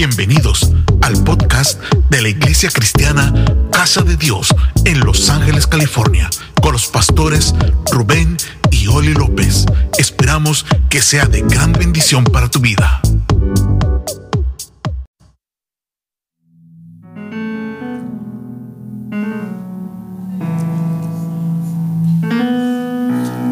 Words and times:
Bienvenidos 0.00 0.72
al 1.02 1.22
podcast 1.24 1.78
de 2.08 2.22
la 2.22 2.30
Iglesia 2.30 2.70
Cristiana 2.70 3.34
Casa 3.70 4.00
de 4.00 4.16
Dios 4.16 4.48
en 4.86 4.98
Los 5.00 5.28
Ángeles, 5.28 5.66
California, 5.66 6.30
con 6.62 6.72
los 6.72 6.86
pastores 6.86 7.54
Rubén 7.92 8.38
y 8.70 8.86
Oli 8.86 9.12
López. 9.12 9.66
Esperamos 9.98 10.64
que 10.88 11.02
sea 11.02 11.26
de 11.26 11.42
gran 11.42 11.74
bendición 11.74 12.24
para 12.24 12.48
tu 12.48 12.60
vida. 12.60 13.02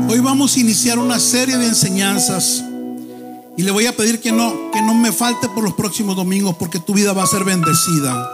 Hoy 0.09 0.21
vamos 0.21 0.57
a 0.57 0.61
iniciar 0.61 0.99
una 0.99 1.19
serie 1.19 1.59
de 1.59 1.67
enseñanzas 1.67 2.65
y 3.59 3.65
le 3.65 3.73
voy 3.73 3.87
a 3.87 3.97
pedir 3.97 4.21
que 4.21 4.31
no, 4.31 4.71
que 4.73 4.81
no 4.81 4.95
me 4.95 5.11
falte 5.11 5.49
por 5.49 5.65
los 5.65 5.75
próximos 5.75 6.15
domingos 6.15 6.55
porque 6.57 6.79
tu 6.79 6.95
vida 6.95 7.13
va 7.13 7.25
a 7.25 7.27
ser 7.27 7.43
bendecida. 7.43 8.31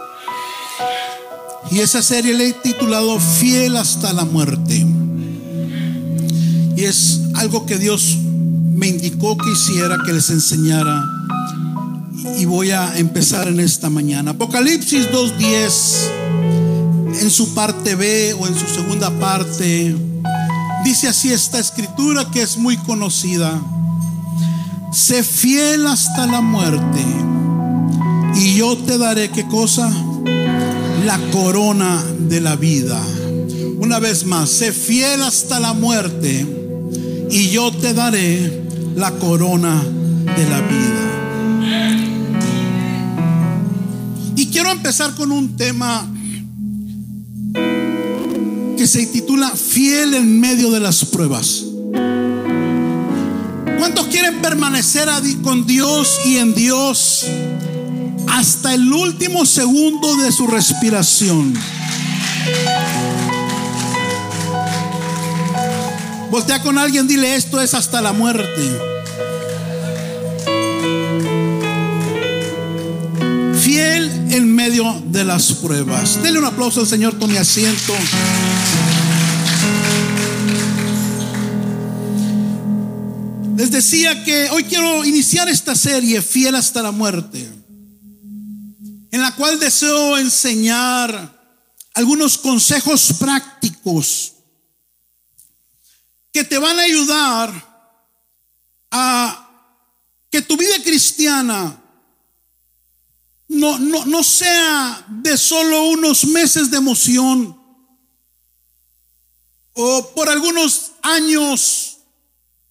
Y 1.71 1.79
esa 1.79 2.03
serie 2.03 2.35
le 2.35 2.49
he 2.49 2.53
titulado 2.53 3.19
Fiel 3.19 3.75
hasta 3.75 4.13
la 4.13 4.23
muerte. 4.23 4.85
Y 6.75 6.83
es 6.83 7.21
algo 7.33 7.65
que 7.65 7.79
Dios 7.79 8.17
me 8.19 8.87
indicó 8.87 9.35
que 9.35 9.51
hiciera, 9.51 9.97
que 10.05 10.13
les 10.13 10.29
enseñara. 10.29 11.03
Y 12.37 12.45
voy 12.45 12.69
a 12.69 12.95
empezar 12.95 13.47
en 13.47 13.59
esta 13.59 13.89
mañana. 13.89 14.29
Apocalipsis 14.31 15.09
2.10, 15.09 17.19
en 17.19 17.31
su 17.31 17.55
parte 17.55 17.95
B 17.95 18.35
o 18.39 18.45
en 18.45 18.53
su 18.53 18.67
segunda 18.67 19.09
parte, 19.09 19.95
dice 20.83 21.07
así 21.07 21.33
esta 21.33 21.57
escritura 21.57 22.29
que 22.29 22.43
es 22.43 22.57
muy 22.57 22.77
conocida 22.77 23.59
sé 24.95 25.23
fiel 25.23 25.87
hasta 25.87 26.25
la 26.25 26.39
muerte 26.39 27.03
y 28.33 28.55
yo 28.55 28.77
te 28.77 28.97
daré 28.97 29.29
qué 29.29 29.45
cosa? 29.45 29.91
La 31.05 31.19
corona 31.31 32.01
de 32.29 32.39
la 32.39 32.55
vida. 32.55 33.01
Una 33.77 33.99
vez 33.99 34.25
más, 34.25 34.49
sé 34.49 34.71
fiel 34.71 35.21
hasta 35.21 35.59
la 35.59 35.73
muerte 35.73 36.47
y 37.29 37.49
yo 37.49 37.71
te 37.73 37.93
daré 37.93 38.63
la 38.95 39.11
corona 39.11 39.83
de 39.83 40.49
la 40.49 40.61
vida. 40.61 41.01
Y 44.37 44.47
quiero 44.47 44.71
empezar 44.71 45.13
con 45.15 45.33
un 45.33 45.57
tema 45.57 46.09
que 48.77 48.87
se 48.87 49.05
titula 49.07 49.49
Fiel 49.49 50.13
en 50.13 50.39
medio 50.39 50.71
de 50.71 50.79
las 50.79 51.03
pruebas. 51.03 51.65
¿Cuántos 53.85 54.07
quieren 54.07 54.41
permanecer 54.41 55.07
con 55.43 55.67
Dios 55.67 56.19
y 56.25 56.37
en 56.37 56.55
Dios 56.55 57.23
hasta 58.27 58.73
el 58.73 58.91
último 58.91 59.45
segundo 59.45 60.15
de 60.15 60.31
su 60.31 60.47
respiración? 60.47 61.53
Voltea 66.31 66.63
con 66.63 66.79
alguien, 66.79 67.07
dile 67.07 67.35
esto 67.35 67.61
es 67.61 67.75
hasta 67.75 68.01
la 68.01 68.11
muerte. 68.11 68.71
Fiel 73.59 74.09
en 74.31 74.51
medio 74.51 74.99
de 75.05 75.25
las 75.25 75.53
pruebas. 75.53 76.23
Dele 76.23 76.39
un 76.39 76.45
aplauso 76.45 76.81
al 76.81 76.87
Señor, 76.87 77.19
tome 77.19 77.37
asiento. 77.37 77.93
Les 83.55 83.71
decía 83.71 84.21
que 84.25 84.49
hoy 84.49 84.65
quiero 84.65 85.05
iniciar 85.05 85.47
esta 85.47 85.75
serie, 85.75 86.21
Fiel 86.21 86.55
hasta 86.55 86.83
la 86.83 86.91
muerte, 86.91 87.39
en 89.11 89.21
la 89.21 89.33
cual 89.33 89.57
deseo 89.57 90.17
enseñar 90.17 91.63
algunos 91.93 92.37
consejos 92.37 93.13
prácticos 93.17 94.33
que 96.33 96.43
te 96.43 96.57
van 96.57 96.77
a 96.77 96.83
ayudar 96.83 97.95
a 98.91 99.49
que 100.29 100.41
tu 100.41 100.57
vida 100.57 100.83
cristiana 100.83 101.81
no, 103.47 103.79
no, 103.79 104.05
no 104.05 104.21
sea 104.21 105.05
de 105.07 105.37
solo 105.37 105.91
unos 105.91 106.25
meses 106.25 106.69
de 106.69 106.75
emoción 106.75 107.57
o 109.71 110.11
por 110.13 110.27
algunos 110.27 110.91
años 111.01 111.94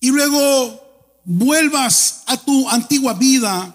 y 0.04 0.08
luego 0.08 1.22
vuelvas 1.24 2.24
a 2.26 2.36
tu 2.36 2.68
antigua 2.68 3.14
vida. 3.14 3.74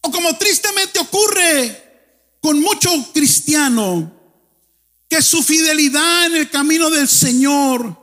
O 0.00 0.10
como 0.10 0.36
tristemente 0.36 0.98
ocurre 0.98 2.38
con 2.40 2.60
mucho 2.60 2.90
cristiano, 3.12 4.12
que 5.08 5.22
su 5.22 5.40
fidelidad 5.44 6.26
en 6.26 6.34
el 6.34 6.50
camino 6.50 6.90
del 6.90 7.06
Señor 7.06 7.96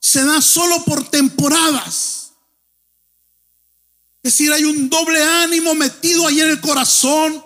se 0.00 0.24
da 0.24 0.40
solo 0.40 0.82
por 0.86 1.06
temporadas. 1.10 2.32
Es 4.22 4.32
decir, 4.32 4.50
hay 4.50 4.64
un 4.64 4.88
doble 4.88 5.22
ánimo 5.22 5.74
metido 5.74 6.26
ahí 6.26 6.40
en 6.40 6.48
el 6.48 6.62
corazón 6.62 7.44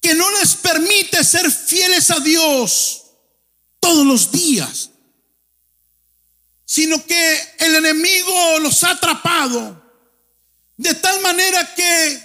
que 0.00 0.14
no 0.14 0.30
les 0.38 0.54
permite 0.54 1.24
ser 1.24 1.50
fieles 1.50 2.08
a 2.12 2.20
Dios 2.20 3.02
todos 3.80 4.06
los 4.06 4.30
días 4.30 4.87
sino 6.70 7.02
que 7.06 7.54
el 7.60 7.76
enemigo 7.76 8.58
los 8.58 8.84
ha 8.84 8.90
atrapado 8.90 9.82
de 10.76 10.94
tal 10.96 11.18
manera 11.22 11.74
que 11.74 12.22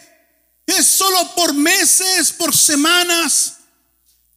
es 0.66 0.86
solo 0.86 1.34
por 1.34 1.54
meses, 1.54 2.34
por 2.34 2.54
semanas, 2.54 3.60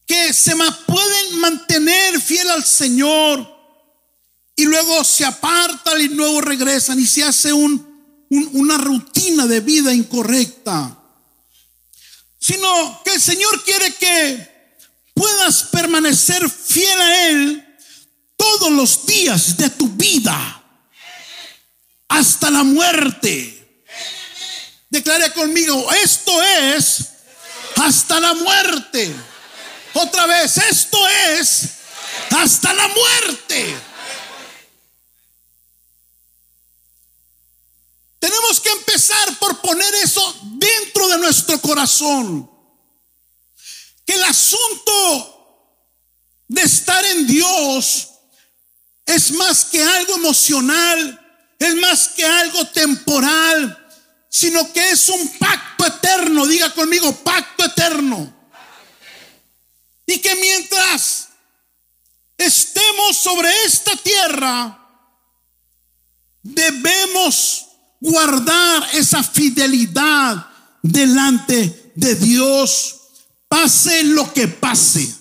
que 0.07 0.33
se 0.33 0.55
pueden 0.87 1.41
mantener 1.41 2.21
fiel 2.21 2.49
al 2.51 2.65
Señor 2.65 3.53
y 4.55 4.65
luego 4.65 5.03
se 5.03 5.25
apartan 5.25 6.01
y 6.01 6.07
luego 6.07 6.41
regresan 6.41 7.01
y 7.01 7.07
se 7.07 7.25
hace 7.25 7.53
una 7.53 8.79
rutina 8.79 9.49
de 9.49 9.59
vida 9.59 9.93
incorrecta. 9.93 11.03
Sino 12.39 13.03
que 13.05 13.15
el 13.15 13.21
Señor 13.21 13.65
quiere 13.65 13.93
que 13.97 14.79
puedas 15.15 15.65
permanecer 15.65 16.49
fiel 16.49 17.01
a 17.01 17.29
Él 17.29 17.66
todos 18.47 18.71
los 18.71 19.07
días 19.07 19.57
de 19.57 19.71
tu 19.71 19.89
vida 19.89 20.63
hasta 22.09 22.51
la 22.51 22.63
muerte. 22.63 23.83
Declare 24.89 25.33
conmigo, 25.33 25.93
esto 25.93 26.43
es 26.43 27.09
hasta 27.77 28.21
la 28.21 28.35
muerte. 28.35 29.13
Otra 29.95 30.27
vez, 30.27 30.59
esto 30.59 30.99
es 31.09 31.71
hasta 32.31 32.73
la 32.73 32.89
muerte. 32.89 33.77
Tenemos 38.21 38.61
que 38.61 38.71
empezar 38.71 39.39
por 39.39 39.61
poner 39.61 39.93
eso 39.97 40.37
dentro 40.43 41.09
de 41.09 41.19
nuestro 41.19 41.61
corazón. 41.61 42.49
Que 44.05 44.15
el 44.15 44.23
asunto 44.23 45.33
de 46.47 46.63
estar 46.63 47.05
en 47.05 47.27
Dios 47.27 48.13
es 49.07 49.31
más 49.33 49.65
que 49.65 49.83
algo 49.83 50.17
emocional, 50.17 51.55
es 51.59 51.75
más 51.77 52.09
que 52.09 52.25
algo 52.25 52.67
temporal, 52.69 53.87
sino 54.29 54.73
que 54.73 54.91
es 54.91 55.09
un 55.09 55.29
pacto 55.39 55.87
eterno. 55.87 56.47
Diga 56.47 56.75
conmigo, 56.75 57.15
pacto 57.23 57.65
eterno. 57.65 58.35
Y 60.07 60.19
que 60.19 60.35
mientras 60.37 61.29
estemos 62.37 63.17
sobre 63.17 63.49
esta 63.65 63.97
tierra, 63.97 64.87
debemos 66.43 67.67
guardar 68.01 68.89
esa 68.93 69.23
fidelidad 69.23 70.49
delante 70.83 71.93
de 71.95 72.15
Dios, 72.15 72.97
pase 73.49 74.05
lo 74.05 74.33
que 74.33 74.49
pase. 74.49 75.13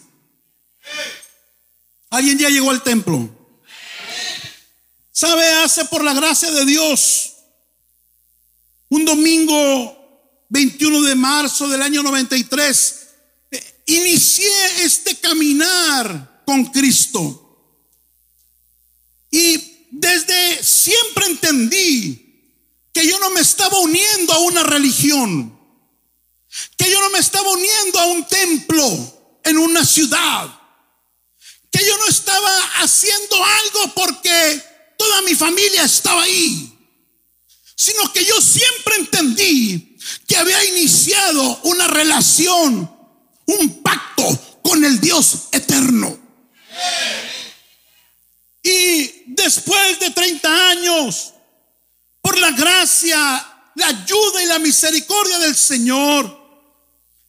¿Alguien 2.10 2.38
ya 2.38 2.50
llegó 2.50 2.70
al 2.70 2.84
templo? 2.84 3.35
¿Sabe? 5.18 5.48
Hace 5.64 5.86
por 5.86 6.04
la 6.04 6.14
gracia 6.14 6.52
de 6.52 6.66
Dios, 6.66 7.36
un 8.90 9.06
domingo 9.06 10.44
21 10.50 11.04
de 11.04 11.16
marzo 11.16 11.70
del 11.70 11.82
año 11.82 12.04
93, 12.04 13.08
eh, 13.50 13.84
inicié 13.86 14.84
este 14.84 15.16
caminar 15.16 16.44
con 16.46 16.66
Cristo. 16.66 17.80
Y 19.32 19.88
desde 19.90 20.62
siempre 20.62 21.28
entendí 21.28 22.52
que 22.92 23.08
yo 23.08 23.18
no 23.20 23.30
me 23.30 23.40
estaba 23.40 23.80
uniendo 23.80 24.34
a 24.34 24.40
una 24.40 24.64
religión, 24.64 25.58
que 26.76 26.92
yo 26.92 27.00
no 27.00 27.10
me 27.12 27.20
estaba 27.20 27.50
uniendo 27.52 28.00
a 28.02 28.06
un 28.08 28.28
templo 28.28 29.40
en 29.46 29.60
una 29.60 29.86
ciudad, 29.86 30.60
que 31.72 31.86
yo 31.86 31.98
no 32.00 32.08
estaba 32.08 32.82
haciendo 32.82 33.38
algo 33.46 33.94
porque 33.96 34.75
toda 34.98 35.22
mi 35.24 35.36
familia 35.36 35.84
estaba 35.84 36.24
ahí, 36.24 36.72
sino 37.76 38.12
que 38.14 38.24
yo 38.26 38.42
siempre 38.42 38.96
entendí 38.98 39.98
que 40.28 40.38
había 40.38 40.64
iniciado 40.66 41.60
una 41.64 41.88
relación, 41.88 42.90
un 43.46 43.82
pacto 43.82 44.62
con 44.62 44.84
el 44.84 45.00
Dios 45.00 45.50
eterno. 45.52 46.18
Y 48.64 49.24
después 49.28 50.00
de 50.00 50.10
30 50.10 50.70
años, 50.70 51.34
por 52.22 52.40
la 52.40 52.52
gracia, 52.52 53.18
la 53.76 53.88
ayuda 53.88 54.44
y 54.44 54.48
la 54.48 54.60
misericordia 54.60 55.38
del 55.40 55.56
Señor, 55.56 56.46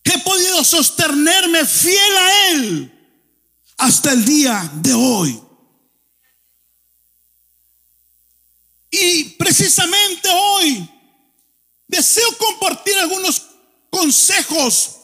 he 0.05 0.19
podido 0.21 0.65
sostenerme 0.65 1.65
fiel 1.67 2.17
a 2.17 2.49
Él 2.49 2.93
hasta 3.79 4.13
el 4.13 4.25
día 4.25 4.71
de 4.75 4.95
hoy. 4.95 5.46
Y 8.91 9.25
precisamente 9.31 10.29
hoy 10.29 10.89
deseo 11.87 12.37
compartir 12.39 12.97
algunos 12.99 13.43
consejos 13.91 14.97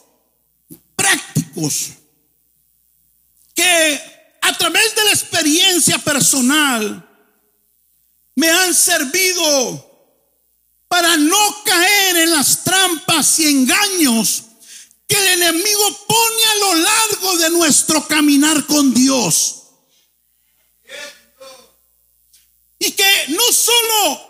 prácticos 0.97 1.91
que 3.55 4.01
a 4.41 4.57
través 4.57 4.95
de 4.95 5.05
la 5.05 5.11
experiencia 5.11 5.99
personal 5.99 7.09
me 8.35 8.51
han 8.51 8.75
servido 8.75 9.91
para 10.89 11.17
no 11.17 11.63
caer 11.65 12.17
en 12.19 12.31
las 12.33 12.65
trampas 12.65 13.39
y 13.39 13.47
engaños 13.47 14.45
que 15.07 15.17
el 15.17 15.43
enemigo 15.43 16.07
pone 16.07 16.45
a 16.45 16.55
lo 16.57 16.75
largo 16.75 17.37
de 17.39 17.51
nuestro 17.51 18.07
caminar 18.07 18.67
con 18.67 18.93
Dios. 18.95 19.62
Y 22.83 22.91
que 22.91 23.25
no 23.29 23.53
solo 23.53 24.21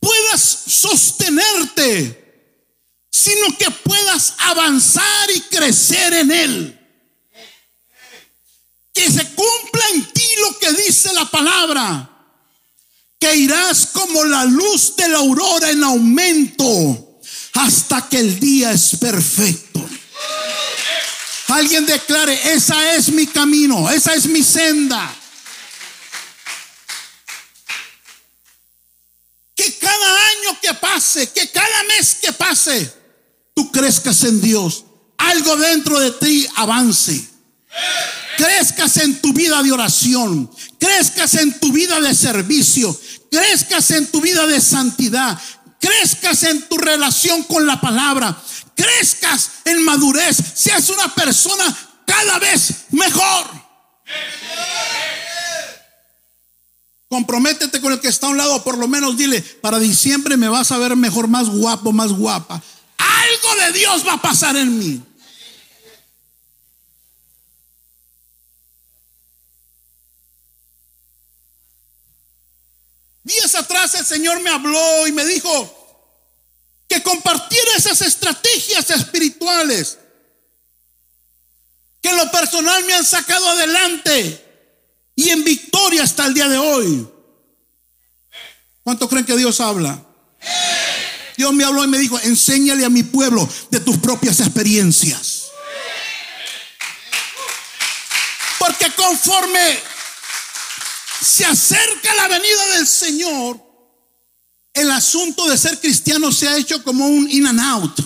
puedas 0.00 0.40
sostenerte, 0.66 2.20
sino 3.12 3.56
que 3.56 3.70
puedas 3.70 4.34
avanzar 4.38 5.30
y 5.30 5.40
crecer 5.42 6.14
en 6.14 6.32
Él. 6.32 6.76
Que 8.92 9.08
se 9.08 9.24
cumpla 9.34 9.84
en 9.94 10.12
ti 10.12 10.28
lo 10.40 10.58
que 10.58 10.72
dice 10.72 11.12
la 11.12 11.26
palabra, 11.26 12.10
que 13.20 13.36
irás 13.36 13.86
como 13.92 14.24
la 14.24 14.44
luz 14.44 14.96
de 14.96 15.08
la 15.10 15.18
aurora 15.18 15.70
en 15.70 15.84
aumento 15.84 17.20
hasta 17.54 18.08
que 18.08 18.18
el 18.18 18.40
día 18.40 18.72
es 18.72 18.96
perfecto. 18.98 19.88
Alguien 21.46 21.86
declare, 21.86 22.52
esa 22.52 22.94
es 22.94 23.10
mi 23.10 23.28
camino, 23.28 23.88
esa 23.90 24.14
es 24.14 24.26
mi 24.26 24.42
senda. 24.42 25.16
Que 29.60 29.74
cada 29.74 30.28
año 30.28 30.60
que 30.62 30.72
que 31.32 31.50
cada 31.50 31.82
mes 31.84 32.16
que 32.20 32.32
pase, 32.32 32.92
tú 33.54 33.70
crezcas 33.70 34.24
en 34.24 34.40
Dios. 34.40 34.84
Algo 35.18 35.56
dentro 35.56 35.98
de 36.00 36.12
ti 36.12 36.46
avance. 36.56 37.28
Crezcas 38.36 38.96
en 38.98 39.20
tu 39.20 39.32
vida 39.32 39.62
de 39.62 39.72
oración, 39.72 40.50
crezcas 40.78 41.34
en 41.34 41.58
tu 41.60 41.72
vida 41.72 42.00
de 42.00 42.14
servicio, 42.14 42.98
crezcas 43.30 43.90
en 43.90 44.06
tu 44.06 44.20
vida 44.20 44.46
de 44.46 44.60
santidad, 44.60 45.38
crezcas 45.78 46.42
en 46.44 46.62
tu 46.62 46.78
relación 46.78 47.42
con 47.44 47.66
la 47.66 47.80
palabra, 47.80 48.42
crezcas 48.74 49.50
en 49.66 49.84
madurez, 49.84 50.36
seas 50.54 50.88
una 50.88 51.14
persona 51.14 51.76
cada 52.06 52.38
vez 52.38 52.86
mejor. 52.90 53.46
Comprométete 57.10 57.80
con 57.80 57.92
el 57.92 57.98
que 57.98 58.06
está 58.06 58.28
a 58.28 58.30
un 58.30 58.36
lado, 58.36 58.62
por 58.62 58.78
lo 58.78 58.86
menos 58.86 59.16
dile, 59.16 59.42
para 59.42 59.80
diciembre 59.80 60.36
me 60.36 60.48
vas 60.48 60.70
a 60.70 60.78
ver 60.78 60.94
mejor, 60.94 61.26
más 61.26 61.48
guapo, 61.48 61.90
más 61.90 62.12
guapa. 62.12 62.62
Algo 62.98 63.64
de 63.64 63.72
Dios 63.72 64.06
va 64.06 64.12
a 64.12 64.22
pasar 64.22 64.54
en 64.54 64.78
mí. 64.78 65.02
Días 73.24 73.56
atrás 73.56 73.92
el 73.94 74.06
Señor 74.06 74.40
me 74.40 74.50
habló 74.50 75.08
y 75.08 75.10
me 75.10 75.26
dijo 75.26 76.06
que 76.86 77.02
compartiera 77.02 77.72
esas 77.76 78.02
estrategias 78.02 78.88
espirituales 78.88 79.98
que 82.00 82.10
en 82.10 82.16
lo 82.18 82.30
personal 82.30 82.84
me 82.84 82.94
han 82.94 83.04
sacado 83.04 83.48
adelante 83.48 84.49
y 85.20 85.28
en 85.28 85.44
victoria 85.44 86.02
hasta 86.02 86.24
el 86.24 86.32
día 86.32 86.48
de 86.48 86.56
hoy. 86.56 87.06
¿Cuánto 88.82 89.06
creen 89.06 89.26
que 89.26 89.36
Dios 89.36 89.60
habla? 89.60 90.02
Dios 91.36 91.52
me 91.52 91.62
habló 91.62 91.84
y 91.84 91.88
me 91.88 91.98
dijo, 91.98 92.18
enséñale 92.20 92.86
a 92.86 92.88
mi 92.88 93.02
pueblo 93.02 93.46
de 93.70 93.80
tus 93.80 93.98
propias 93.98 94.40
experiencias. 94.40 95.48
Porque 98.58 98.90
conforme 98.96 99.78
se 101.20 101.44
acerca 101.44 102.14
la 102.14 102.28
venida 102.28 102.76
del 102.76 102.86
Señor, 102.86 103.60
el 104.72 104.90
asunto 104.90 105.46
de 105.50 105.58
ser 105.58 105.78
cristiano 105.80 106.32
se 106.32 106.48
ha 106.48 106.56
hecho 106.56 106.82
como 106.82 107.06
un 107.06 107.30
in 107.30 107.46
and 107.46 107.60
out, 107.60 108.00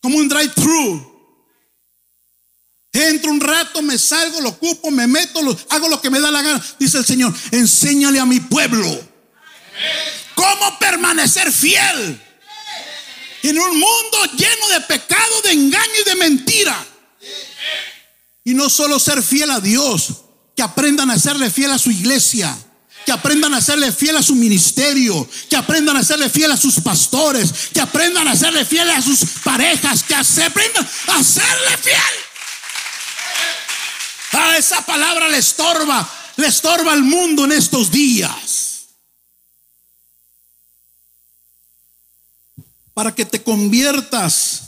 como 0.00 0.16
un 0.16 0.30
drive-thru. 0.30 1.13
Entro 2.94 3.32
un 3.32 3.40
rato, 3.40 3.82
me 3.82 3.98
salgo, 3.98 4.40
lo 4.40 4.50
ocupo, 4.50 4.88
me 4.92 5.08
meto, 5.08 5.40
hago 5.68 5.88
lo 5.88 6.00
que 6.00 6.10
me 6.10 6.20
da 6.20 6.30
la 6.30 6.42
gana. 6.42 6.64
Dice 6.78 6.98
el 6.98 7.04
Señor, 7.04 7.34
enséñale 7.50 8.20
a 8.20 8.24
mi 8.24 8.38
pueblo 8.38 8.88
cómo 10.36 10.78
permanecer 10.78 11.50
fiel 11.50 12.22
en 13.42 13.58
un 13.58 13.70
mundo 13.72 14.18
lleno 14.36 14.68
de 14.68 14.80
pecado, 14.82 15.40
de 15.42 15.52
engaño 15.52 15.92
y 16.00 16.08
de 16.08 16.14
mentira. 16.14 16.86
Y 18.44 18.54
no 18.54 18.70
solo 18.70 19.00
ser 19.00 19.24
fiel 19.24 19.50
a 19.50 19.58
Dios, 19.58 20.12
que 20.54 20.62
aprendan 20.62 21.10
a 21.10 21.18
serle 21.18 21.50
fiel 21.50 21.72
a 21.72 21.78
su 21.78 21.90
iglesia, 21.90 22.56
que 23.04 23.10
aprendan 23.10 23.54
a 23.54 23.60
serle 23.60 23.90
fiel 23.90 24.16
a 24.16 24.22
su 24.22 24.36
ministerio, 24.36 25.28
que 25.50 25.56
aprendan 25.56 25.96
a 25.96 26.04
serle 26.04 26.30
fiel 26.30 26.52
a 26.52 26.56
sus 26.56 26.78
pastores, 26.78 27.52
que 27.72 27.80
aprendan 27.80 28.28
a 28.28 28.36
serle 28.36 28.64
fiel 28.64 28.88
a 28.88 29.02
sus 29.02 29.18
parejas, 29.42 30.04
que 30.04 30.14
aprendan 30.14 30.88
a 31.08 31.24
serle 31.24 31.76
fiel. 31.82 32.33
A 34.34 34.58
esa 34.58 34.84
palabra 34.84 35.28
le 35.28 35.38
estorba, 35.38 36.08
le 36.36 36.46
estorba 36.48 36.92
al 36.92 37.02
mundo 37.02 37.44
en 37.44 37.52
estos 37.52 37.90
días. 37.90 38.86
Para 42.92 43.14
que 43.14 43.24
te 43.24 43.42
conviertas 43.42 44.62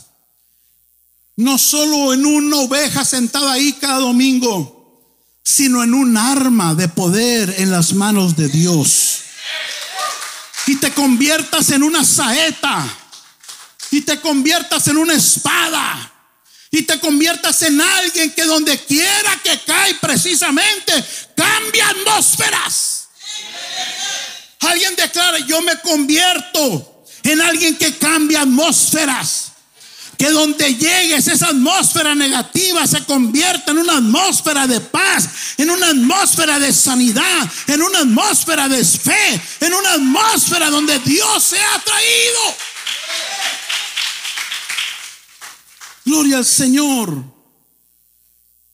no 1.35 1.57
solo 1.57 2.13
en 2.13 2.25
una 2.25 2.57
oveja 2.57 3.05
sentada 3.05 3.53
ahí 3.53 3.73
cada 3.73 3.99
domingo, 3.99 5.05
sino 5.43 5.83
en 5.83 5.93
un 5.93 6.17
arma 6.17 6.73
de 6.73 6.87
poder 6.87 7.55
en 7.59 7.71
las 7.71 7.93
manos 7.93 8.35
de 8.35 8.49
Dios. 8.49 9.19
Y 10.65 10.75
te 10.77 10.91
conviertas 10.91 11.69
en 11.71 11.83
una 11.83 12.03
saeta. 12.03 12.85
Y 13.91 14.01
te 14.01 14.19
conviertas 14.19 14.87
en 14.87 14.97
una 14.97 15.13
espada 15.13 16.13
y 16.71 16.83
te 16.83 16.99
conviertas 16.99 17.61
en 17.61 17.79
alguien 17.79 18.31
que 18.31 18.43
donde 18.43 18.77
quiera 18.79 19.36
cae 19.87 19.95
precisamente 19.95 21.03
cambia 21.35 21.89
atmósferas. 21.89 23.09
Alguien 24.59 24.95
declara, 24.95 25.39
yo 25.39 25.61
me 25.61 25.79
convierto 25.79 27.05
en 27.23 27.41
alguien 27.41 27.75
que 27.77 27.97
cambia 27.97 28.41
atmósferas. 28.41 29.51
Que 30.17 30.31
donde 30.31 30.73
llegues 30.73 31.27
esa 31.27 31.49
atmósfera 31.49 32.15
negativa 32.15 32.87
se 32.87 33.03
convierta 33.05 33.69
en 33.69 33.77
una 33.77 33.97
atmósfera 33.97 34.65
de 34.65 34.81
paz, 34.81 35.29
en 35.57 35.69
una 35.69 35.89
atmósfera 35.89 36.57
de 36.57 36.73
sanidad, 36.73 37.47
en 37.67 37.83
una 37.83 37.99
atmósfera 37.99 38.67
de 38.67 38.83
fe, 38.83 39.39
en 39.59 39.75
una 39.75 39.93
atmósfera 39.93 40.71
donde 40.71 40.97
Dios 40.99 41.43
se 41.43 41.59
ha 41.59 41.79
traído. 41.79 42.57
Gloria 46.03 46.37
al 46.37 46.45
Señor. 46.45 47.36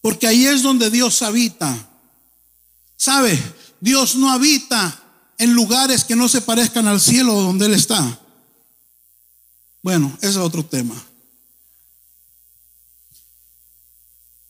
Porque 0.04 0.28
ahí 0.28 0.46
es 0.46 0.62
donde 0.62 0.90
Dios 0.90 1.22
habita. 1.22 1.74
¿Sabe? 2.98 3.42
Dios 3.80 4.18
no 4.18 4.30
habita 4.30 5.02
en 5.38 5.54
lugares 5.54 6.04
que 6.04 6.18
no 6.18 6.28
se 6.28 6.42
parezcan 6.42 6.88
al 6.88 7.00
cielo 7.00 7.34
donde 7.36 7.68
Él 7.68 7.74
está. 7.74 8.20
Bueno, 9.82 10.14
ese 10.20 10.32
es 10.32 10.38
otro 10.38 10.66
tema. 10.66 10.94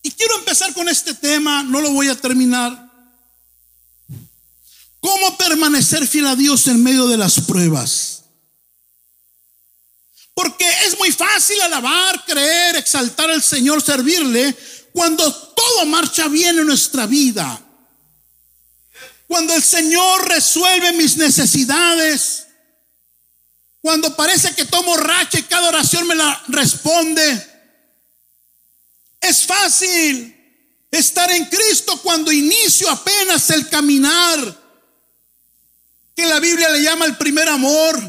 Y 0.02 0.10
quiero 0.10 0.40
empezar 0.40 0.74
con 0.74 0.90
este 0.90 1.14
tema, 1.14 1.62
no 1.62 1.82
lo 1.82 1.92
voy 1.92 2.08
a 2.08 2.20
terminar. 2.20 2.92
¿Cómo 5.00 5.38
permanecer 5.38 6.08
fiel 6.08 6.26
a 6.26 6.36
Dios 6.36 6.66
en 6.66 6.82
medio 6.82 7.08
de 7.08 7.18
las 7.18 7.40
pruebas? 7.42 8.24
Porque 10.34 10.68
es 10.88 10.98
muy 10.98 11.12
fácil 11.12 11.62
alabar, 11.62 12.26
creer, 12.26 12.76
exaltar 12.76 13.30
al 13.30 13.44
Señor, 13.44 13.84
servirle, 13.84 14.58
cuando 14.94 15.32
todo 15.34 15.86
marcha 15.88 16.28
bien 16.28 16.60
en 16.60 16.68
nuestra 16.68 17.08
vida. 17.08 17.60
Cuando 19.28 19.56
el 19.56 19.64
Señor 19.64 20.30
resuelve 20.30 20.94
mis 20.94 21.18
necesidades. 21.18 22.48
Cuando 23.82 24.16
parece 24.16 24.54
que 24.54 24.66
tomo 24.66 24.96
racha 24.96 25.40
y 25.40 25.44
cada 25.44 25.70
oración 25.70 26.08
me 26.08 26.16
la 26.16 26.44
responde. 26.48 27.50
Es 29.20 29.46
fácil 29.46 30.34
estar 30.92 31.32
en 31.32 31.46
Cristo 31.46 32.00
cuando 32.04 32.32
inicio 32.32 32.90
apenas 32.90 33.50
el 33.50 33.68
caminar, 33.68 34.62
que 36.16 36.28
la 36.28 36.40
Biblia 36.40 36.70
le 36.70 36.84
llama 36.84 37.06
el 37.06 37.18
primer 37.18 37.50
amor, 37.50 38.00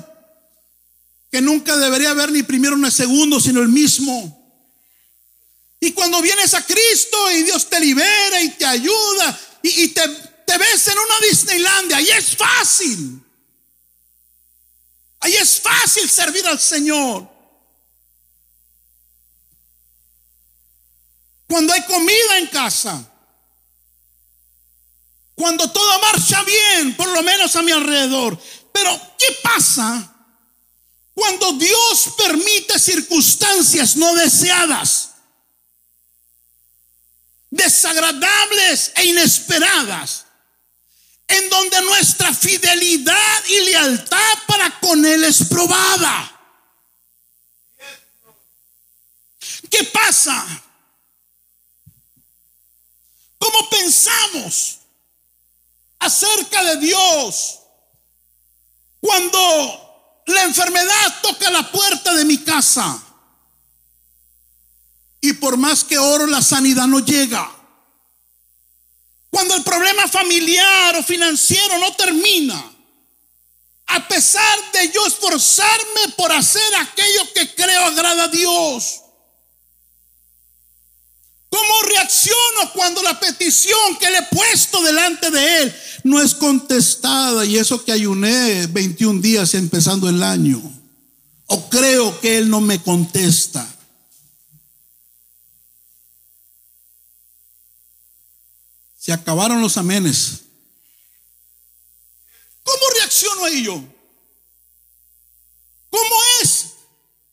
que 1.30 1.40
nunca 1.40 1.76
debería 1.78 2.10
haber 2.10 2.30
ni 2.30 2.42
primero 2.42 2.76
ni 2.76 2.90
segundo, 2.90 3.40
sino 3.40 3.62
el 3.62 3.68
mismo. 3.68 4.33
Y 5.84 5.92
cuando 5.92 6.22
vienes 6.22 6.54
a 6.54 6.64
Cristo 6.64 7.30
y 7.30 7.42
Dios 7.42 7.68
te 7.68 7.78
libera 7.78 8.40
y 8.40 8.48
te 8.52 8.64
ayuda 8.64 9.38
y, 9.60 9.88
te, 9.88 10.08
te 10.46 10.56
ves 10.56 10.88
en 10.88 10.98
una 10.98 11.20
Disneylandia, 11.28 11.98
ahí 11.98 12.08
es 12.08 12.34
fácil. 12.34 13.22
Ahí 15.20 15.36
es 15.36 15.60
fácil 15.60 16.08
servir 16.08 16.46
al 16.46 16.58
Señor. 16.58 17.28
Cuando 21.46 21.74
hay 21.74 21.84
comida 21.84 22.38
en 22.38 22.46
casa. 22.46 23.06
Cuando 25.34 25.70
todo 25.70 26.00
marcha 26.00 26.42
bien, 26.44 26.96
por 26.96 27.08
lo 27.08 27.22
menos 27.22 27.54
a 27.56 27.62
mi 27.62 27.72
alrededor. 27.72 28.40
Pero, 28.72 28.98
¿qué 29.18 29.36
pasa 29.42 30.14
cuando 31.12 31.52
Dios 31.52 32.14
permite 32.16 32.78
circunstancias 32.78 33.96
no 33.96 34.14
deseadas? 34.14 35.10
Desagradables 37.54 38.92
e 38.96 39.04
inesperadas. 39.06 40.26
En 41.28 41.48
donde 41.48 41.80
nuestra 41.82 42.34
fidelidad 42.34 43.44
y 43.48 43.60
lealtad 43.60 44.38
para 44.46 44.80
con 44.80 45.04
Él 45.06 45.24
es 45.24 45.44
probada. 45.44 46.30
¿Qué 49.70 49.84
pasa? 49.84 50.44
¿Cómo 53.38 53.70
pensamos 53.70 54.78
acerca 55.98 56.62
de 56.64 56.76
Dios 56.78 57.60
cuando 59.00 60.22
la 60.26 60.42
enfermedad 60.42 61.20
toca 61.22 61.50
la 61.50 61.70
puerta 61.70 62.14
de 62.14 62.24
mi 62.24 62.38
casa? 62.38 63.00
Y 65.24 65.32
por 65.32 65.56
más 65.56 65.84
que 65.84 65.96
oro, 65.96 66.26
la 66.26 66.42
sanidad 66.42 66.86
no 66.86 67.00
llega. 67.00 67.50
Cuando 69.30 69.54
el 69.54 69.62
problema 69.62 70.06
familiar 70.06 70.96
o 70.96 71.02
financiero 71.02 71.78
no 71.78 71.94
termina, 71.94 72.62
a 73.86 74.06
pesar 74.06 74.58
de 74.74 74.90
yo 74.92 75.06
esforzarme 75.06 76.12
por 76.14 76.30
hacer 76.30 76.76
aquello 76.76 77.32
que 77.34 77.54
creo 77.54 77.86
agrada 77.86 78.24
a 78.24 78.28
Dios, 78.28 79.00
¿Cómo 81.48 81.82
reacciono 81.82 82.72
cuando 82.74 83.00
la 83.04 83.20
petición 83.20 83.96
que 84.00 84.10
le 84.10 84.18
he 84.18 84.22
puesto 84.24 84.82
delante 84.82 85.30
de 85.30 85.62
Él 85.62 85.74
no 86.02 86.20
es 86.20 86.34
contestada? 86.34 87.44
Y 87.44 87.56
eso 87.56 87.84
que 87.84 87.92
ayuné 87.92 88.66
21 88.66 89.20
días 89.20 89.54
empezando 89.54 90.08
el 90.08 90.20
año. 90.24 90.60
O 91.46 91.70
creo 91.70 92.20
que 92.20 92.38
Él 92.38 92.50
no 92.50 92.60
me 92.60 92.82
contesta. 92.82 93.73
Se 99.04 99.12
acabaron 99.12 99.60
los 99.60 99.76
amenes. 99.76 100.44
¿Cómo 102.62 102.82
reacciono 102.98 103.44
a 103.44 103.50
ello? 103.50 103.84
¿Cómo 105.90 106.16
es 106.40 106.70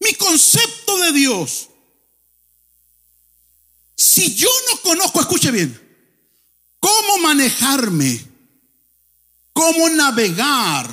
mi 0.02 0.14
concepto 0.16 0.98
de 0.98 1.14
Dios? 1.14 1.70
Si 3.96 4.36
yo 4.36 4.50
no 4.70 4.82
conozco, 4.82 5.22
escuche 5.22 5.50
bien, 5.50 5.80
cómo 6.82 7.20
manejarme, 7.20 8.22
cómo 9.54 9.88
navegar 9.92 10.90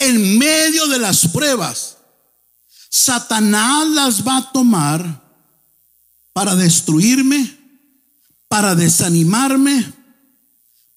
en 0.00 0.38
medio 0.38 0.88
de 0.88 0.98
las 0.98 1.28
pruebas, 1.28 1.98
Satanás 2.88 3.86
las 3.90 4.26
va 4.26 4.38
a 4.38 4.50
tomar 4.50 5.22
para 6.32 6.56
destruirme, 6.56 7.56
para 8.48 8.74
desanimarme, 8.74 9.99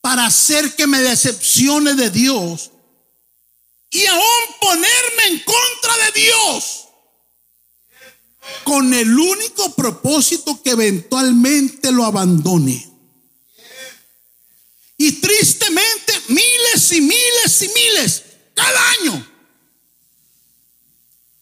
para 0.04 0.26
hacer 0.26 0.76
que 0.76 0.86
me 0.86 1.00
decepcione 1.00 1.94
de 1.94 2.10
Dios 2.10 2.72
y 3.90 4.06
aún 4.06 4.22
ponerme 4.60 5.28
en 5.30 5.40
contra 5.40 5.96
de 6.06 6.20
Dios 6.20 6.84
con 8.66 8.94
el 8.94 9.18
único 9.18 9.74
propósito 9.74 10.62
que 10.62 10.72
eventualmente 10.72 11.90
lo 11.94 12.04
abandone. 12.04 12.86
Y 14.98 15.14
tristemente 15.14 16.14
miles 16.28 16.92
y 16.92 17.00
miles 17.00 17.62
y 17.62 17.70
miles 17.70 18.24
cada 18.54 18.90
año 19.00 19.28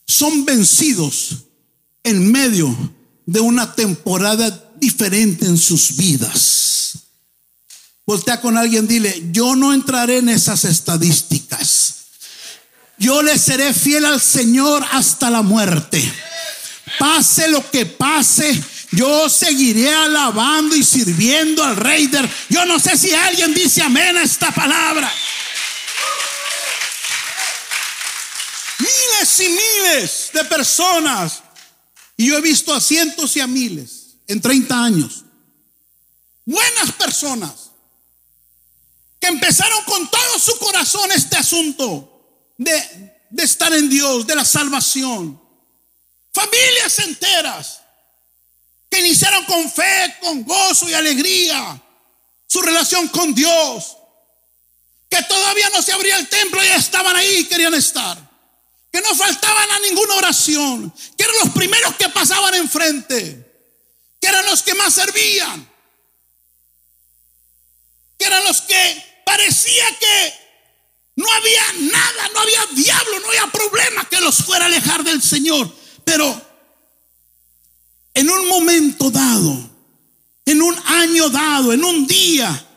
son 0.06 0.46
vencidos 0.46 1.46
en 2.04 2.32
medio 2.32 2.94
de 3.26 3.40
una 3.40 3.74
temporada 3.74 4.72
diferente 4.78 5.48
en 5.48 5.58
sus 5.58 5.96
vidas. 5.96 6.71
Voltea 8.12 8.42
con 8.42 8.58
alguien, 8.58 8.90
dile, 8.90 9.30
yo 9.32 9.56
no 9.56 9.74
entraré 9.74 10.18
en 10.18 10.28
esas 10.28 10.66
estadísticas. 10.66 11.96
Yo 12.98 13.22
le 13.22 13.40
seré 13.40 13.74
fiel 13.74 14.04
al 14.04 14.20
Señor 14.20 14.86
hasta 14.92 15.30
la 15.30 15.42
muerte. 15.42 16.04
Pase 17.00 17.48
lo 17.48 17.72
que 17.72 17.86
pase, 17.86 18.62
yo 18.92 19.30
seguiré 19.30 19.96
alabando 19.96 20.76
y 20.76 20.84
sirviendo 20.84 21.64
al 21.64 21.78
Rey. 21.78 22.12
Yo 22.50 22.66
no 22.66 22.80
sé 22.80 22.98
si 22.98 23.14
alguien 23.14 23.54
dice 23.54 23.82
amén 23.82 24.18
a 24.18 24.24
esta 24.24 24.52
palabra. 24.52 25.10
Miles 28.78 29.40
y 29.40 29.48
miles 29.48 30.32
de 30.34 30.44
personas. 30.44 31.44
Y 32.18 32.28
yo 32.28 32.38
he 32.38 32.42
visto 32.42 32.74
a 32.74 32.82
cientos 32.82 33.38
y 33.38 33.40
a 33.40 33.48
miles 33.48 34.18
en 34.28 34.42
30 34.42 34.84
años. 34.84 35.24
Buenas 36.44 36.92
personas 36.92 37.71
que 39.22 39.28
empezaron 39.28 39.84
con 39.84 40.10
todo 40.10 40.40
su 40.40 40.58
corazón 40.58 41.12
este 41.12 41.38
asunto 41.38 42.52
de, 42.58 43.22
estar 43.38 43.72
en 43.72 43.88
Dios, 43.88 44.26
de 44.26 44.36
la 44.36 44.44
salvación. 44.44 45.40
Familias 46.34 46.98
enteras 47.00 47.82
que 48.90 49.00
iniciaron 49.00 49.46
con 49.46 49.72
fe, 49.72 50.18
con 50.22 50.44
gozo 50.44 50.90
y 50.90 50.96
alegría 50.96 51.82
su 52.48 52.62
relación 52.62 53.08
con 53.10 53.36
Dios. 53.36 53.96
Que 55.08 55.22
todavía 55.24 55.70
no 55.70 55.84
se 55.84 55.94
abría 55.94 56.18
el 56.18 56.28
templo 56.28 56.64
y 56.64 56.68
estaban 56.68 57.16
ahí 57.16 57.46
querían 57.46 57.76
estar. 57.76 58.18
Que 58.92 59.02
no 59.02 59.14
faltaban 59.14 59.72
a 59.72 59.80
ninguna 59.80 60.16
oración. 60.16 60.92
Que 61.16 61.24
eran 61.26 61.36
los 61.44 61.50
primeros 61.54 61.96
que 61.96 62.10
pasaban 62.10 62.56
enfrente. 62.56 63.70
Que 64.20 64.28
eran 64.28 64.46
los 64.48 64.64
que 64.64 64.74
más 64.74 64.96
servían. 64.96 65.70
Que 68.18 68.26
eran 68.26 68.44
los 68.46 68.62
que 68.62 69.11
parecía 69.26 69.86
que 70.00 70.34
no 71.16 71.32
había 71.32 71.74
nada, 71.92 72.30
no 72.34 72.40
había 72.40 72.66
diablo, 72.76 73.20
no 73.20 73.28
había 73.28 73.48
problema 73.52 74.10
que 74.10 74.20
los 74.20 74.38
fuera 74.38 74.66
a 74.66 74.68
alejar 74.68 75.04
del 75.04 75.22
Señor. 75.22 75.74
Pero 76.04 76.42
en 78.14 78.30
un 78.30 78.48
momento 78.48 79.10
dado, 79.12 79.70
en 80.46 80.62
un 80.62 80.76
año 80.86 81.30
dado, 81.30 81.74
en 81.74 81.84
un 81.84 82.08
día, 82.08 82.68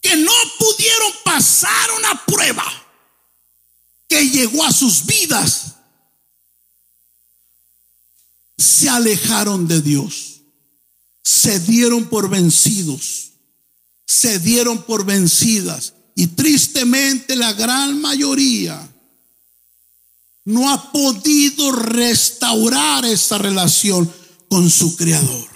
que 0.00 0.16
no 0.16 0.32
pudieron 0.58 1.12
pasar 1.24 1.90
una 1.98 2.24
prueba 2.24 2.64
que 4.08 4.28
llegó 4.28 4.64
a 4.64 4.72
sus 4.72 5.06
vidas, 5.06 5.74
se 8.56 8.88
alejaron 8.88 9.68
de 9.68 9.80
Dios, 9.80 10.40
se 11.22 11.60
dieron 11.60 12.08
por 12.08 12.28
vencidos, 12.28 13.29
se 14.10 14.40
dieron 14.40 14.82
por 14.82 15.04
vencidas 15.04 15.94
y 16.16 16.26
tristemente 16.26 17.36
la 17.36 17.52
gran 17.52 18.00
mayoría 18.00 18.92
no 20.46 20.68
ha 20.68 20.90
podido 20.90 21.70
restaurar 21.70 23.04
esa 23.04 23.38
relación 23.38 24.12
con 24.48 24.68
su 24.68 24.96
creador. 24.96 25.48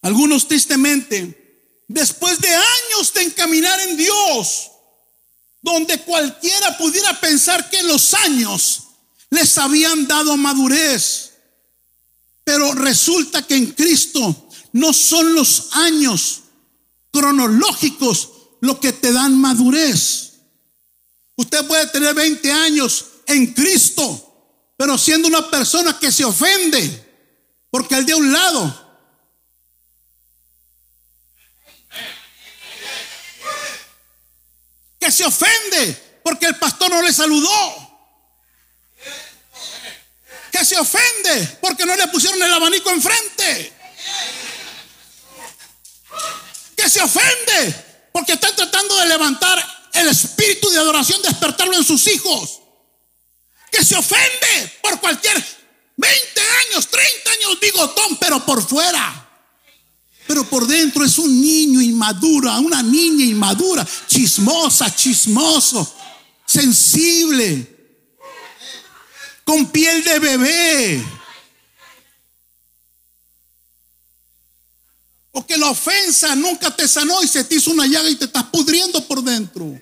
Algunos 0.00 0.48
tristemente, 0.48 1.82
después 1.86 2.40
de 2.40 2.48
años 2.48 3.12
de 3.12 3.22
encaminar 3.22 3.78
en 3.80 3.98
Dios, 3.98 4.70
donde 5.60 6.00
cualquiera 6.00 6.78
pudiera 6.78 7.20
pensar 7.20 7.68
que 7.68 7.82
los 7.82 8.14
años 8.14 8.84
les 9.28 9.58
habían 9.58 10.08
dado 10.08 10.38
madurez, 10.38 11.32
pero 12.44 12.72
resulta 12.72 13.46
que 13.46 13.56
en 13.56 13.72
Cristo 13.72 14.49
no 14.72 14.92
son 14.92 15.34
los 15.34 15.68
años 15.72 16.42
cronológicos 17.12 18.30
lo 18.60 18.78
que 18.78 18.92
te 18.92 19.12
dan 19.12 19.38
madurez. 19.40 20.34
Usted 21.36 21.66
puede 21.66 21.86
tener 21.88 22.14
20 22.14 22.52
años 22.52 23.06
en 23.26 23.52
Cristo, 23.54 24.72
pero 24.76 24.98
siendo 24.98 25.28
una 25.28 25.50
persona 25.50 25.98
que 25.98 26.12
se 26.12 26.24
ofende 26.24 27.08
porque 27.70 27.94
el 27.94 28.06
de 28.06 28.14
un 28.14 28.32
lado 28.32 28.90
que 35.00 35.10
se 35.10 35.24
ofende 35.24 36.20
porque 36.22 36.46
el 36.46 36.56
pastor 36.56 36.90
no 36.90 37.02
le 37.02 37.12
saludó. 37.12 37.88
Que 40.52 40.64
se 40.64 40.76
ofende 40.76 41.58
porque 41.62 41.86
no 41.86 41.96
le 41.96 42.08
pusieron 42.08 42.42
el 42.42 42.52
abanico 42.52 42.90
enfrente. 42.90 43.72
Que 46.80 46.88
se 46.88 47.02
ofende 47.02 48.08
porque 48.12 48.32
están 48.32 48.56
tratando 48.56 48.96
de 48.96 49.06
levantar 49.06 49.90
el 49.92 50.08
espíritu 50.08 50.70
de 50.70 50.78
adoración, 50.78 51.20
despertarlo 51.22 51.76
en 51.76 51.84
sus 51.84 52.06
hijos. 52.06 52.60
Que 53.70 53.84
se 53.84 53.96
ofende 53.96 54.78
por 54.82 54.98
cualquier 55.00 55.36
20 55.96 56.40
años, 56.40 56.88
30 56.88 57.30
años 57.30 57.60
bigotón, 57.60 58.16
pero 58.18 58.44
por 58.46 58.66
fuera 58.66 59.26
pero 60.30 60.44
por 60.44 60.64
dentro 60.64 61.04
es 61.04 61.18
un 61.18 61.40
niño 61.40 61.80
inmadura, 61.80 62.60
una 62.60 62.84
niña 62.84 63.24
inmadura, 63.24 63.84
chismosa, 64.06 64.94
chismoso, 64.94 65.92
sensible, 66.46 67.66
con 69.44 69.66
piel 69.72 70.04
de 70.04 70.18
bebé. 70.20 71.04
O 75.32 75.46
que 75.46 75.56
la 75.56 75.70
ofensa 75.70 76.34
nunca 76.34 76.74
te 76.74 76.88
sanó 76.88 77.22
y 77.22 77.28
se 77.28 77.44
te 77.44 77.54
hizo 77.54 77.70
una 77.70 77.86
llaga 77.86 78.08
y 78.10 78.16
te 78.16 78.24
estás 78.24 78.44
pudriendo 78.44 79.06
por 79.06 79.22
dentro. 79.22 79.80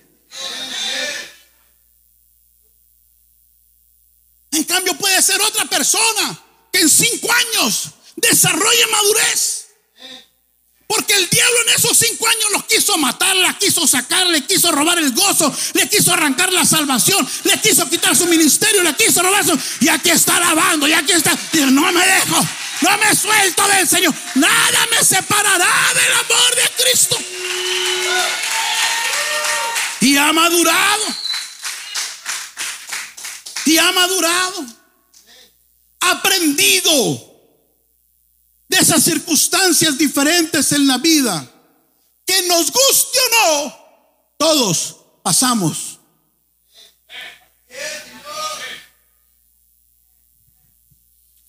En 4.51 4.63
cambio 4.65 4.97
puede 4.97 5.21
ser 5.21 5.41
otra 5.41 5.65
persona 5.65 6.43
que 6.71 6.81
en 6.81 6.89
cinco 6.89 7.29
años 7.31 7.89
desarrolle 8.15 8.87
madurez 8.91 9.68
porque 10.89 11.13
el 11.13 11.29
diablo 11.29 11.55
en 11.67 11.75
esos 11.75 11.95
cinco 11.95 12.27
años 12.27 12.45
los 12.51 12.65
quiso 12.65 12.97
matar, 12.97 13.35
la 13.35 13.55
quiso 13.59 13.85
sacar, 13.85 14.25
le 14.25 14.43
quiso 14.43 14.71
robar 14.71 14.97
el 14.97 15.11
gozo, 15.11 15.55
le 15.73 15.87
quiso 15.87 16.11
arrancar 16.11 16.51
la 16.51 16.65
salvación, 16.65 17.29
le 17.43 17.61
quiso 17.61 17.87
quitar 17.87 18.15
su 18.15 18.25
ministerio, 18.25 18.81
le 18.81 18.95
quiso 18.95 19.21
robar 19.21 19.45
su... 19.45 19.55
Y 19.81 19.87
aquí 19.87 20.09
está 20.09 20.37
alabando, 20.37 20.87
y 20.87 20.93
aquí 20.93 21.11
está... 21.11 21.37
No 21.67 21.91
me 21.91 22.03
dejo, 22.03 22.43
no 22.81 22.97
me 22.97 23.15
suelto 23.15 23.67
del 23.67 23.87
Señor. 23.87 24.15
Nada 24.33 24.87
me 24.89 25.05
separará 25.05 25.93
del 25.93 26.11
amor 26.11 26.55
de 26.55 26.83
Cristo. 26.83 27.17
Y 30.01 30.17
ha 30.17 30.33
madurado. 30.33 31.05
Y 33.65 33.77
ha 33.77 33.91
madurado. 33.91 34.65
Aprendido 35.99 37.28
de 38.69 38.77
esas 38.77 39.03
circunstancias 39.03 39.97
diferentes 39.97 40.71
en 40.71 40.87
la 40.87 40.99
vida, 40.99 41.51
que 42.25 42.47
nos 42.47 42.71
guste 42.71 43.17
o 43.19 43.65
no, 43.65 43.75
todos 44.37 44.97
pasamos. 45.23 45.99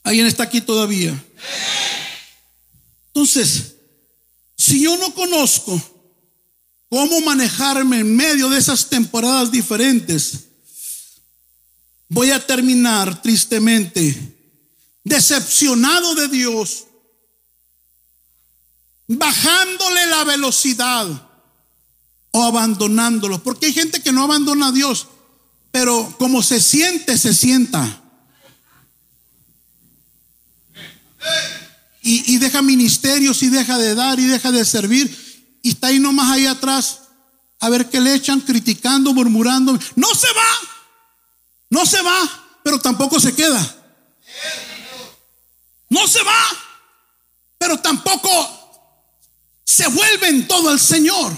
¿Alguien 0.02 0.26
está 0.26 0.44
aquí 0.44 0.62
todavía? 0.62 1.22
Entonces, 3.08 3.74
si 4.56 4.82
yo 4.82 4.96
no 4.96 5.14
conozco 5.14 5.80
cómo 6.88 7.20
manejarme 7.20 8.00
en 8.00 8.16
medio 8.16 8.48
de 8.48 8.58
esas 8.58 8.88
temporadas 8.88 9.52
diferentes, 9.52 10.46
voy 12.08 12.30
a 12.30 12.44
terminar 12.44 13.20
tristemente 13.20 14.36
decepcionado 15.04 16.14
de 16.14 16.28
Dios 16.28 16.86
bajándole 19.16 20.07
la 20.07 20.25
velocidad 20.25 21.07
o 22.31 22.44
abandonándolo. 22.44 23.42
Porque 23.42 23.66
hay 23.66 23.73
gente 23.73 24.01
que 24.03 24.12
no 24.12 24.25
abandona 24.25 24.68
a 24.68 24.73
Dios, 24.73 25.09
pero 25.73 26.14
como 26.18 26.42
se 26.42 26.61
siente, 26.61 27.18
se 27.18 27.35
sienta. 27.35 28.03
Y, 32.03 32.38
deja 32.38 32.62
ministerios 32.62 33.42
y 33.42 33.51
deja 33.51 33.77
de 33.79 33.94
dar 33.94 34.18
y 34.18 34.25
deja 34.25 34.51
de 34.53 34.64
servir. 34.64 35.59
Y 35.62 35.70
está 35.70 35.88
ahí 35.88 35.99
nomás 35.99 36.31
ahí 36.31 36.46
atrás 36.46 37.01
a 37.59 37.68
ver 37.68 37.90
qué 37.90 38.01
le 38.01 38.14
echan, 38.14 38.40
criticando, 38.40 39.12
murmurando. 39.12 39.79
No 39.96 40.14
se 40.14 40.29
va, 40.29 40.68
no 41.68 41.85
se 41.85 42.01
va, 42.01 42.59
pero 42.62 42.79
tampoco 42.81 43.20
se 43.20 43.35
queda. 43.35 43.77
No 45.90 46.07
se 46.07 46.23
va, 46.23 46.42
pero 47.59 47.79
tampoco 47.81 48.60
se 49.70 49.87
vuelven 49.87 50.48
todo 50.48 50.68
al 50.68 50.80
Señor. 50.80 51.33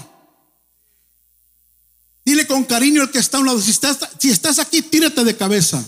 Dile 2.25 2.47
con 2.47 2.63
cariño 2.63 3.03
al 3.03 3.11
que 3.11 3.19
está 3.19 3.37
a 3.37 3.41
un 3.41 3.45
lado, 3.45 3.61
si 3.61 3.69
estás, 3.69 4.57
aquí, 4.57 4.81
tírate 4.81 5.23
de 5.23 5.37
cabeza. 5.37 5.87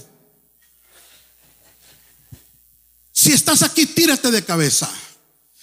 Si 3.12 3.32
estás 3.32 3.64
aquí, 3.64 3.88
tírate 3.88 4.30
de 4.30 4.46
cabeza. 4.46 4.88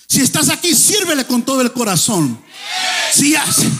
Si 0.08 0.22
estás 0.22 0.48
aquí, 0.48 0.74
sírvele 0.74 1.24
con 1.24 1.44
todo 1.44 1.60
el 1.60 1.72
corazón. 1.72 2.44
Si 3.14 3.36
hace. 3.36 3.70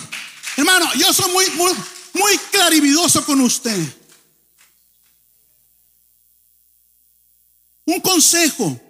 Hermano, 0.57 0.87
yo 0.95 1.13
soy 1.13 1.33
muy, 1.33 1.51
muy, 1.57 1.73
muy 2.13 2.39
clarividoso 2.53 3.25
con 3.25 3.41
usted. 3.41 3.81
Un 7.85 8.01
consejo. 8.01 8.81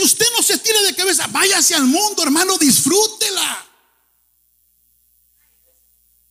Si 0.00 0.06
usted 0.06 0.24
no 0.34 0.42
se 0.42 0.56
tira 0.56 0.80
de 0.80 0.94
cabeza, 0.94 1.26
váyase 1.26 1.74
al 1.74 1.84
mundo, 1.84 2.22
hermano, 2.22 2.56
disfrútela. 2.56 3.66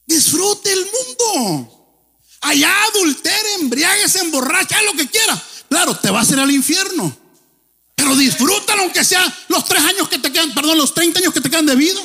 Disfrute 0.07 0.73
el 0.73 0.87
mundo. 0.87 2.07
Allá 2.41 2.73
adultere, 2.85 3.53
embriagues, 3.59 4.15
emborracha, 4.15 4.81
lo 4.81 4.93
que 4.93 5.07
quiera. 5.07 5.39
Claro, 5.69 5.95
te 5.95 6.09
va 6.09 6.17
a 6.17 6.21
hacer 6.23 6.39
al 6.39 6.49
infierno. 6.49 7.15
Pero 7.93 8.15
disfrútalo 8.15 8.81
aunque 8.81 9.05
sea 9.05 9.45
los 9.49 9.63
tres 9.65 9.83
años 9.83 10.09
que 10.09 10.17
te 10.17 10.31
quedan, 10.31 10.51
perdón, 10.55 10.75
los 10.75 10.95
30 10.95 11.19
años 11.19 11.31
que 11.31 11.41
te 11.41 11.51
quedan 11.51 11.67
de 11.67 11.75
vida. 11.75 12.01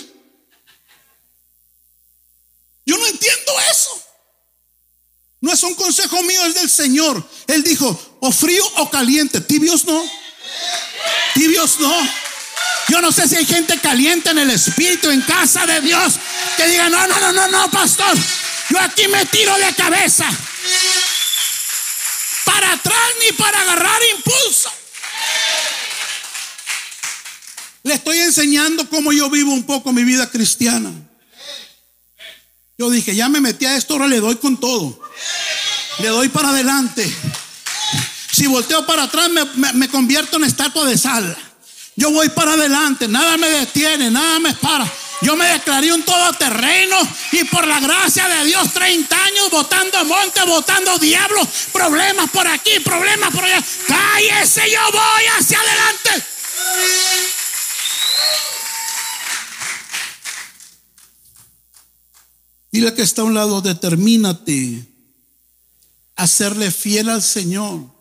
Yo 2.85 2.99
no 2.99 3.07
entiendo 3.07 3.53
eso. 3.73 4.03
No 5.41 5.51
es 5.51 5.63
un 5.63 5.75
consejo 5.77 6.23
mío, 6.25 6.45
es 6.45 6.57
del 6.57 6.69
Señor. 6.69 7.27
Él 7.47 7.63
dijo, 7.65 8.19
o 8.21 8.31
frío 8.31 8.63
o 8.77 8.91
caliente, 8.91 9.41
tibios 9.41 9.87
no. 9.87 10.05
Tibios 11.35 11.79
no. 11.81 11.95
Yo 12.89 13.01
no 13.01 13.13
sé 13.13 13.29
si 13.29 13.37
hay 13.37 13.47
gente 13.47 13.79
caliente 13.79 14.31
en 14.31 14.39
el 14.39 14.51
espíritu, 14.51 15.11
en 15.11 15.23
casa 15.23 15.67
de 15.67 15.81
Dios, 15.81 16.15
que 16.57 16.67
diga, 16.69 16.89
no, 16.89 17.07
no, 17.07 17.19
no, 17.19 17.33
no, 17.33 17.49
no, 17.49 17.71
pastor. 17.71 18.17
Yo 18.71 18.81
aquí 18.81 19.09
me 19.09 19.25
tiro 19.27 19.57
de 19.57 19.75
cabeza. 19.75 20.29
Para 22.45 22.73
atrás 22.73 23.09
ni 23.25 23.33
para 23.33 23.61
agarrar 23.61 24.01
impulso. 24.17 24.71
Le 27.83 27.95
estoy 27.95 28.19
enseñando 28.19 28.89
cómo 28.89 29.13
yo 29.13 29.29
vivo 29.29 29.53
un 29.53 29.65
poco 29.65 29.93
mi 29.93 30.05
vida 30.05 30.31
cristiana. 30.31 30.93
Yo 32.77 32.91
dije, 32.91 33.15
ya 33.15 33.29
me 33.29 33.41
metí 33.41 33.67
a 33.67 33.77
esto, 33.77 33.95
ahora 33.95 34.09
le 34.09 34.21
doy 34.21 34.37
con 34.37 34.59
todo. 34.59 35.01
Le 36.01 36.09
doy 36.09 36.29
para 36.29 36.51
adelante. 36.51 37.13
Si 38.35 38.49
volteo 38.49 38.85
para 38.85 39.05
atrás 39.05 39.31
me, 39.55 39.89
convierto 39.89 40.39
en 40.39 40.45
estatua 40.45 40.85
de 40.87 40.99
sal. 40.99 41.37
Yo 41.95 42.11
voy 42.11 42.29
para 42.31 42.55
adelante, 42.55 43.07
nada 43.07 43.37
me 43.37 43.49
detiene, 43.49 44.11
nada 44.11 44.41
me 44.41 44.53
para. 44.55 44.93
Yo 45.21 45.37
me 45.37 45.45
declaré 45.47 45.93
un 45.93 46.03
todoterreno 46.03 46.97
y 47.31 47.45
por 47.45 47.65
la 47.65 47.79
gracia 47.79 48.27
de 48.27 48.47
Dios 48.47 48.73
30 48.73 49.25
años 49.25 49.51
votando 49.53 50.05
monte, 50.07 50.45
votando 50.47 50.99
diablo, 50.99 51.47
problemas 51.73 52.29
por 52.31 52.49
aquí, 52.49 52.81
problemas 52.81 53.33
por 53.33 53.45
allá. 53.45 53.63
Cállese, 53.87 54.69
yo 54.69 54.81
voy 54.91 55.25
hacia 55.39 55.61
adelante. 55.61 56.27
Dile 62.73 62.95
que 62.95 63.03
está 63.03 63.23
a 63.23 63.27
un 63.27 63.35
lado, 63.35 63.61
determínate 63.61 64.89
a 66.17 66.27
serle 66.27 66.73
fiel 66.73 67.11
al 67.11 67.23
Señor. 67.23 67.94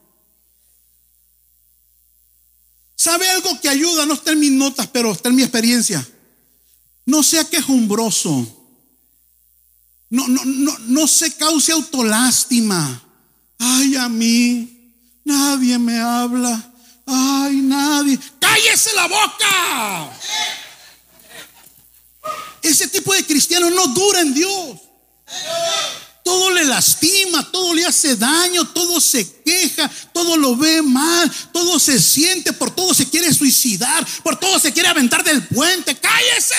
¿Sabe 3.04 3.30
algo 3.32 3.60
que 3.60 3.68
ayuda? 3.68 4.06
No 4.06 4.14
está 4.14 4.32
en 4.32 4.40
mis 4.40 4.52
notas, 4.52 4.88
pero 4.88 5.12
está 5.12 5.28
en 5.28 5.36
mi 5.36 5.42
experiencia. 5.44 6.08
No 7.06 7.22
sea 7.22 7.44
quejumbroso. 7.44 8.32
No, 10.10 10.26
no, 10.30 10.46
no, 10.46 10.78
no 10.88 11.06
se 11.06 11.36
cause 11.36 11.74
autolástima. 11.74 13.04
Ay, 13.60 13.98
a 13.98 14.08
mí, 14.08 14.96
nadie 15.26 15.78
me 15.80 16.00
habla. 16.00 16.74
Ay, 17.06 17.58
nadie. 17.58 18.18
Cállese 18.40 18.94
la 18.94 19.08
boca. 19.10 20.18
Ese 22.62 22.88
tipo 22.88 23.14
de 23.14 23.26
cristiano 23.26 23.70
no 23.70 23.88
dura 23.88 24.22
en 24.22 24.34
Dios. 24.34 24.80
Lastima, 26.66 27.52
todo 27.52 27.74
le 27.74 27.86
hace 27.86 28.16
daño, 28.16 28.68
todo 28.70 29.00
se 29.00 29.42
queja, 29.42 29.90
todo 30.14 30.38
lo 30.38 30.56
ve 30.56 30.82
mal, 30.82 31.32
todo 31.52 31.80
se 31.80 32.00
siente, 32.00 32.54
por 32.54 32.74
todo 32.74 32.94
se 32.94 33.10
quiere 33.10 33.34
suicidar, 33.34 34.06
por 34.24 34.40
todo 34.40 34.60
se 34.60 34.74
quiere 34.74 34.90
aventar 34.90 35.24
del 35.24 35.46
puente. 35.48 35.96
Cállese. 35.96 36.56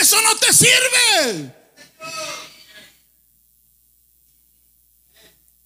Eso 0.00 0.20
no 0.22 0.36
te 0.36 0.52
sirve. 0.52 1.54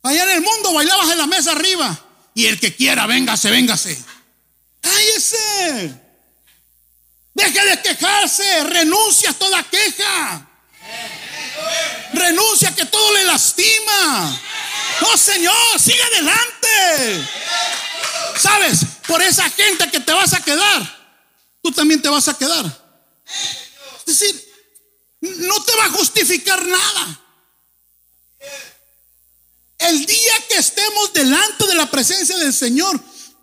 Allá 0.03 0.23
en 0.23 0.31
el 0.31 0.41
mundo 0.41 0.73
bailabas 0.73 1.11
en 1.11 1.19
la 1.19 1.27
mesa 1.27 1.53
arriba. 1.53 2.03
Y 2.35 2.47
el 2.47 2.61
que 2.61 2.75
quiera, 2.77 3.07
véngase, 3.07 3.51
véngase. 3.51 3.99
Cállese. 4.81 6.01
Deje 7.35 7.67
de 7.67 7.83
quejarse. 7.83 8.65
Renuncia 8.65 9.31
a 9.31 9.35
toda 9.35 9.63
queja. 9.65 10.49
Renuncia 12.17 12.75
que 12.75 12.87
todo 12.87 13.13
le 13.13 13.25
lastima. 13.25 14.41
No, 15.03 15.17
Señor, 15.17 15.79
sigue 15.79 16.03
adelante. 16.03 17.29
¿Sabes? 18.39 18.81
Por 19.07 19.23
esa 19.23 19.49
gente 19.51 19.91
que 19.91 20.01
te 20.01 20.13
vas 20.13 20.33
a 20.33 20.43
quedar, 20.43 21.15
tú 21.63 21.71
también 21.73 22.01
te 22.01 22.09
vas 22.09 22.27
a 22.29 22.37
quedar. 22.37 22.65
Es 23.99 24.07
decir, 24.07 24.55
no 25.21 25.63
te 25.63 25.77
va 25.77 25.85
a 25.85 25.91
justificar 25.91 26.65
nada. 26.65 27.21
El 29.79 30.07
día 30.07 30.47
que 30.49 30.57
estemos 30.57 31.13
delante 31.13 31.67
de 31.67 31.75
la 31.75 31.91
presencia 31.91 32.37
del 32.39 32.55
Señor, 32.55 32.99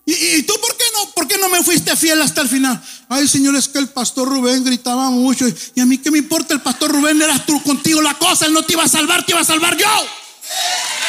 ¿Y, 0.05 0.43
tú 0.43 0.53
por 0.59 0.75
qué 0.75 0.83
no? 0.93 1.11
¿Por 1.11 1.27
qué 1.27 1.37
no 1.37 1.47
me 1.47 1.63
fuiste 1.63 1.95
fiel 1.95 2.21
hasta 2.21 2.41
el 2.41 2.49
final? 2.49 2.81
Ay, 3.07 3.27
Señor, 3.27 3.55
es 3.55 3.69
que 3.69 3.79
el 3.79 3.87
pastor 3.87 4.27
Rubén 4.27 4.63
gritaba 4.63 5.09
mucho. 5.09 5.47
Y, 5.47 5.79
a 5.79 5.85
mí 5.85 5.97
qué 5.97 6.11
me 6.11 6.17
importa, 6.17 6.53
el 6.53 6.61
pastor 6.61 6.91
Rubén 6.91 7.21
eras 7.21 7.45
tú 7.45 7.61
contigo 7.63 8.01
la 8.01 8.13
cosa, 8.15 8.45
él 8.45 8.53
no 8.53 8.63
te 8.63 8.73
iba 8.73 8.83
a 8.83 8.87
salvar, 8.89 9.25
te 9.25 9.31
iba 9.31 9.41
a 9.41 9.45
salvar 9.45 9.77
yo. 9.77 9.87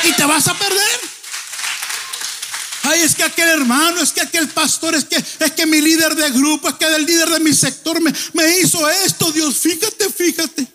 Y 0.04 0.12
te 0.12 0.24
vas 0.24 0.46
a 0.46 0.54
perder. 0.57 1.00
Ay, 2.85 3.00
es 3.00 3.16
que 3.16 3.24
aquel 3.24 3.48
hermano, 3.48 4.00
es 4.00 4.12
que 4.12 4.20
aquel 4.20 4.48
pastor, 4.48 4.94
es 4.94 5.04
que, 5.04 5.16
es 5.16 5.52
que 5.52 5.66
mi 5.66 5.80
líder 5.80 6.14
de 6.14 6.30
grupo, 6.30 6.68
es 6.68 6.74
que 6.74 6.85
el 6.85 7.04
líder 7.04 7.30
de 7.30 7.40
mi 7.40 7.52
sector 7.52 8.00
me, 8.00 8.12
me 8.35 8.59
hizo 8.59 8.88
esto, 8.90 9.33
Dios, 9.33 9.57
fíjate, 9.57 10.11
fíjate. 10.11 10.66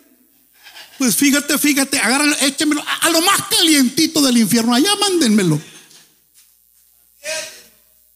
Pues 0.98 1.16
fíjate, 1.16 1.56
fíjate, 1.56 1.98
agárralo, 1.98 2.36
échemelo 2.40 2.82
a, 2.82 3.06
a 3.06 3.10
lo 3.10 3.22
más 3.22 3.40
calientito 3.48 4.20
del 4.20 4.36
infierno, 4.36 4.74
allá 4.74 4.94
mándenmelo. 4.96 5.58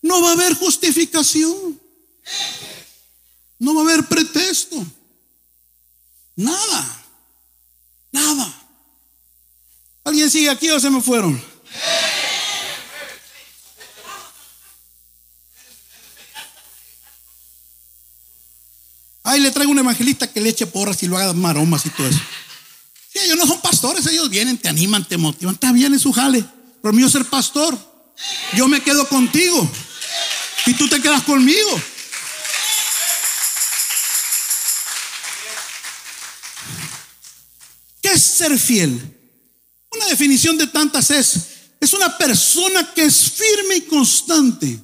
No 0.04 0.20
va 0.20 0.28
a 0.28 0.32
haber 0.32 0.52
justificación. 0.52 1.80
No 3.58 3.74
va 3.74 3.80
a 3.80 3.84
haber 3.84 4.04
pretexto. 4.06 4.86
Nada. 6.36 7.04
Nada. 8.12 8.54
¿Alguien 10.04 10.30
sigue 10.30 10.50
aquí 10.50 10.68
o 10.68 10.78
se 10.78 10.90
me 10.90 11.00
fueron? 11.00 11.42
Ahí 19.22 19.40
le 19.40 19.50
traigo 19.52 19.72
un 19.72 19.78
evangelista 19.78 20.30
que 20.30 20.42
le 20.42 20.50
eche 20.50 20.66
porras 20.66 21.02
y 21.02 21.06
lo 21.06 21.16
haga 21.16 21.32
maromas 21.32 21.86
y 21.86 21.90
todo 21.90 22.08
eso. 22.08 22.20
Sí, 23.10 23.20
ellos 23.20 23.38
no 23.38 23.46
son 23.46 23.62
pastores, 23.62 24.06
ellos 24.08 24.28
vienen, 24.28 24.58
te 24.58 24.68
animan, 24.68 25.08
te 25.08 25.16
motivan. 25.16 25.54
Está 25.54 25.72
bien 25.72 25.94
en 25.94 25.98
su 25.98 26.12
jale. 26.12 26.44
Pero 26.82 26.92
mío 26.92 27.08
ser 27.08 27.24
pastor. 27.24 27.78
Yo 28.54 28.68
me 28.68 28.82
quedo 28.82 29.08
contigo. 29.08 29.66
Y 30.66 30.74
tú 30.74 30.88
te 30.88 31.00
quedas 31.00 31.22
conmigo. 31.22 31.80
¿Qué 38.00 38.12
es 38.12 38.22
ser 38.22 38.58
fiel? 38.58 39.14
Una 39.90 40.06
definición 40.06 40.58
de 40.58 40.66
tantas 40.66 41.10
es, 41.10 41.48
es 41.80 41.92
una 41.92 42.16
persona 42.16 42.92
que 42.94 43.04
es 43.04 43.30
firme 43.30 43.76
y 43.76 43.82
constante. 43.82 44.80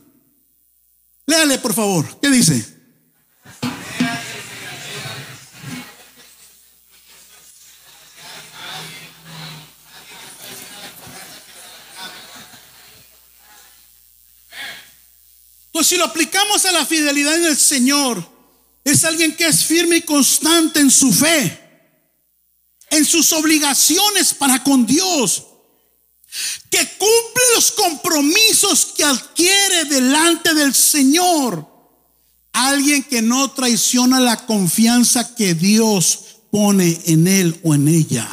Léale, 1.27 1.59
por 1.59 1.75
favor. 1.75 2.21
¿Qué 2.21 2.31
dice? 2.31 2.81
Pues 15.81 15.89
si 15.89 15.97
lo 15.97 16.05
aplicamos 16.05 16.67
a 16.67 16.73
la 16.73 16.85
fidelidad 16.85 17.37
en 17.37 17.47
el 17.47 17.57
Señor, 17.57 18.23
es 18.85 19.03
alguien 19.03 19.35
que 19.35 19.47
es 19.47 19.65
firme 19.65 19.97
y 19.97 20.03
constante 20.03 20.79
en 20.79 20.91
su 20.91 21.11
fe, 21.11 21.59
en 22.91 23.03
sus 23.07 23.33
obligaciones 23.33 24.35
para 24.35 24.63
con 24.63 24.85
Dios, 24.85 25.43
que 26.69 26.87
cumple 26.99 27.43
los 27.55 27.73
compromisos 27.73 28.93
que 28.95 29.05
adquiere 29.05 29.87
delante 29.87 30.53
del 30.53 30.75
Señor. 30.75 31.67
Alguien 32.53 33.03
que 33.03 33.23
no 33.23 33.51
traiciona 33.53 34.21
la 34.21 34.45
confianza 34.45 35.35
que 35.35 35.55
Dios 35.55 36.43
pone 36.51 37.01
en 37.07 37.27
él 37.27 37.59
o 37.65 37.75
en 37.75 37.89
ella. 37.89 38.29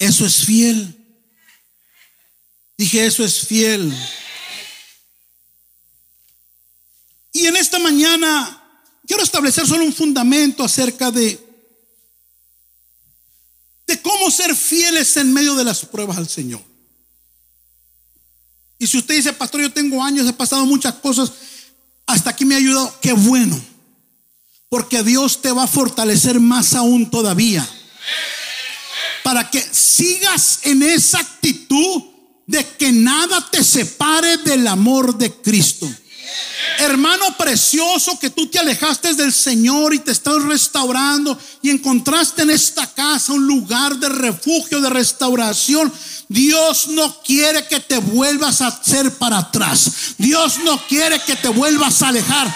Eso 0.00 0.26
es 0.26 0.44
fiel. 0.44 0.96
Dije, 2.76 3.06
eso 3.06 3.24
es 3.24 3.46
fiel. 3.46 3.94
Y 7.40 7.46
en 7.46 7.56
esta 7.56 7.78
mañana 7.78 8.62
quiero 9.06 9.22
establecer 9.22 9.66
solo 9.66 9.82
un 9.82 9.94
fundamento 9.94 10.62
acerca 10.62 11.10
de, 11.10 11.40
de 13.86 14.02
cómo 14.02 14.30
ser 14.30 14.54
fieles 14.54 15.16
en 15.16 15.32
medio 15.32 15.54
de 15.54 15.64
las 15.64 15.86
pruebas 15.86 16.18
al 16.18 16.28
Señor. 16.28 16.60
Y 18.78 18.86
si 18.86 18.98
usted 18.98 19.14
dice, 19.14 19.32
pastor, 19.32 19.62
yo 19.62 19.72
tengo 19.72 20.04
años, 20.04 20.28
he 20.28 20.34
pasado 20.34 20.66
muchas 20.66 20.96
cosas, 20.96 21.32
hasta 22.04 22.28
aquí 22.28 22.44
me 22.44 22.56
ha 22.56 22.58
ayudado, 22.58 22.94
qué 23.00 23.14
bueno. 23.14 23.58
Porque 24.68 25.02
Dios 25.02 25.40
te 25.40 25.50
va 25.50 25.62
a 25.62 25.66
fortalecer 25.66 26.40
más 26.40 26.74
aún 26.74 27.10
todavía. 27.10 27.66
Para 29.24 29.50
que 29.50 29.62
sigas 29.62 30.60
en 30.64 30.82
esa 30.82 31.20
actitud 31.20 32.02
de 32.46 32.66
que 32.76 32.92
nada 32.92 33.50
te 33.50 33.64
separe 33.64 34.36
del 34.36 34.66
amor 34.66 35.16
de 35.16 35.32
Cristo. 35.32 35.90
Hermano 36.78 37.36
precioso 37.36 38.18
que 38.18 38.30
tú 38.30 38.46
te 38.46 38.58
alejaste 38.58 39.14
del 39.14 39.32
Señor 39.32 39.92
y 39.92 39.98
te 39.98 40.12
estás 40.12 40.42
restaurando 40.42 41.38
y 41.62 41.70
encontraste 41.70 42.42
en 42.42 42.50
esta 42.50 42.86
casa 42.86 43.32
un 43.32 43.46
lugar 43.46 43.96
de 43.96 44.08
refugio, 44.08 44.80
de 44.80 44.88
restauración. 44.88 45.92
Dios 46.28 46.88
no 46.88 47.22
quiere 47.22 47.66
que 47.66 47.80
te 47.80 47.98
vuelvas 47.98 48.62
a 48.62 48.68
hacer 48.68 49.12
para 49.18 49.38
atrás. 49.38 50.14
Dios 50.16 50.58
no 50.64 50.78
quiere 50.86 51.20
que 51.20 51.36
te 51.36 51.48
vuelvas 51.48 52.02
a 52.02 52.08
alejar. 52.08 52.54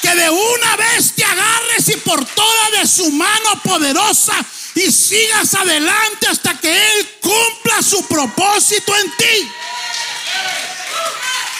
Que 0.00 0.14
de 0.14 0.28
una 0.28 0.76
vez 0.76 1.12
te 1.14 1.24
agarres 1.24 1.88
y 1.88 1.96
por 1.98 2.24
toda 2.24 2.80
de 2.80 2.88
su 2.88 3.10
mano 3.12 3.62
poderosa 3.62 4.34
y 4.74 4.90
sigas 4.90 5.54
adelante 5.54 6.26
hasta 6.28 6.58
que 6.58 6.72
Él 6.72 7.08
cumpla 7.20 7.82
su 7.82 8.04
propósito 8.06 8.92
en 8.96 9.10
ti. 9.16 9.50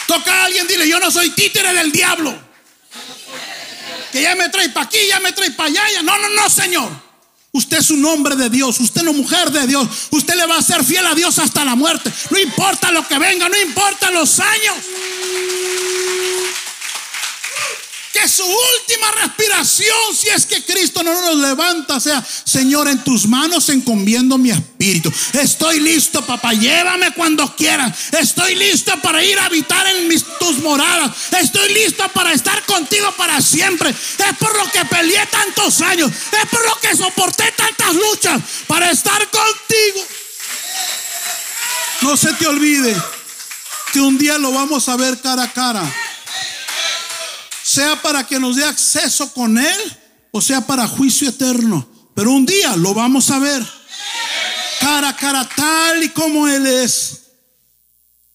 Toca 0.07 0.33
a 0.33 0.45
alguien, 0.45 0.67
dile, 0.67 0.87
yo 0.87 0.99
no 0.99 1.11
soy 1.11 1.29
títere 1.31 1.73
del 1.73 1.91
diablo. 1.91 2.33
Que 4.11 4.21
ya 4.21 4.35
me 4.35 4.49
trae 4.49 4.69
para 4.69 4.85
aquí, 4.85 4.97
ya 5.07 5.19
me 5.19 5.31
trae 5.31 5.51
para 5.51 5.69
allá. 5.69 6.01
No, 6.03 6.17
no, 6.17 6.29
no, 6.29 6.49
Señor. 6.49 6.89
Usted 7.51 7.77
es 7.77 7.91
un 7.91 8.03
hombre 8.05 8.35
de 8.35 8.49
Dios, 8.49 8.79
usted 8.79 9.01
es 9.01 9.07
una 9.07 9.17
mujer 9.17 9.51
de 9.51 9.67
Dios. 9.67 9.87
Usted 10.09 10.35
le 10.35 10.45
va 10.45 10.57
a 10.57 10.61
ser 10.61 10.83
fiel 10.83 11.05
a 11.05 11.13
Dios 11.13 11.37
hasta 11.39 11.63
la 11.63 11.75
muerte. 11.75 12.11
No 12.31 12.39
importa 12.39 12.91
lo 12.91 13.07
que 13.07 13.19
venga, 13.19 13.47
no 13.47 13.59
importa 13.59 14.09
los 14.11 14.39
años 14.39 14.75
su 18.27 18.43
última 18.43 19.11
respiración, 19.11 20.15
si 20.15 20.29
es 20.29 20.45
que 20.45 20.63
Cristo 20.63 21.03
no 21.03 21.13
nos 21.21 21.35
levanta, 21.35 21.99
sea, 21.99 22.25
Señor, 22.43 22.87
en 22.87 23.03
tus 23.03 23.27
manos 23.27 23.69
encomiendo 23.69 24.37
mi 24.37 24.51
espíritu. 24.51 25.11
Estoy 25.33 25.79
listo, 25.79 26.25
papá, 26.25 26.53
llévame 26.53 27.13
cuando 27.13 27.55
quieras. 27.55 27.97
Estoy 28.11 28.55
listo 28.55 28.93
para 29.01 29.23
ir 29.23 29.37
a 29.39 29.45
habitar 29.45 29.85
en 29.87 30.07
mis, 30.07 30.23
tus 30.39 30.59
moradas. 30.59 31.11
Estoy 31.39 31.73
listo 31.73 32.07
para 32.13 32.33
estar 32.33 32.63
contigo 32.65 33.11
para 33.17 33.41
siempre. 33.41 33.89
Es 33.89 34.37
por 34.39 34.55
lo 34.57 34.71
que 34.71 34.85
peleé 34.85 35.25
tantos 35.27 35.81
años. 35.81 36.11
Es 36.11 36.49
por 36.49 36.65
lo 36.65 36.79
que 36.79 36.95
soporté 36.95 37.51
tantas 37.55 37.95
luchas 37.95 38.41
para 38.67 38.91
estar 38.91 39.29
contigo. 39.29 40.07
No 42.01 42.17
se 42.17 42.33
te 42.33 42.47
olvide 42.47 42.95
que 43.91 44.01
un 44.01 44.17
día 44.17 44.37
lo 44.37 44.51
vamos 44.51 44.89
a 44.89 44.97
ver 44.97 45.21
cara 45.21 45.43
a 45.43 45.53
cara 45.53 46.02
sea 47.63 48.01
para 48.01 48.27
que 48.27 48.39
nos 48.39 48.55
dé 48.55 48.65
acceso 48.65 49.31
con 49.33 49.57
Él 49.57 49.97
o 50.31 50.41
sea 50.41 50.65
para 50.65 50.87
juicio 50.87 51.29
eterno. 51.29 51.87
Pero 52.13 52.31
un 52.31 52.45
día 52.45 52.75
lo 52.75 52.93
vamos 52.93 53.29
a 53.31 53.39
ver 53.39 53.63
cara 54.79 55.09
a 55.09 55.15
cara 55.15 55.47
tal 55.55 56.03
y 56.03 56.09
como 56.09 56.47
Él 56.47 56.67
es. 56.67 57.19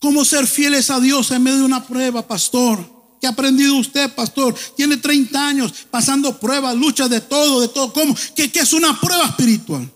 Cómo 0.00 0.24
ser 0.24 0.46
fieles 0.46 0.90
a 0.90 1.00
Dios 1.00 1.30
en 1.32 1.42
medio 1.42 1.58
de 1.58 1.64
una 1.64 1.86
prueba, 1.86 2.26
pastor. 2.26 2.98
¿Qué 3.20 3.26
ha 3.26 3.30
aprendido 3.30 3.74
usted, 3.74 4.14
pastor? 4.14 4.54
Tiene 4.76 4.96
30 4.96 5.46
años 5.46 5.72
pasando 5.90 6.38
pruebas, 6.38 6.76
luchas 6.76 7.10
de 7.10 7.20
todo, 7.20 7.60
de 7.60 7.68
todo. 7.68 7.92
¿Cómo? 7.92 8.14
¿Qué, 8.34 8.50
es 8.54 8.72
una 8.72 8.98
prueba 9.00 9.26
espiritual? 9.26 9.90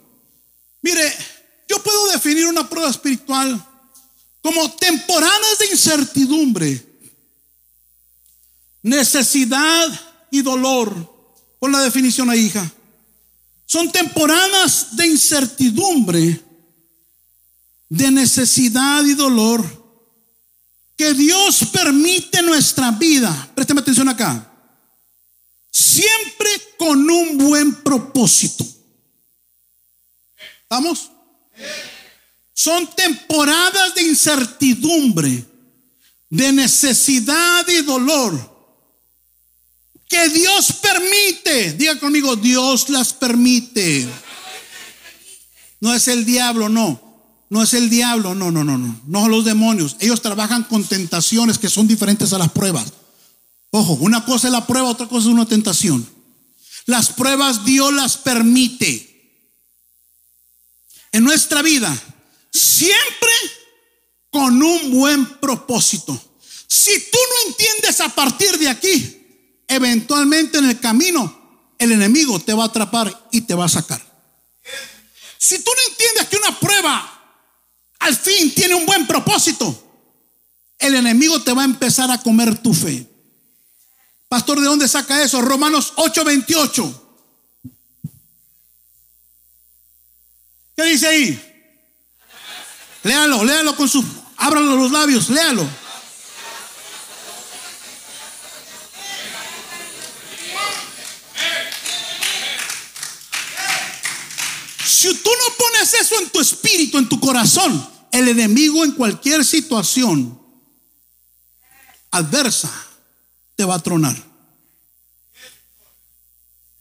Mire, 0.82 1.12
yo 1.68 1.80
puedo 1.82 2.08
definir 2.08 2.46
una 2.46 2.68
prueba 2.68 2.90
espiritual 2.90 3.64
como 4.42 4.72
temporadas 4.72 5.58
de 5.60 5.66
incertidumbre, 5.66 6.91
necesidad 8.82 9.88
y 10.30 10.42
dolor. 10.42 11.10
Pon 11.58 11.72
la 11.72 11.80
definición 11.80 12.28
ahí, 12.28 12.46
hija. 12.46 12.70
Son 13.64 13.90
temporadas 13.90 14.96
de 14.96 15.06
incertidumbre, 15.06 16.44
de 17.88 18.10
necesidad 18.10 19.04
y 19.04 19.14
dolor 19.14 19.82
que 20.96 21.14
Dios 21.14 21.64
permite 21.72 22.40
en 22.40 22.46
nuestra 22.46 22.90
vida. 22.90 23.50
Présteme 23.54 23.80
atención 23.80 24.08
acá. 24.08 24.48
Siempre 25.70 26.50
con 26.78 27.08
un 27.08 27.38
buen 27.38 27.74
propósito. 27.76 28.66
¿Estamos? 30.62 31.10
Son 32.52 32.86
temporadas 32.94 33.94
de 33.94 34.02
incertidumbre, 34.02 35.46
de 36.28 36.52
necesidad 36.52 37.66
y 37.68 37.82
dolor 37.82 38.51
que 40.12 40.28
Dios 40.28 40.74
permite. 40.74 41.72
Diga 41.72 41.98
conmigo, 41.98 42.36
Dios 42.36 42.90
las 42.90 43.14
permite. 43.14 44.06
No 45.80 45.94
es 45.94 46.06
el 46.06 46.26
diablo, 46.26 46.68
no. 46.68 47.00
No 47.48 47.62
es 47.62 47.72
el 47.72 47.88
diablo, 47.88 48.34
no, 48.34 48.50
no, 48.50 48.62
no, 48.62 48.76
no. 48.76 49.00
No 49.06 49.20
son 49.22 49.30
los 49.30 49.46
demonios. 49.46 49.96
Ellos 50.00 50.20
trabajan 50.20 50.64
con 50.64 50.84
tentaciones 50.84 51.56
que 51.56 51.70
son 51.70 51.88
diferentes 51.88 52.34
a 52.34 52.38
las 52.38 52.52
pruebas. 52.52 52.92
Ojo, 53.70 53.94
una 53.94 54.22
cosa 54.26 54.48
es 54.48 54.52
la 54.52 54.66
prueba, 54.66 54.90
otra 54.90 55.08
cosa 55.08 55.28
es 55.28 55.32
una 55.32 55.46
tentación. 55.46 56.06
Las 56.84 57.08
pruebas 57.08 57.64
Dios 57.64 57.90
las 57.94 58.18
permite. 58.18 59.08
En 61.12 61.24
nuestra 61.24 61.62
vida 61.62 61.90
siempre 62.52 63.30
con 64.28 64.62
un 64.62 64.90
buen 64.90 65.24
propósito. 65.40 66.12
Si 66.66 66.92
tú 67.10 67.18
no 67.18 67.50
entiendes 67.50 68.00
a 68.02 68.10
partir 68.10 68.58
de 68.58 68.68
aquí, 68.68 69.21
eventualmente 69.74 70.58
en 70.58 70.68
el 70.68 70.80
camino 70.80 71.42
el 71.78 71.92
enemigo 71.92 72.38
te 72.40 72.54
va 72.54 72.64
a 72.64 72.66
atrapar 72.66 73.28
y 73.32 73.40
te 73.42 73.54
va 73.54 73.64
a 73.64 73.68
sacar. 73.68 74.00
Si 75.38 75.58
tú 75.62 75.70
no 75.74 75.90
entiendes 75.90 76.28
que 76.28 76.36
una 76.36 76.58
prueba 76.60 77.08
al 77.98 78.16
fin 78.16 78.54
tiene 78.54 78.74
un 78.74 78.86
buen 78.86 79.06
propósito, 79.06 79.76
el 80.78 80.94
enemigo 80.94 81.42
te 81.42 81.52
va 81.52 81.62
a 81.62 81.66
empezar 81.66 82.10
a 82.10 82.22
comer 82.22 82.58
tu 82.62 82.72
fe. 82.72 83.08
Pastor, 84.28 84.60
¿de 84.60 84.66
dónde 84.66 84.88
saca 84.88 85.22
eso? 85.22 85.42
Romanos 85.42 85.92
8:28. 85.96 87.00
¿Qué 90.76 90.84
dice 90.84 91.06
ahí? 91.06 91.52
Léalo, 93.02 93.44
léalo 93.44 93.76
con 93.76 93.88
su. 93.88 94.04
Ábralo 94.36 94.76
los 94.76 94.90
labios, 94.90 95.28
léalo. 95.28 95.81
En 106.20 106.30
tu 106.30 106.40
espíritu, 106.40 106.98
en 106.98 107.08
tu 107.08 107.20
corazón, 107.20 107.88
el 108.10 108.28
enemigo 108.28 108.84
en 108.84 108.92
cualquier 108.92 109.44
situación 109.44 110.40
adversa 112.10 112.70
te 113.56 113.64
va 113.64 113.76
a 113.76 113.82
tronar. 113.82 114.16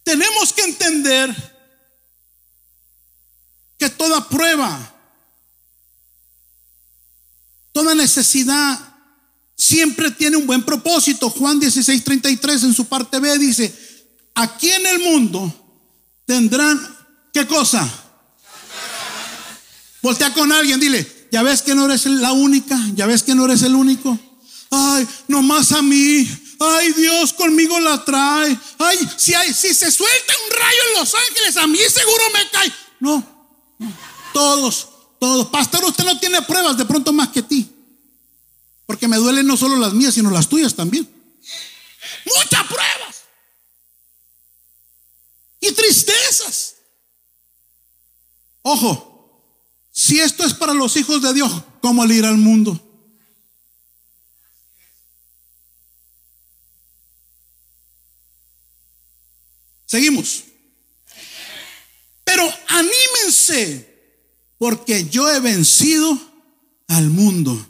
Tenemos 0.03 0.51
que 0.53 0.63
entender 0.63 1.51
que 3.77 3.89
toda 3.89 4.27
prueba 4.27 4.91
Toda 7.71 7.95
necesidad 7.95 8.79
siempre 9.55 10.11
tiene 10.11 10.37
un 10.37 10.45
buen 10.45 10.63
propósito. 10.63 11.29
Juan 11.29 11.59
16, 11.59 12.03
33 12.03 12.63
en 12.63 12.73
su 12.73 12.85
parte 12.85 13.19
B 13.19 13.37
dice, 13.37 13.73
aquí 14.35 14.69
en 14.69 14.85
el 14.87 14.99
mundo 14.99 15.53
tendrán, 16.25 16.79
¿qué 17.33 17.47
cosa? 17.47 17.89
Voltea 20.01 20.33
con 20.33 20.51
alguien, 20.51 20.79
dile, 20.79 21.27
ya 21.31 21.43
ves 21.43 21.61
que 21.61 21.75
no 21.75 21.85
eres 21.85 22.05
la 22.05 22.31
única, 22.31 22.77
ya 22.95 23.05
ves 23.05 23.23
que 23.23 23.35
no 23.35 23.45
eres 23.45 23.61
el 23.63 23.75
único. 23.75 24.17
Ay, 24.69 25.07
nomás 25.27 25.71
a 25.71 25.81
mí. 25.81 26.27
Ay, 26.59 26.93
Dios 26.93 27.33
conmigo 27.33 27.79
la 27.79 28.03
trae. 28.03 28.57
Ay, 28.79 29.09
si, 29.17 29.33
hay, 29.33 29.53
si 29.53 29.73
se 29.73 29.91
suelta 29.91 30.33
un 30.45 30.57
rayo 30.57 30.79
en 30.87 30.99
Los 30.99 31.15
Ángeles, 31.15 31.57
a 31.57 31.67
mí 31.67 31.77
seguro 31.77 32.23
me 32.33 32.49
cae. 32.49 32.73
No, 32.99 33.23
no. 33.79 33.93
todos 34.33 34.87
todos. 35.21 35.49
Pastor, 35.49 35.85
usted 35.85 36.03
no 36.03 36.19
tiene 36.19 36.41
pruebas 36.41 36.75
de 36.75 36.85
pronto 36.85 37.13
más 37.13 37.29
que 37.29 37.43
ti. 37.43 37.69
Porque 38.87 39.07
me 39.07 39.17
duelen 39.17 39.45
no 39.45 39.55
solo 39.55 39.75
las 39.77 39.93
mías, 39.93 40.15
sino 40.15 40.31
las 40.31 40.49
tuyas 40.49 40.73
también. 40.73 41.07
Muchas 42.25 42.65
pruebas. 42.65 43.21
Y 45.59 45.71
tristezas. 45.73 46.75
Ojo, 48.63 49.10
si 50.01 50.19
esto 50.19 50.43
es 50.43 50.55
para 50.55 50.73
los 50.73 50.97
hijos 50.97 51.21
de 51.21 51.31
Dios, 51.31 51.61
¿cómo 51.79 52.03
le 52.03 52.15
irá 52.15 52.29
al 52.29 52.37
mundo? 52.37 52.75
Seguimos. 59.85 60.45
Pero 62.23 62.51
anímense 62.69 64.17
porque 64.57 65.07
yo 65.07 65.31
he 65.31 65.39
vencido 65.39 66.19
al 66.87 67.11
mundo. 67.11 67.63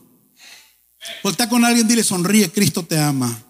Volta 1.24 1.50
con 1.50 1.66
alguien, 1.66 1.86
dile, 1.86 2.02
sonríe, 2.02 2.50
Cristo 2.50 2.86
te 2.86 2.98
ama. 2.98 3.44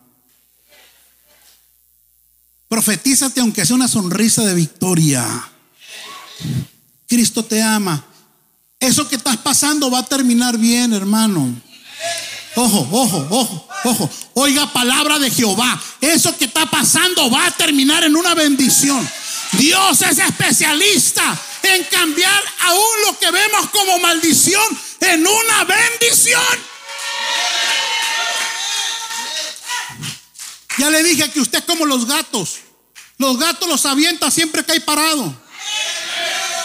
Profetízate 2.68 3.42
aunque 3.42 3.64
sea 3.64 3.76
una 3.76 3.88
sonrisa 3.88 4.44
de 4.44 4.56
victoria. 4.56 5.52
Cristo 7.08 7.46
te 7.46 7.62
ama. 7.62 8.08
Eso 8.82 9.08
que 9.08 9.16
estás 9.16 9.38
pasando 9.38 9.92
va 9.92 10.00
a 10.00 10.06
terminar 10.06 10.58
bien, 10.58 10.92
hermano. 10.92 11.56
Ojo, 12.56 12.88
ojo, 12.92 13.28
ojo, 13.30 13.68
ojo. 13.84 14.10
Oiga 14.34 14.74
palabra 14.74 15.20
de 15.20 15.30
Jehová. 15.30 15.80
Eso 16.02 16.36
que 16.36 16.46
está 16.46 16.66
pasando 16.66 17.30
va 17.30 17.46
a 17.46 17.52
terminar 17.52 18.04
en 18.04 18.16
una 18.16 18.34
bendición. 18.34 19.08
Dios 19.54 20.02
es 20.02 20.18
especialista 20.18 21.40
en 21.62 21.84
cambiar 21.86 22.44
aún 22.62 23.02
lo 23.06 23.20
que 23.20 23.30
vemos 23.30 23.70
como 23.70 24.00
maldición 24.00 24.64
en 25.00 25.28
una 25.28 25.64
bendición. 25.64 26.42
Ya 30.80 30.90
le 30.90 31.04
dije 31.04 31.30
que 31.30 31.40
usted 31.40 31.60
es 31.60 31.66
como 31.66 31.86
los 31.86 32.08
gatos. 32.08 32.56
Los 33.20 33.38
gatos 33.38 33.70
los 33.70 33.86
avienta 33.86 34.32
siempre 34.32 34.66
que 34.66 34.72
hay 34.72 34.80
parado. 34.80 35.40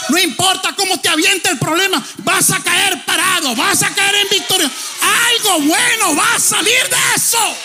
No 0.09 0.19
importa 0.19 0.75
cómo 0.77 1.01
te 1.01 1.09
avienta 1.09 1.51
el 1.51 1.59
problema, 1.59 2.05
vas 2.19 2.51
a 2.51 2.63
caer 2.63 3.05
parado, 3.05 3.55
vas 3.57 3.83
a 3.83 3.95
caer 3.95 4.15
en 4.17 4.29
victoria. 4.29 4.71
Algo 5.29 5.61
bueno 5.63 6.17
va 6.17 6.35
a 6.35 6.41
salir 6.41 6.89
de 6.89 7.15
eso. 7.17 7.57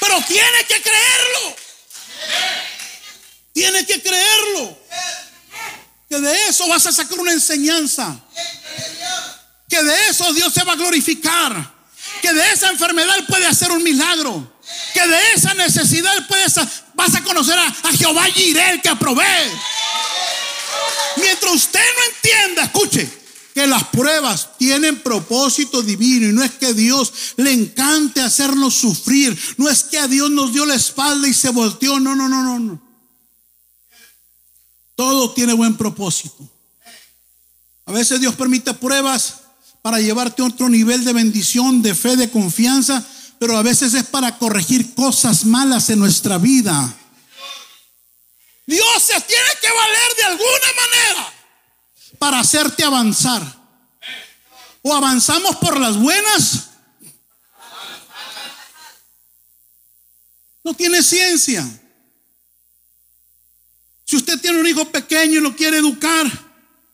Pero 0.00 0.22
tiene 0.26 0.64
que 0.68 0.82
creerlo. 0.82 1.56
Tienes 3.52 3.86
que 3.86 4.02
creerlo. 4.02 4.78
Que 6.08 6.20
de 6.20 6.48
eso 6.48 6.68
vas 6.68 6.86
a 6.86 6.92
sacar 6.92 7.18
una 7.18 7.32
enseñanza. 7.32 8.20
Que 9.68 9.82
de 9.82 10.08
eso 10.08 10.32
Dios 10.32 10.52
se 10.52 10.62
va 10.64 10.72
a 10.72 10.76
glorificar. 10.76 11.74
Que 12.22 12.32
de 12.32 12.52
esa 12.52 12.68
enfermedad 12.68 13.16
puede 13.28 13.46
hacer 13.46 13.70
un 13.72 13.82
milagro. 13.82 14.58
Que 14.94 15.06
de 15.06 15.32
esa 15.34 15.54
necesidad 15.54 16.26
puedes, 16.28 16.54
vas 16.96 17.14
a 17.14 17.22
conocer 17.22 17.56
a, 17.58 17.92
Jehová 17.92 18.24
Jirel 18.24 18.80
que 18.82 18.96
provee. 18.96 19.52
Mientras 21.18 21.54
usted 21.54 21.80
no 21.80 22.14
entienda, 22.14 22.64
escuche, 22.64 23.08
que 23.54 23.66
las 23.66 23.84
pruebas 23.84 24.58
tienen 24.58 25.00
propósito 25.00 25.82
divino 25.82 26.28
y 26.28 26.32
no 26.32 26.42
es 26.42 26.52
que 26.52 26.74
Dios 26.74 27.12
le 27.36 27.52
encante 27.52 28.20
hacernos 28.20 28.74
sufrir, 28.74 29.38
no 29.56 29.68
es 29.68 29.84
que 29.84 29.98
a 29.98 30.08
Dios 30.08 30.30
nos 30.30 30.52
dio 30.52 30.66
la 30.66 30.74
espalda 30.74 31.28
y 31.28 31.32
se 31.32 31.50
volteó, 31.50 32.00
no, 32.00 32.14
no, 32.16 32.28
no, 32.28 32.42
no, 32.42 32.58
no. 32.58 32.82
Todo 34.94 35.32
tiene 35.32 35.52
buen 35.52 35.76
propósito. 35.76 36.50
A 37.84 37.92
veces 37.92 38.20
Dios 38.20 38.34
permite 38.34 38.74
pruebas 38.74 39.40
para 39.80 40.00
llevarte 40.00 40.42
a 40.42 40.46
otro 40.46 40.68
nivel 40.68 41.04
de 41.04 41.12
bendición, 41.12 41.80
de 41.80 41.94
fe, 41.94 42.16
de 42.16 42.30
confianza, 42.30 43.06
pero 43.38 43.56
a 43.56 43.62
veces 43.62 43.94
es 43.94 44.04
para 44.04 44.38
corregir 44.38 44.94
cosas 44.94 45.44
malas 45.44 45.90
en 45.90 45.98
nuestra 45.98 46.38
vida. 46.38 46.94
Dios 48.66 49.02
se 49.02 49.20
tiene 49.20 49.48
que 49.60 49.68
valer 49.68 50.16
de 50.16 50.24
alguna 50.24 50.66
manera 50.80 51.32
para 52.18 52.40
hacerte 52.40 52.82
avanzar. 52.84 53.42
O 54.82 54.94
avanzamos 54.94 55.56
por 55.56 55.78
las 55.78 55.96
buenas. 55.96 56.70
No 60.62 60.74
tiene 60.74 61.02
ciencia. 61.02 61.64
Si 64.04 64.16
usted 64.16 64.40
tiene 64.40 64.58
un 64.58 64.66
hijo 64.66 64.84
pequeño 64.90 65.38
y 65.38 65.42
lo 65.42 65.54
quiere 65.54 65.78
educar, 65.78 66.26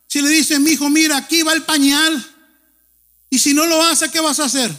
si 0.07 0.21
le 0.21 0.29
dice, 0.29 0.59
mi 0.59 0.71
hijo, 0.71 0.89
mira, 0.89 1.17
aquí 1.17 1.43
va 1.43 1.53
el 1.53 1.63
pañal, 1.63 2.33
y 3.29 3.39
si 3.39 3.53
no 3.53 3.65
lo 3.65 3.81
hace, 3.83 4.11
¿qué 4.11 4.19
vas 4.19 4.39
a 4.39 4.45
hacer? 4.45 4.71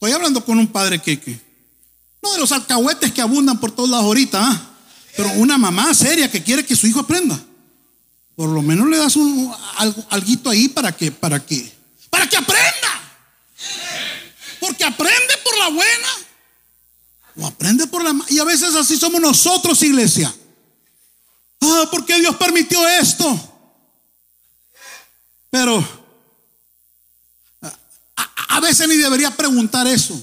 Estoy 0.00 0.12
hablando 0.12 0.42
con 0.42 0.58
un 0.58 0.68
padre 0.68 0.98
que, 0.98 1.20
no 2.22 2.32
de 2.32 2.38
los 2.38 2.50
alcahuetes 2.52 3.12
que 3.12 3.20
abundan 3.20 3.60
por 3.60 3.70
todos 3.70 3.90
lados 3.90 4.06
ahorita, 4.06 4.40
¿ah? 4.42 4.70
pero 5.14 5.28
una 5.32 5.58
mamá 5.58 5.92
seria 5.92 6.30
que 6.30 6.42
quiere 6.42 6.64
que 6.64 6.74
su 6.74 6.86
hijo 6.86 7.00
aprenda. 7.00 7.38
Por 8.34 8.48
lo 8.48 8.62
menos 8.62 8.88
le 8.88 8.96
das 8.96 9.16
un 9.16 9.54
algo, 9.76 10.02
alguito 10.08 10.48
ahí 10.48 10.68
para 10.68 10.96
que, 10.96 11.12
para 11.12 11.44
que, 11.44 11.70
para 12.08 12.26
que 12.26 12.38
aprenda. 12.38 12.88
Porque 14.58 14.84
aprende 14.84 15.34
por 15.44 15.58
la 15.58 15.68
buena 15.68 16.08
o 17.36 17.46
aprende 17.46 17.86
por 17.86 18.02
la. 18.02 18.14
Y 18.30 18.38
a 18.38 18.44
veces 18.44 18.74
así 18.76 18.96
somos 18.96 19.20
nosotros, 19.20 19.82
iglesia. 19.82 20.34
Ah, 21.60 21.88
¿por 21.90 22.06
qué 22.06 22.18
Dios 22.20 22.36
permitió 22.36 22.88
esto? 22.88 23.38
Pero 25.50 25.99
a 28.50 28.58
veces 28.58 28.88
ni 28.88 28.96
debería 28.96 29.30
preguntar 29.30 29.86
eso. 29.86 30.20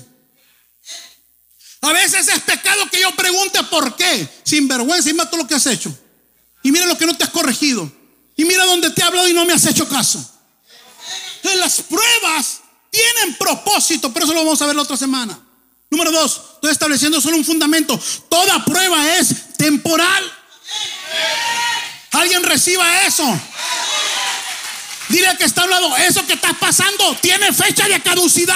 A 1.81 1.93
veces 1.93 2.27
es 2.27 2.41
pecado 2.41 2.89
que 2.91 2.99
yo 2.99 3.15
pregunte 3.15 3.63
por 3.63 3.95
qué, 3.95 4.27
sin 4.43 4.67
vergüenza, 4.67 5.09
y 5.09 5.13
mira 5.13 5.29
todo 5.29 5.41
lo 5.43 5.47
que 5.47 5.55
has 5.55 5.65
hecho. 5.67 5.97
Y 6.61 6.71
mira 6.71 6.85
lo 6.85 6.97
que 6.97 7.05
no 7.05 7.15
te 7.15 7.23
has 7.23 7.29
corregido. 7.29 7.89
Y 8.35 8.43
mira 8.43 8.65
donde 8.65 8.89
te 8.89 9.01
he 9.01 9.05
hablado 9.05 9.29
y 9.29 9.33
no 9.33 9.45
me 9.45 9.53
has 9.53 9.65
hecho 9.65 9.87
caso. 9.87 10.19
Entonces 11.37 11.59
las 11.59 11.81
pruebas 11.83 12.59
tienen 12.91 13.35
propósito, 13.35 14.11
pero 14.11 14.25
eso 14.25 14.33
lo 14.33 14.43
vamos 14.43 14.61
a 14.61 14.65
ver 14.65 14.75
la 14.75 14.81
otra 14.81 14.97
semana. 14.97 15.39
Número 15.89 16.11
dos, 16.11 16.41
estoy 16.55 16.71
estableciendo 16.71 17.21
solo 17.21 17.37
un 17.37 17.45
fundamento. 17.45 17.97
Toda 18.27 18.65
prueba 18.65 19.15
es 19.15 19.53
temporal. 19.57 20.33
¿Alguien 22.11 22.43
reciba 22.43 23.03
eso? 23.03 23.23
Dile 25.09 25.37
que 25.37 25.45
está 25.45 25.63
hablando, 25.63 25.95
eso 25.97 26.25
que 26.25 26.33
estás 26.33 26.55
pasando 26.57 27.17
tiene 27.21 27.53
fecha 27.53 27.87
de 27.87 28.01
caducidad. 28.01 28.55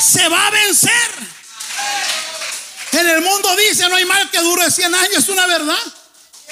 Se 0.00 0.28
va 0.28 0.46
a 0.46 0.50
vencer. 0.50 1.10
En 2.92 3.08
el 3.08 3.20
mundo 3.20 3.54
dice, 3.56 3.88
no 3.88 3.96
hay 3.96 4.04
mal 4.04 4.30
que 4.30 4.40
dure 4.40 4.70
100 4.70 4.94
años, 4.94 5.18
es 5.18 5.28
una 5.28 5.46
verdad. 5.46 5.78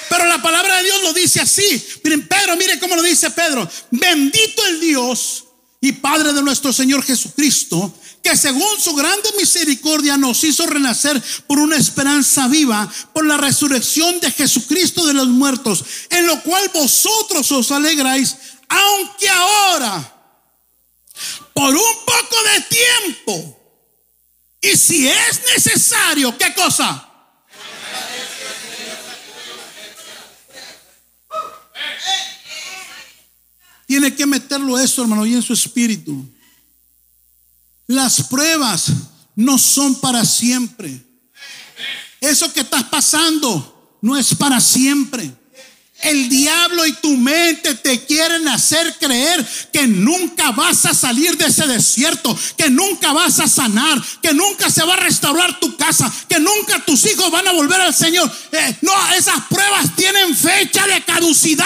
Pero 0.09 0.25
la 0.25 0.41
palabra 0.41 0.77
de 0.77 0.83
Dios 0.83 1.01
lo 1.01 1.13
dice 1.13 1.41
así. 1.41 1.87
Miren, 2.03 2.27
Pedro, 2.27 2.55
mire 2.55 2.79
cómo 2.79 2.95
lo 2.95 3.01
dice 3.01 3.31
Pedro. 3.31 3.67
Bendito 3.89 4.65
el 4.67 4.79
Dios 4.79 5.45
y 5.81 5.93
Padre 5.93 6.33
de 6.33 6.43
nuestro 6.43 6.73
Señor 6.73 7.03
Jesucristo, 7.03 7.93
que 8.25 8.35
según 8.35 8.81
su 8.81 8.95
grande 8.95 9.29
misericordia 9.37 10.17
nos 10.17 10.43
hizo 10.43 10.65
renacer 10.65 11.21
por 11.45 11.59
una 11.59 11.77
esperanza 11.77 12.47
viva, 12.47 12.91
por 13.13 13.23
la 13.23 13.37
resurrección 13.37 14.19
de 14.19 14.31
Jesucristo 14.31 15.05
de 15.05 15.13
los 15.13 15.27
muertos, 15.27 15.85
en 16.09 16.25
lo 16.25 16.41
cual 16.41 16.71
vosotros 16.73 17.51
os 17.51 17.71
alegráis, 17.71 18.35
aunque 18.67 19.29
ahora, 19.29 20.33
por 21.53 21.69
un 21.69 21.95
poco 22.03 22.35
de 22.51 22.61
tiempo, 22.61 23.59
y 24.59 24.75
si 24.75 25.07
es 25.07 25.41
necesario, 25.53 26.35
¿qué 26.35 26.51
cosa? 26.55 27.07
Tiene 33.85 34.15
que 34.15 34.25
meterlo 34.25 34.79
eso, 34.79 35.03
hermano, 35.03 35.27
y 35.27 35.35
en 35.35 35.43
su 35.43 35.53
espíritu. 35.53 36.27
Las 37.87 38.23
pruebas 38.23 38.87
no 39.35 39.57
son 39.57 39.95
para 39.99 40.25
siempre. 40.25 41.03
Eso 42.19 42.51
que 42.51 42.61
estás 42.61 42.83
pasando 42.85 43.97
no 44.01 44.17
es 44.17 44.33
para 44.35 44.59
siempre. 44.59 45.31
El 46.01 46.27
diablo 46.29 46.85
y 46.85 46.91
tu 46.93 47.15
mente 47.15 47.73
te 47.75 48.05
quieren 48.05 48.47
hacer 48.47 48.95
creer 48.99 49.45
que 49.71 49.87
nunca 49.87 50.51
vas 50.51 50.85
a 50.85 50.93
salir 50.93 51.37
de 51.37 51.45
ese 51.45 51.65
desierto, 51.67 52.37
que 52.57 52.69
nunca 52.69 53.13
vas 53.13 53.39
a 53.39 53.47
sanar, 53.47 54.03
que 54.21 54.33
nunca 54.33 54.69
se 54.69 54.83
va 54.83 54.93
a 54.93 54.97
restaurar 54.97 55.59
tu 55.59 55.75
casa, 55.77 56.11
que 56.27 56.39
nunca 56.39 56.83
tus 56.85 57.05
hijos 57.05 57.31
van 57.31 57.47
a 57.47 57.53
volver 57.53 57.79
al 57.79 57.93
Señor. 57.93 58.29
Eh, 58.51 58.77
no, 58.81 59.13
esas 59.13 59.41
pruebas 59.49 59.95
tienen 59.95 60.35
fecha 60.35 60.85
de 60.85 61.03
caducidad. 61.03 61.65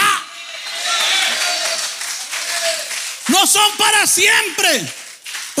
No 3.28 3.46
son 3.46 3.76
para 3.76 4.06
siempre. 4.06 4.99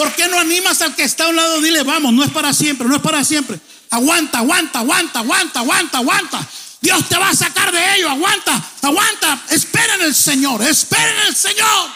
¿Por 0.00 0.14
qué 0.14 0.28
no 0.28 0.38
animas 0.38 0.80
al 0.80 0.94
que 0.94 1.02
está 1.02 1.24
a 1.24 1.28
un 1.28 1.36
lado? 1.36 1.60
Dile, 1.60 1.82
vamos, 1.82 2.14
no 2.14 2.24
es 2.24 2.30
para 2.30 2.54
siempre, 2.54 2.88
no 2.88 2.96
es 2.96 3.02
para 3.02 3.22
siempre. 3.22 3.60
Aguanta, 3.90 4.38
aguanta, 4.38 4.78
aguanta, 4.78 5.18
aguanta, 5.18 5.60
aguanta, 5.60 5.98
aguanta. 5.98 6.48
Dios 6.80 7.06
te 7.06 7.18
va 7.18 7.28
a 7.28 7.36
sacar 7.36 7.70
de 7.70 7.96
ello. 7.96 8.08
Aguanta, 8.08 8.70
aguanta. 8.80 9.44
Espera 9.50 9.96
en 9.96 10.00
el 10.04 10.14
Señor, 10.14 10.62
espera 10.62 11.06
en 11.06 11.26
el 11.26 11.36
Señor. 11.36 11.90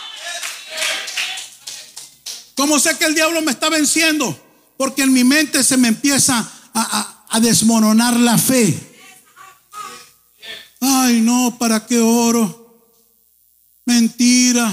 ¿Cómo 2.54 2.78
sé 2.78 2.98
que 2.98 3.06
el 3.06 3.14
diablo 3.14 3.40
me 3.40 3.52
está 3.52 3.70
venciendo? 3.70 4.38
Porque 4.76 5.00
en 5.00 5.10
mi 5.10 5.24
mente 5.24 5.64
se 5.64 5.78
me 5.78 5.88
empieza 5.88 6.46
a, 6.74 7.24
a 7.30 7.40
desmoronar 7.40 8.20
la 8.20 8.36
fe. 8.36 8.98
Ay, 10.78 11.22
no, 11.22 11.56
¿para 11.58 11.86
qué 11.86 12.00
oro? 12.00 12.86
Mentira. 13.86 14.70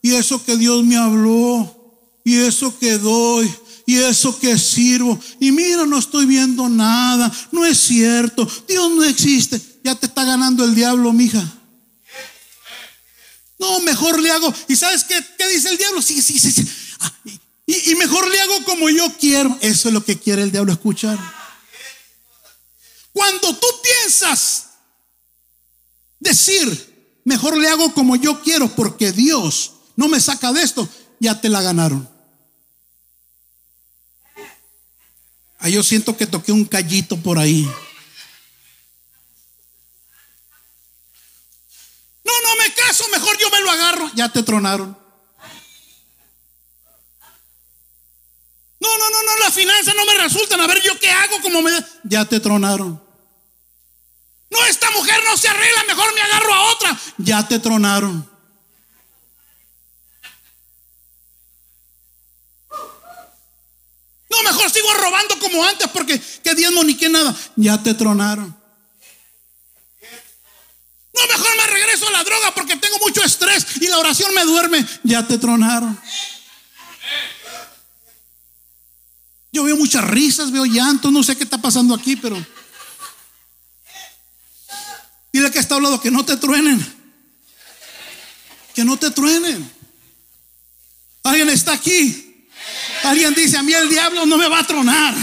Y 0.00 0.14
eso 0.14 0.42
que 0.42 0.56
Dios 0.56 0.82
me 0.84 0.96
habló 0.96 1.81
y 2.24 2.36
eso 2.36 2.78
que 2.78 2.98
doy, 2.98 3.52
y 3.86 3.98
eso 3.98 4.38
que 4.38 4.58
sirvo. 4.58 5.18
Y 5.40 5.52
mira, 5.52 5.86
no 5.86 5.98
estoy 5.98 6.26
viendo 6.26 6.68
nada, 6.68 7.32
no 7.50 7.64
es 7.64 7.78
cierto, 7.78 8.48
Dios 8.68 8.90
no 8.90 9.04
existe. 9.04 9.60
Ya 9.84 9.94
te 9.94 10.06
está 10.06 10.24
ganando 10.24 10.64
el 10.64 10.74
diablo, 10.74 11.12
mija. 11.12 11.42
No, 13.58 13.80
mejor 13.80 14.20
le 14.20 14.30
hago. 14.30 14.52
¿Y 14.68 14.76
sabes 14.76 15.04
qué, 15.04 15.14
qué 15.38 15.48
dice 15.48 15.70
el 15.70 15.78
diablo? 15.78 16.02
Sí, 16.02 16.20
sí, 16.20 16.38
sí. 16.38 16.66
Ah, 17.00 17.12
y, 17.66 17.92
y 17.92 17.94
mejor 17.96 18.28
le 18.28 18.40
hago 18.40 18.64
como 18.64 18.88
yo 18.90 19.12
quiero. 19.18 19.56
Eso 19.60 19.88
es 19.88 19.94
lo 19.94 20.04
que 20.04 20.18
quiere 20.18 20.42
el 20.42 20.52
diablo 20.52 20.72
escuchar. 20.72 21.18
Cuando 23.12 23.54
tú 23.56 23.66
piensas 23.82 24.68
decir, 26.18 27.20
mejor 27.24 27.56
le 27.56 27.68
hago 27.68 27.92
como 27.92 28.16
yo 28.16 28.40
quiero 28.42 28.68
porque 28.74 29.12
Dios 29.12 29.72
no 29.96 30.08
me 30.08 30.20
saca 30.20 30.52
de 30.52 30.62
esto, 30.62 30.88
ya 31.20 31.40
te 31.40 31.48
la 31.48 31.62
ganaron. 31.62 32.11
Ah, 35.64 35.68
yo 35.68 35.84
siento 35.84 36.16
que 36.16 36.26
toqué 36.26 36.50
un 36.50 36.64
callito 36.64 37.16
por 37.16 37.38
ahí. 37.38 37.62
No, 42.24 42.32
no 42.42 42.56
me 42.56 42.74
caso, 42.74 43.04
mejor 43.12 43.38
yo 43.38 43.48
me 43.48 43.60
lo 43.60 43.70
agarro. 43.70 44.10
Ya 44.16 44.28
te 44.28 44.42
tronaron. 44.42 44.98
No, 48.80 48.98
no, 48.98 49.10
no, 49.10 49.22
no, 49.22 49.36
las 49.38 49.54
finanzas 49.54 49.94
no 49.94 50.04
me 50.04 50.14
resultan. 50.14 50.60
A 50.60 50.66
ver, 50.66 50.82
yo 50.82 50.98
qué 50.98 51.08
hago 51.08 51.40
como 51.40 51.62
me... 51.62 51.70
Ya 52.02 52.24
te 52.24 52.40
tronaron. 52.40 53.00
No, 54.50 54.64
esta 54.66 54.90
mujer 54.90 55.20
no 55.24 55.36
se 55.36 55.46
arregla, 55.46 55.84
mejor 55.86 56.12
me 56.12 56.22
agarro 56.22 56.54
a 56.54 56.72
otra. 56.72 57.00
Ya 57.18 57.46
te 57.46 57.60
tronaron. 57.60 58.31
No, 64.32 64.42
mejor 64.44 64.70
sigo 64.70 64.92
robando 64.94 65.38
como 65.38 65.62
antes 65.62 65.88
porque 65.88 66.18
que 66.18 66.54
diezmo 66.54 66.82
ni 66.82 66.94
que 66.94 67.10
nada. 67.10 67.36
Ya 67.54 67.82
te 67.82 67.92
tronaron. 67.92 68.56
No, 71.14 71.26
mejor 71.26 71.56
me 71.58 71.66
regreso 71.66 72.08
a 72.08 72.12
la 72.12 72.24
droga 72.24 72.54
porque 72.54 72.76
tengo 72.76 72.98
mucho 73.00 73.22
estrés 73.22 73.66
y 73.82 73.88
la 73.88 73.98
oración 73.98 74.34
me 74.34 74.44
duerme. 74.44 74.86
Ya 75.02 75.26
te 75.26 75.36
tronaron. 75.36 76.00
Yo 79.52 79.64
veo 79.64 79.76
muchas 79.76 80.02
risas, 80.04 80.50
veo 80.50 80.64
llantos, 80.64 81.12
no 81.12 81.22
sé 81.22 81.36
qué 81.36 81.44
está 81.44 81.58
pasando 81.58 81.94
aquí, 81.94 82.16
pero 82.16 82.42
dile 85.30 85.50
que 85.50 85.58
está 85.58 85.74
hablando 85.74 86.00
que 86.00 86.10
no 86.10 86.24
te 86.24 86.38
truenen. 86.38 86.80
Que 88.74 88.82
no 88.82 88.98
te 88.98 89.10
truenen. 89.10 89.70
Alguien 91.22 91.50
está 91.50 91.74
aquí. 91.74 92.31
Alguien 93.04 93.34
dice, 93.34 93.56
a 93.58 93.62
mí 93.62 93.72
el 93.72 93.88
diablo 93.88 94.26
no 94.26 94.36
me 94.36 94.48
va 94.48 94.60
a 94.60 94.66
tronar. 94.66 95.14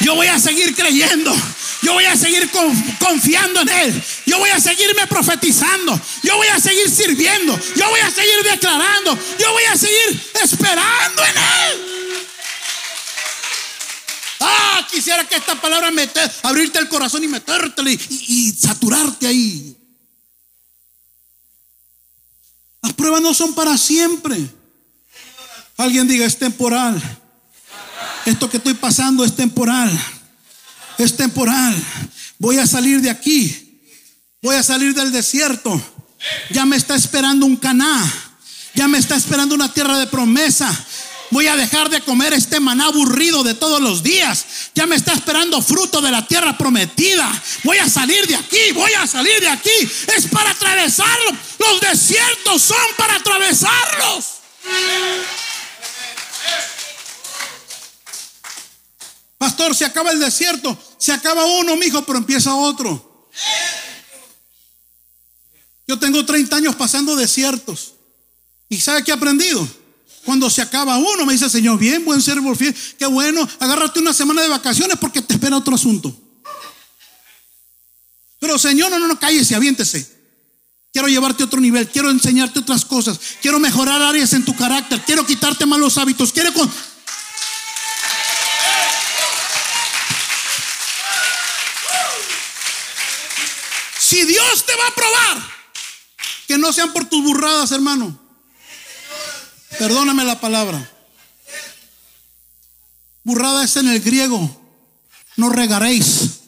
Yo 0.00 0.14
voy 0.14 0.26
a 0.26 0.38
seguir 0.38 0.74
creyendo. 0.74 1.34
Yo 1.82 1.92
voy 1.92 2.04
a 2.04 2.16
seguir 2.16 2.50
confiando 2.98 3.60
en 3.60 3.68
Él. 3.68 4.04
Yo 4.26 4.38
voy 4.38 4.50
a 4.50 4.60
seguirme 4.60 5.06
profetizando. 5.06 6.00
Yo 6.22 6.36
voy 6.36 6.48
a 6.48 6.60
seguir 6.60 6.90
sirviendo. 6.90 7.58
Yo 7.76 7.88
voy 7.88 8.00
a 8.00 8.10
seguir 8.10 8.42
declarando. 8.42 9.18
Yo 9.38 9.52
voy 9.52 9.64
a 9.64 9.76
seguir 9.76 10.30
esperando 10.42 11.24
en 11.24 11.36
Él. 11.36 11.86
Ah, 14.40 14.86
quisiera 14.90 15.26
que 15.26 15.36
esta 15.36 15.60
palabra 15.60 15.90
meter, 15.90 16.30
abrirte 16.42 16.78
el 16.78 16.88
corazón 16.88 17.24
y 17.24 17.28
metértele 17.28 17.92
y 17.92 18.52
saturarte 18.52 19.26
ahí. 19.26 19.76
Las 22.82 22.92
pruebas 22.94 23.22
no 23.22 23.32
son 23.34 23.54
para 23.54 23.76
siempre. 23.78 24.36
Alguien 25.76 26.08
diga, 26.08 26.24
es 26.26 26.38
temporal. 26.38 27.00
Esto 28.24 28.48
que 28.48 28.56
estoy 28.56 28.74
pasando 28.74 29.24
es 29.24 29.36
temporal. 29.36 29.90
Es 30.98 31.16
temporal. 31.16 31.74
Voy 32.38 32.58
a 32.58 32.66
salir 32.66 33.00
de 33.00 33.10
aquí. 33.10 33.80
Voy 34.42 34.56
a 34.56 34.62
salir 34.62 34.94
del 34.94 35.12
desierto. 35.12 35.80
Ya 36.50 36.64
me 36.64 36.76
está 36.76 36.96
esperando 36.96 37.46
un 37.46 37.56
caná. 37.56 38.12
Ya 38.74 38.88
me 38.88 38.98
está 38.98 39.16
esperando 39.16 39.54
una 39.54 39.72
tierra 39.72 39.98
de 39.98 40.06
promesa. 40.06 40.70
Voy 41.30 41.48
a 41.48 41.56
dejar 41.56 41.90
de 41.90 42.00
comer 42.02 42.32
este 42.32 42.60
maná 42.60 42.86
aburrido 42.86 43.42
de 43.42 43.54
todos 43.54 43.80
los 43.80 44.02
días. 44.02 44.46
Ya 44.74 44.86
me 44.86 44.96
está 44.96 45.12
esperando 45.12 45.60
fruto 45.60 46.00
de 46.00 46.10
la 46.10 46.26
tierra 46.26 46.56
prometida. 46.56 47.30
Voy 47.64 47.78
a 47.78 47.88
salir 47.88 48.26
de 48.26 48.36
aquí, 48.36 48.72
voy 48.74 48.92
a 48.92 49.06
salir 49.06 49.40
de 49.40 49.48
aquí. 49.48 49.90
Es 50.16 50.26
para 50.28 50.50
atravesarlo. 50.50 51.32
Los 51.58 51.80
desiertos 51.80 52.62
son 52.62 52.76
para 52.96 53.16
atravesarlos. 53.16 54.24
Pastor, 59.38 59.74
se 59.74 59.84
acaba 59.84 60.10
el 60.10 60.20
desierto. 60.20 60.76
Se 60.98 61.12
acaba 61.12 61.44
uno, 61.44 61.76
mijo, 61.76 62.04
pero 62.04 62.18
empieza 62.18 62.54
otro. 62.54 63.28
Yo 65.86 65.98
tengo 65.98 66.24
30 66.24 66.56
años 66.56 66.74
pasando 66.74 67.14
desiertos. 67.14 67.94
¿Y 68.68 68.80
sabe 68.80 69.04
qué 69.04 69.12
he 69.12 69.14
aprendido? 69.14 69.66
Cuando 70.24 70.50
se 70.50 70.60
acaba 70.60 70.98
uno, 70.98 71.24
me 71.24 71.34
dice 71.34 71.48
Señor, 71.48 71.78
bien, 71.78 72.04
buen 72.04 72.20
servo 72.20 72.52
fiel, 72.56 72.74
qué 72.98 73.06
bueno, 73.06 73.48
agárrate 73.60 74.00
una 74.00 74.12
semana 74.12 74.42
de 74.42 74.48
vacaciones 74.48 74.98
porque 74.98 75.22
te 75.22 75.34
espera 75.34 75.56
otro 75.56 75.76
asunto. 75.76 76.12
Pero 78.40 78.58
Señor, 78.58 78.90
no, 78.90 78.98
no, 78.98 79.06
no, 79.06 79.20
cállese, 79.20 79.54
aviéntese. 79.54 80.15
Quiero 80.96 81.08
llevarte 81.08 81.42
a 81.42 81.46
otro 81.46 81.60
nivel, 81.60 81.86
quiero 81.90 82.08
enseñarte 82.08 82.60
otras 82.60 82.86
cosas, 82.86 83.20
quiero 83.42 83.60
mejorar 83.60 84.00
áreas 84.00 84.32
en 84.32 84.46
tu 84.46 84.56
carácter, 84.56 84.98
quiero 85.04 85.26
quitarte 85.26 85.66
malos 85.66 85.98
hábitos, 85.98 86.32
quiero 86.32 86.54
con... 86.54 86.72
Si 93.98 94.24
Dios 94.24 94.64
te 94.64 94.74
va 94.74 94.86
a 94.86 94.94
probar, 94.94 95.50
que 96.48 96.56
no 96.56 96.72
sean 96.72 96.90
por 96.94 97.04
tus 97.04 97.22
burradas, 97.22 97.70
hermano. 97.72 98.18
Perdóname 99.78 100.24
la 100.24 100.40
palabra. 100.40 100.90
Burrada 103.22 103.64
es 103.64 103.76
en 103.76 103.88
el 103.88 104.00
griego. 104.00 104.62
No 105.36 105.50
regaréis. 105.50 106.40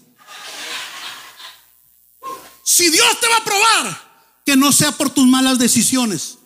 Si 2.64 2.88
Dios 2.88 3.20
te 3.20 3.28
va 3.28 3.36
a 3.36 3.44
probar, 3.44 4.07
que 4.49 4.57
no 4.57 4.72
sea 4.72 4.92
por 4.92 5.11
tus 5.11 5.26
malas 5.26 5.59
decisiones. 5.59 6.38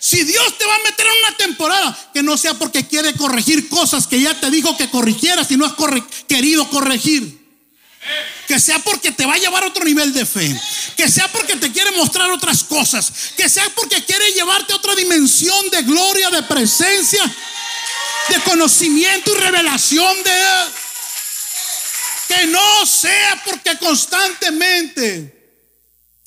Si 0.00 0.22
Dios 0.22 0.58
te 0.58 0.66
va 0.66 0.74
a 0.74 0.78
meter 0.80 1.06
en 1.06 1.18
una 1.26 1.36
temporada, 1.38 2.10
que 2.12 2.22
no 2.22 2.36
sea 2.36 2.52
porque 2.52 2.86
quiere 2.86 3.14
corregir 3.14 3.70
cosas 3.70 4.06
que 4.06 4.20
ya 4.20 4.38
te 4.38 4.50
dijo 4.50 4.76
que 4.76 4.90
corrigieras 4.90 5.50
y 5.50 5.56
no 5.56 5.64
has 5.64 5.72
querido 6.28 6.68
corregir. 6.68 7.42
Que 8.46 8.60
sea 8.60 8.78
porque 8.80 9.12
te 9.12 9.24
va 9.24 9.32
a 9.32 9.38
llevar 9.38 9.64
a 9.64 9.68
otro 9.68 9.82
nivel 9.82 10.12
de 10.12 10.26
fe. 10.26 10.60
Que 10.94 11.08
sea 11.08 11.32
porque 11.32 11.56
te 11.56 11.72
quiere 11.72 11.90
mostrar 11.92 12.30
otras 12.30 12.62
cosas. 12.64 13.10
Que 13.34 13.48
sea 13.48 13.66
porque 13.74 14.04
quiere 14.04 14.30
llevarte 14.32 14.74
a 14.74 14.76
otra 14.76 14.94
dimensión 14.94 15.70
de 15.70 15.84
gloria, 15.84 16.28
de 16.28 16.42
presencia, 16.42 17.24
de 18.28 18.40
conocimiento 18.42 19.34
y 19.34 19.40
revelación 19.40 20.22
de. 20.22 20.42
Que 22.28 22.46
no 22.48 22.84
sea 22.84 23.42
porque 23.46 23.78
constantemente 23.78 25.37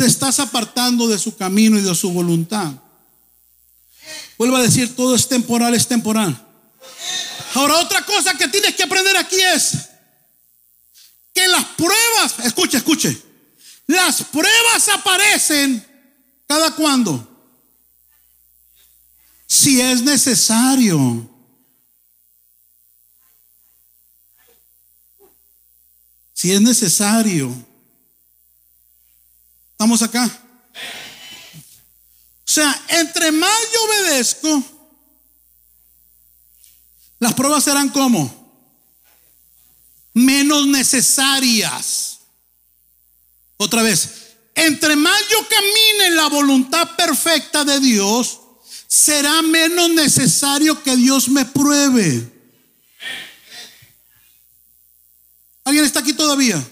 te 0.02 0.08
estás 0.08 0.40
apartando 0.40 1.08
de 1.08 1.20
su 1.20 1.38
camino 1.38 1.78
y 1.78 1.84
de 1.84 1.94
su 1.94 2.10
voluntad. 2.10 2.74
Vuelvo 4.36 4.56
a 4.56 4.64
decir, 4.64 4.96
todo 4.96 5.14
es 5.14 5.28
temporal, 5.28 5.76
es 5.76 5.88
temporal. 5.88 6.44
Ahora 7.54 7.78
otra 7.78 8.04
cosa 8.04 8.36
que 8.36 8.48
tienes 8.48 8.76
que 8.76 8.82
aprender 8.82 9.16
aquí 9.16 9.40
es 9.40 9.90
que 11.32 11.48
las 11.48 11.64
pruebas, 11.78 12.34
escuche, 12.44 12.78
escuche, 12.78 13.16
las 13.86 14.24
pruebas 14.24 14.90
aparecen 14.90 15.86
cada 16.48 16.74
cuando. 16.74 17.28
Si 19.46 19.80
es 19.80 20.02
necesario. 20.02 21.30
Si 26.34 26.52
es 26.52 26.60
necesario. 26.60 27.71
¿Estamos 29.82 30.04
acá? 30.04 30.30
O 32.48 32.52
sea, 32.54 32.86
entre 32.90 33.32
más 33.32 33.60
yo 33.74 33.84
obedezco, 33.84 34.64
las 37.18 37.34
pruebas 37.34 37.64
serán 37.64 37.90
como 37.90 38.70
menos 40.14 40.68
necesarias. 40.68 42.20
Otra 43.58 43.82
vez, 43.82 44.36
entre 44.54 44.96
más 44.96 45.20
yo 45.32 45.48
camine 45.50 46.06
en 46.10 46.16
la 46.16 46.30
voluntad 46.30 46.96
perfecta 46.96 47.66
de 47.66 47.80
Dios, 47.80 48.40
será 48.86 49.42
menos 49.42 49.90
necesario 49.90 50.84
que 50.84 50.96
Dios 50.96 51.28
me 51.28 51.44
pruebe. 51.44 52.32
¿Alguien 55.64 55.86
está 55.86 56.02
aquí 56.02 56.14
todavía? 56.14 56.64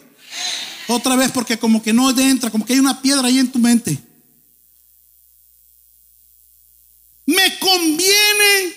Otra 0.91 1.15
vez 1.15 1.31
porque 1.31 1.59
como 1.59 1.83
que 1.83 1.93
no 1.93 2.09
entra, 2.09 2.49
como 2.49 2.65
que 2.65 2.73
hay 2.73 2.79
una 2.79 2.99
piedra 2.99 3.27
ahí 3.27 3.37
en 3.37 3.51
tu 3.51 3.59
mente. 3.59 3.95
Me 7.27 7.59
conviene 7.59 8.75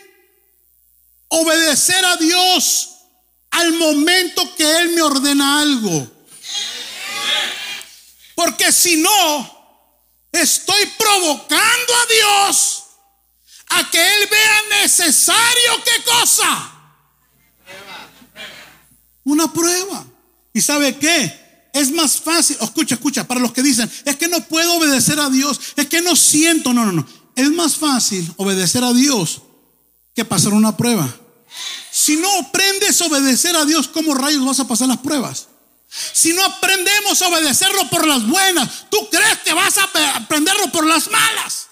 obedecer 1.29 2.05
a 2.05 2.19
Dios 2.19 2.91
al 3.51 3.73
momento 3.73 4.55
que 4.57 4.79
Él 4.81 4.91
me 4.91 5.01
ordena 5.01 5.63
algo. 5.63 6.07
Porque 8.35 8.71
si 8.73 8.97
no, 8.97 9.89
estoy 10.33 10.85
provocando 10.99 11.95
a 11.95 12.13
Dios 12.13 12.83
a 13.71 13.91
que 13.91 13.99
Él 13.99 14.29
vea 14.31 14.83
necesario 14.83 15.83
qué 15.83 16.05
cosa. 16.05 16.73
Una 19.25 19.51
prueba. 19.51 20.05
¿Y 20.53 20.61
sabe 20.61 20.99
qué? 20.99 21.42
Es 21.73 21.91
más 21.91 22.21
fácil, 22.21 22.59
escucha, 22.61 22.97
escucha, 22.97 23.27
para 23.27 23.41
los 23.41 23.53
que 23.53 23.63
dicen, 23.63 23.91
es 24.05 24.17
que 24.17 24.29
no 24.29 24.47
puedo 24.47 24.75
obedecer 24.75 25.19
a 25.19 25.31
Dios, 25.31 25.59
es 25.77 25.87
que 25.87 26.03
no 26.03 26.15
siento, 26.15 26.75
no, 26.75 26.85
no, 26.85 26.93
no. 26.93 27.07
Es 27.35 27.51
más 27.51 27.77
fácil 27.77 28.31
obedecer 28.37 28.85
a 28.85 28.93
Dios 28.93 29.41
que 30.15 30.25
pasar 30.25 30.53
una 30.53 30.77
prueba. 30.77 31.09
Si 31.91 32.17
no 32.17 32.29
aprendes 32.41 33.01
a 33.01 33.07
obedecer 33.07 33.57
a 33.57 33.65
Dios, 33.65 33.89
¿cómo 33.89 34.15
rayos 34.15 34.45
vas 34.45 34.61
a 34.61 34.69
pasar 34.69 34.89
las 34.89 34.99
pruebas? 34.99 35.49
Si 35.89 36.33
no 36.33 36.45
aprendemos 36.45 37.21
a 37.21 37.29
obedecerlo 37.29 37.89
por 37.91 38.07
las 38.07 38.27
buenas, 38.27 38.87
¿tú 38.91 39.09
crees 39.11 39.39
que 39.39 39.53
vas 39.53 39.77
a 39.79 39.91
aprenderlo 40.17 40.71
por 40.73 40.87
las 40.87 41.11
malas? 41.11 41.69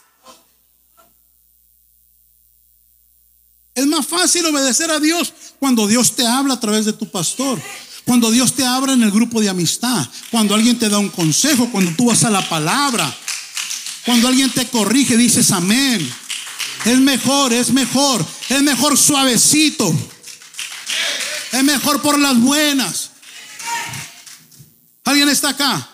Es 3.74 3.86
más 3.86 4.06
fácil 4.06 4.44
obedecer 4.46 4.90
a 4.90 5.00
Dios 5.00 5.32
cuando 5.58 5.86
Dios 5.86 6.14
te 6.14 6.26
habla 6.26 6.54
a 6.54 6.60
través 6.60 6.84
de 6.84 6.92
tu 6.92 7.10
pastor, 7.10 7.60
cuando 8.04 8.30
Dios 8.30 8.54
te 8.54 8.64
habla 8.64 8.92
en 8.92 9.02
el 9.02 9.10
grupo 9.10 9.40
de 9.40 9.48
amistad, 9.48 10.08
cuando 10.30 10.54
alguien 10.54 10.78
te 10.78 10.88
da 10.88 10.98
un 10.98 11.10
consejo, 11.10 11.70
cuando 11.70 11.92
tú 11.92 12.06
vas 12.06 12.24
a 12.24 12.30
la 12.30 12.46
palabra, 12.48 13.14
cuando 14.04 14.28
alguien 14.28 14.50
te 14.50 14.66
corrige, 14.68 15.16
dices 15.16 15.50
amén. 15.52 16.12
Es 16.84 16.98
mejor, 16.98 17.52
es 17.52 17.70
mejor, 17.70 18.24
es 18.48 18.62
mejor 18.62 18.96
suavecito. 18.96 19.94
Es 21.52 21.64
mejor 21.64 22.00
por 22.00 22.18
las 22.18 22.38
buenas. 22.40 23.10
¿Alguien 25.04 25.28
está 25.28 25.50
acá? 25.50 25.88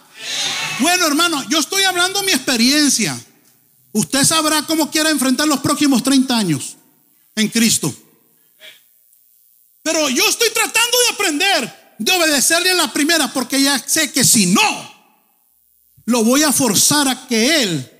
Bueno, 0.79 1.07
hermano, 1.07 1.45
yo 1.49 1.59
estoy 1.59 1.83
hablando 1.85 2.23
mi 2.23 2.33
experiencia. 2.33 3.19
Usted 3.93 4.25
sabrá 4.25 4.63
cómo 4.63 4.91
quiere 4.91 5.11
enfrentar 5.11 5.49
los 5.49 5.61
próximos 5.61 6.03
30 6.03 6.37
años 6.37 6.77
en 7.35 7.49
Cristo. 7.49 7.95
Pero 9.83 10.09
yo 10.11 10.29
estoy 10.29 10.51
tratando 10.51 10.99
de 10.99 11.15
aprender, 11.15 11.86
de 11.99 12.13
obedecerle 12.13 12.71
a 12.71 12.75
la 12.75 12.93
primera, 12.93 13.33
porque 13.33 13.61
ya 13.61 13.79
sé 13.79 14.13
que 14.13 14.25
si 14.25 14.47
no, 14.47 14.97
lo 16.05 16.25
voy 16.25 16.43
a 16.43 16.53
forzar 16.53 17.09
a 17.09 17.27
que 17.27 17.63
Él 17.63 17.93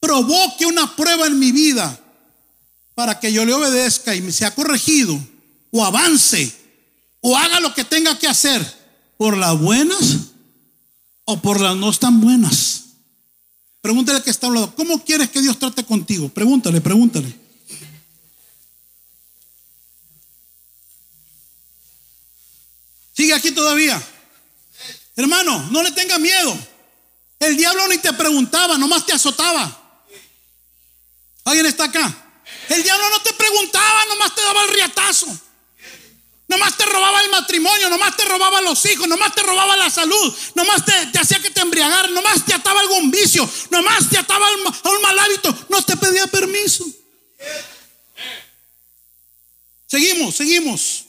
provoque 0.00 0.66
una 0.66 0.94
prueba 0.96 1.26
en 1.26 1.38
mi 1.38 1.52
vida 1.52 1.98
para 2.94 3.20
que 3.20 3.32
yo 3.32 3.44
le 3.44 3.52
obedezca 3.52 4.14
y 4.14 4.22
me 4.22 4.32
sea 4.32 4.54
corregido 4.54 5.18
o 5.70 5.84
avance 5.84 6.54
o 7.20 7.36
haga 7.36 7.60
lo 7.60 7.74
que 7.74 7.84
tenga 7.84 8.18
que 8.18 8.28
hacer 8.28 8.64
por 9.16 9.36
las 9.36 9.58
buenas 9.58 10.16
o 11.24 11.40
por 11.40 11.60
las 11.60 11.76
no 11.76 11.92
tan 11.92 12.20
buenas. 12.20 12.84
Pregúntale 13.80 14.22
que 14.22 14.30
está 14.30 14.46
hablando, 14.46 14.74
¿cómo 14.74 15.04
quieres 15.04 15.30
que 15.30 15.40
Dios 15.40 15.58
trate 15.58 15.84
contigo? 15.84 16.28
Pregúntale, 16.28 16.80
pregúntale. 16.80 17.45
Sigue 23.16 23.32
aquí 23.32 23.50
todavía. 23.52 24.00
Hermano, 25.16 25.68
no 25.70 25.82
le 25.82 25.90
tenga 25.92 26.18
miedo. 26.18 26.56
El 27.38 27.56
diablo 27.56 27.88
ni 27.88 27.98
te 27.98 28.12
preguntaba, 28.12 28.76
nomás 28.76 29.06
te 29.06 29.14
azotaba. 29.14 30.04
¿Alguien 31.44 31.66
está 31.66 31.84
acá? 31.84 32.42
El 32.68 32.82
diablo 32.82 33.08
no 33.08 33.20
te 33.22 33.32
preguntaba, 33.32 34.04
nomás 34.06 34.34
te 34.34 34.42
daba 34.42 34.62
el 34.64 34.68
riatazo. 34.68 35.26
nomás 36.48 36.76
te 36.76 36.84
robaba 36.84 37.20
el 37.22 37.30
matrimonio, 37.30 37.90
nomás 37.90 38.16
te 38.16 38.24
robaba 38.24 38.60
los 38.60 38.84
hijos, 38.84 39.08
nomás 39.08 39.34
te 39.34 39.42
robaba 39.42 39.76
la 39.76 39.90
salud, 39.90 40.36
nomás 40.54 40.84
te, 40.84 41.18
hacía 41.18 41.40
que 41.40 41.50
te 41.50 41.60
embriagaran, 41.60 42.14
nomás 42.14 42.44
te 42.44 42.54
ataba 42.54 42.80
algún 42.80 43.10
vicio, 43.10 43.48
nomás 43.70 44.08
te 44.08 44.18
ataba 44.18 44.46
a 44.46 44.88
un 44.90 45.02
mal 45.02 45.18
hábito, 45.18 45.66
no 45.68 45.82
te 45.82 45.96
pedía 45.96 46.26
permiso. 46.26 46.84
Seguimos, 49.86 50.36
seguimos. 50.36 51.05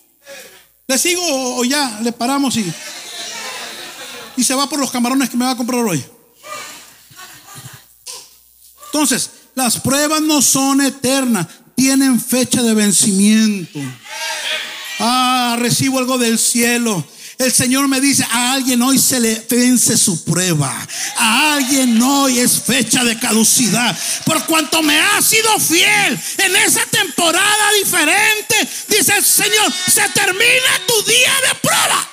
¿Le 0.88 0.98
sigo 0.98 1.22
o 1.58 1.66
ya 1.66 2.00
le 2.02 2.14
paramos 2.14 2.56
y, 2.56 2.74
y 4.38 4.44
se 4.44 4.56
va 4.56 4.70
por 4.70 4.80
los 4.80 4.90
camarones 4.90 5.30
que 5.30 5.36
me 5.36 5.44
va 5.44 5.52
a 5.52 5.58
comprar 5.58 5.84
hoy? 5.84 6.04
Entonces, 8.86 9.30
las 9.54 9.80
pruebas 9.82 10.22
no 10.22 10.42
son 10.42 10.80
eternas, 10.82 11.48
tienen 11.76 12.22
fecha 12.22 12.64
de 12.64 12.74
vencimiento. 12.74 13.80
Ah, 15.00 15.58
recibo 15.60 16.00
algo 16.00 16.18
del 16.18 16.40
cielo. 16.40 17.06
El 17.38 17.54
Señor 17.54 17.88
me 17.88 18.02
dice, 18.02 18.26
a 18.32 18.54
alguien 18.54 18.82
hoy 18.82 18.98
se 18.98 19.20
le 19.20 19.46
vence 19.48 19.96
su 19.96 20.24
prueba. 20.24 20.88
A 21.18 21.54
alguien 21.54 22.02
hoy 22.02 22.40
es 22.40 22.60
fecha 22.60 23.04
de 23.04 23.20
caducidad. 23.20 23.96
Por 24.26 24.44
cuanto 24.46 24.82
me 24.82 25.00
ha 25.00 25.22
sido 25.22 25.60
fiel 25.60 26.20
en 26.40 26.56
esa 26.56 26.84
temporada 26.88 27.72
diferente, 27.80 28.68
dice 28.88 29.18
el 29.18 29.24
Señor, 29.24 29.72
se 29.72 30.10
termina 30.10 30.82
tu 30.88 31.04
día 31.04 31.34
de 31.48 31.56
prueba. 31.62 32.10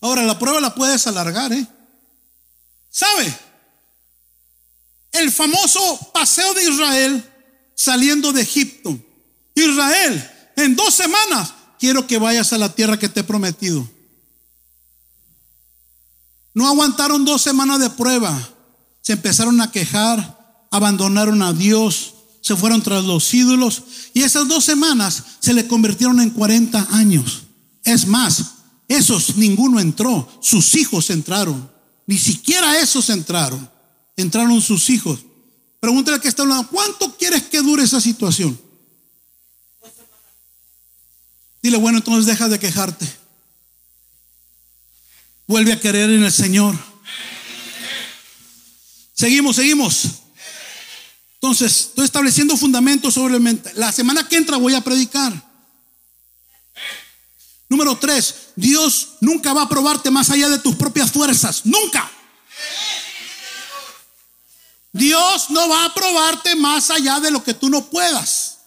Ahora, 0.00 0.22
la 0.22 0.38
prueba 0.38 0.60
la 0.60 0.72
puedes 0.72 1.04
alargar, 1.08 1.52
¿eh? 1.52 1.66
¿Sabe? 2.88 3.36
El 5.10 5.32
famoso 5.32 6.12
paseo 6.12 6.54
de 6.54 6.62
Israel 6.62 7.27
saliendo 7.78 8.32
de 8.32 8.42
Egipto. 8.42 8.98
Israel, 9.54 10.30
en 10.56 10.74
dos 10.74 10.94
semanas 10.94 11.54
quiero 11.78 12.08
que 12.08 12.18
vayas 12.18 12.52
a 12.52 12.58
la 12.58 12.74
tierra 12.74 12.98
que 12.98 13.08
te 13.08 13.20
he 13.20 13.24
prometido. 13.24 13.88
No 16.54 16.66
aguantaron 16.66 17.24
dos 17.24 17.40
semanas 17.40 17.78
de 17.78 17.88
prueba. 17.90 18.36
Se 19.00 19.12
empezaron 19.12 19.60
a 19.60 19.70
quejar, 19.70 20.66
abandonaron 20.72 21.40
a 21.40 21.52
Dios, 21.52 22.14
se 22.40 22.56
fueron 22.56 22.82
tras 22.82 23.04
los 23.04 23.32
ídolos 23.32 23.84
y 24.12 24.22
esas 24.22 24.48
dos 24.48 24.64
semanas 24.64 25.22
se 25.38 25.54
le 25.54 25.68
convirtieron 25.68 26.20
en 26.20 26.30
40 26.30 26.88
años. 26.90 27.44
Es 27.84 28.08
más, 28.08 28.54
esos 28.88 29.36
ninguno 29.36 29.78
entró, 29.78 30.28
sus 30.42 30.74
hijos 30.74 31.10
entraron. 31.10 31.70
Ni 32.06 32.18
siquiera 32.18 32.80
esos 32.80 33.08
entraron. 33.08 33.70
Entraron 34.16 34.60
sus 34.60 34.90
hijos. 34.90 35.20
Pregúntale 35.80 36.16
al 36.16 36.20
que 36.20 36.28
está 36.28 36.42
hablando, 36.42 36.68
¿cuánto 36.68 37.16
quieres 37.16 37.44
que 37.44 37.60
dure 37.60 37.84
esa 37.84 38.00
situación? 38.00 38.60
Dile, 41.62 41.76
bueno, 41.76 41.98
entonces 41.98 42.26
deja 42.26 42.48
de 42.48 42.58
quejarte. 42.58 43.06
Vuelve 45.46 45.72
a 45.72 45.80
querer 45.80 46.10
en 46.10 46.24
el 46.24 46.32
Señor. 46.32 46.76
Seguimos, 49.14 49.56
seguimos. 49.56 50.04
Entonces, 51.34 51.72
estoy 51.72 52.04
estableciendo 52.04 52.56
fundamentos 52.56 53.14
sobre 53.14 53.34
el 53.34 53.40
mente. 53.40 53.72
La 53.74 53.92
semana 53.92 54.28
que 54.28 54.36
entra 54.36 54.56
voy 54.56 54.74
a 54.74 54.82
predicar. 54.82 55.32
Número 57.68 57.96
tres, 57.98 58.50
Dios 58.56 59.16
nunca 59.20 59.52
va 59.52 59.62
a 59.62 59.68
probarte 59.68 60.10
más 60.10 60.30
allá 60.30 60.48
de 60.48 60.58
tus 60.58 60.74
propias 60.74 61.10
fuerzas. 61.10 61.64
Nunca. 61.64 62.10
Dios 64.92 65.50
no 65.50 65.68
va 65.68 65.84
a 65.84 65.94
probarte 65.94 66.54
más 66.56 66.90
allá 66.90 67.20
de 67.20 67.30
lo 67.30 67.42
que 67.42 67.54
tú 67.54 67.68
no 67.68 67.84
puedas. 67.88 68.58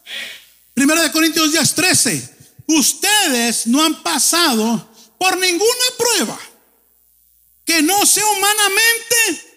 Primero 0.74 1.02
de 1.02 1.12
Corintios 1.12 1.52
10, 1.52 1.74
13. 1.74 2.36
Ustedes 2.68 3.68
no 3.68 3.84
han 3.84 4.02
pasado 4.02 4.90
por 5.18 5.38
ninguna 5.38 5.86
prueba 5.98 6.40
que 7.66 7.82
no 7.82 8.06
sea 8.06 8.26
humanamente 8.26 9.52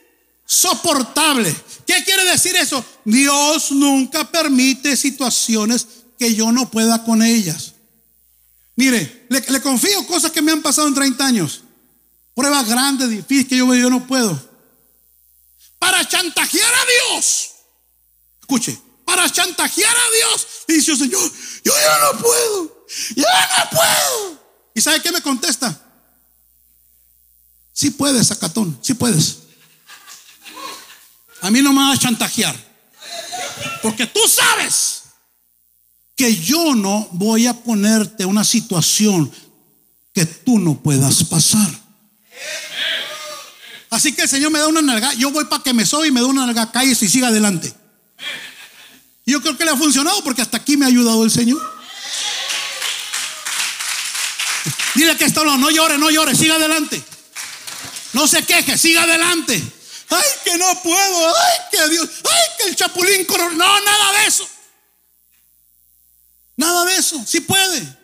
soportable. 0.45 1.55
¿Qué 1.87 2.03
quiere 2.05 2.25
decir 2.25 2.57
eso? 2.57 2.85
Dios 3.05 3.71
nunca 3.73 4.31
permite 4.31 4.97
situaciones 4.97 5.87
que 6.19 6.35
yo 6.35 6.51
no 6.53 6.71
pueda 6.71 7.05
con 7.05 7.23
ellas. 7.23 7.75
Mire, 8.77 9.27
le, 9.29 9.61
confío 9.61 10.07
cosas 10.07 10.33
que 10.33 10.43
me 10.43 10.53
han 10.53 10.63
pasado 10.63 10.89
en 10.89 10.95
30 10.95 11.25
años. 11.25 11.63
Pruebas 12.35 12.67
grandes, 12.69 13.11
difíciles 13.11 13.47
que 13.47 13.57
yo, 13.57 13.75
yo 13.75 13.91
no 13.91 14.07
puedo 14.07 14.54
para 15.85 16.09
chantajear 16.09 16.73
a 16.75 17.13
Dios. 17.13 17.51
Escuche, 18.41 18.81
para 19.05 19.31
chantajear 19.31 19.95
a 19.95 20.17
Dios. 20.17 20.47
Y 20.69 20.73
dice 20.73 20.97
Señor, 20.97 21.31
yo 21.63 21.73
ya 21.75 21.99
no 21.99 22.19
puedo, 22.19 22.87
ya 23.15 23.49
no 23.59 23.71
puedo. 23.71 24.43
¿Y 24.75 24.81
sabe 24.81 25.03
qué 25.03 25.13
me 25.13 25.21
contesta? 25.21 25.79
Sí 27.75 27.91
puedes, 27.91 28.29
Sacatón, 28.29 28.79
sí 28.81 28.95
puedes. 28.95 29.41
A 31.43 31.51
mí 31.51 31.61
no 31.61 31.75
me 31.75 31.81
vas 31.81 31.99
a 31.99 32.01
chantajear. 32.01 32.57
Porque 33.83 34.07
tú 34.07 34.21
sabes 34.27 35.03
que 36.17 36.35
yo 36.35 36.75
no 36.75 37.09
voy 37.13 37.47
a 37.47 37.53
ponerte 37.53 38.25
una 38.25 38.43
situación 38.43 39.31
que 40.15 40.25
tú 40.25 40.59
no 40.59 40.81
puedas 40.81 41.25
pasar. 41.25 41.71
Así 43.95 44.13
que 44.13 44.23
el 44.23 44.29
Señor 44.29 44.51
me 44.51 44.59
da 44.59 44.67
una 44.67 44.83
nalga, 44.83 45.15
yo 45.15 45.31
voy 45.31 45.45
para 45.45 45.63
que 45.63 45.73
me 45.73 45.87
soy 45.87 46.09
y 46.09 46.11
me 46.11 46.21
da 46.21 46.27
una 46.27 46.47
nalga, 46.47 46.73
cállese 46.73 47.05
y 47.05 47.09
siga 47.09 47.29
adelante. 47.29 47.73
Yo 49.25 49.41
creo 49.41 49.57
que 49.57 49.65
le 49.65 49.71
ha 49.71 49.77
funcionado 49.77 50.23
porque 50.25 50.43
hasta 50.43 50.57
aquí 50.57 50.77
me 50.77 50.85
ha 50.85 50.89
ayudado 50.89 51.23
el 51.23 51.31
Señor. 51.31 51.63
Dile 54.97 55.17
que 55.17 55.25
esto 55.25 55.45
no, 55.45 55.71
llore, 55.71 55.97
no 55.97 56.11
llore, 56.11 56.35
siga 56.35 56.57
adelante. 56.57 57.01
No 58.15 58.27
se 58.27 58.45
queje, 58.45 58.77
siga 58.77 59.05
adelante. 59.05 59.63
Ay, 60.11 60.29
que 60.45 60.59
no 60.59 60.83
puedo, 60.83 61.37
ay, 61.37 61.61
que 61.71 61.89
Dios, 61.91 62.09
ay, 62.25 62.41
que 62.59 62.69
el 62.71 62.77
chapulín 62.77 63.25
No, 63.29 63.81
nada 63.81 64.13
de 64.19 64.27
eso. 64.27 64.49
Nada 66.57 66.85
de 66.85 66.97
eso, 66.97 67.25
si 67.25 67.41
puede. 67.41 67.97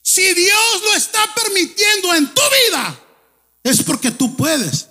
Si 0.00 0.32
Dios 0.32 0.82
lo 0.84 0.94
está 0.94 1.34
permitiendo 1.34 2.14
en 2.14 2.32
tu 2.32 2.42
vida, 2.66 3.00
es 3.64 3.82
porque 3.82 4.12
tú 4.12 4.36
puedes. 4.36 4.87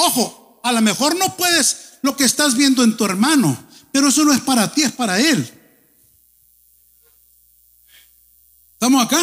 Ojo, 0.00 0.60
a 0.62 0.70
lo 0.70 0.80
mejor 0.80 1.16
no 1.16 1.36
puedes 1.36 1.98
lo 2.02 2.16
que 2.16 2.24
estás 2.24 2.54
viendo 2.54 2.84
en 2.84 2.96
tu 2.96 3.04
hermano, 3.04 3.58
pero 3.90 4.08
eso 4.08 4.24
no 4.24 4.32
es 4.32 4.40
para 4.40 4.72
ti, 4.72 4.82
es 4.82 4.92
para 4.92 5.18
él. 5.18 5.50
¿Estamos 8.74 9.04
acá? 9.04 9.20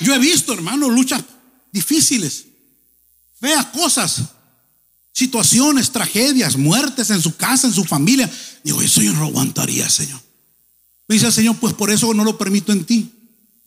Yo 0.00 0.14
he 0.14 0.18
visto, 0.18 0.52
hermano, 0.52 0.90
luchas 0.90 1.22
difíciles, 1.72 2.44
feas 3.40 3.64
cosas, 3.66 4.24
situaciones, 5.12 5.90
tragedias, 5.90 6.58
muertes 6.58 7.08
en 7.08 7.22
su 7.22 7.36
casa, 7.36 7.66
en 7.66 7.72
su 7.72 7.84
familia. 7.84 8.30
Digo, 8.62 8.82
eso 8.82 9.00
yo 9.00 9.14
no 9.14 9.20
lo 9.20 9.26
aguantaría, 9.28 9.88
Señor. 9.88 10.20
Me 11.06 11.14
dice 11.14 11.28
el 11.28 11.32
Señor, 11.32 11.56
pues 11.56 11.72
por 11.72 11.90
eso 11.90 12.12
no 12.12 12.24
lo 12.24 12.36
permito 12.36 12.72
en 12.72 12.84
ti. 12.84 13.10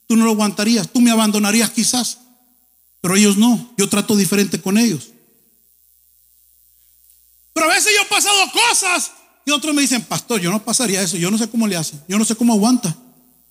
Tú 0.06 0.16
no 0.16 0.26
lo 0.26 0.32
aguantarías, 0.32 0.92
tú 0.92 1.02
me 1.02 1.10
abandonarías 1.10 1.72
quizás, 1.72 2.20
pero 3.02 3.16
ellos 3.16 3.38
no. 3.38 3.74
Yo 3.76 3.90
trato 3.90 4.16
diferente 4.16 4.62
con 4.62 4.78
ellos. 4.78 5.11
Pero 7.54 7.70
a 7.70 7.74
veces 7.74 7.92
yo 7.96 8.04
he 8.04 8.06
pasado 8.06 8.52
cosas 8.52 9.12
y 9.46 9.52
otros 9.52 9.74
me 9.74 9.82
dicen, 9.82 10.04
pastor, 10.04 10.40
yo 10.40 10.52
no 10.52 10.64
pasaría 10.64 11.02
eso, 11.02 11.18
yo 11.18 11.32
no 11.32 11.38
sé 11.38 11.50
cómo 11.50 11.68
le 11.68 11.76
hace, 11.76 11.96
yo 12.08 12.18
no 12.18 12.26
sé 12.26 12.36
cómo 12.36 12.54
aguanta. 12.54 12.96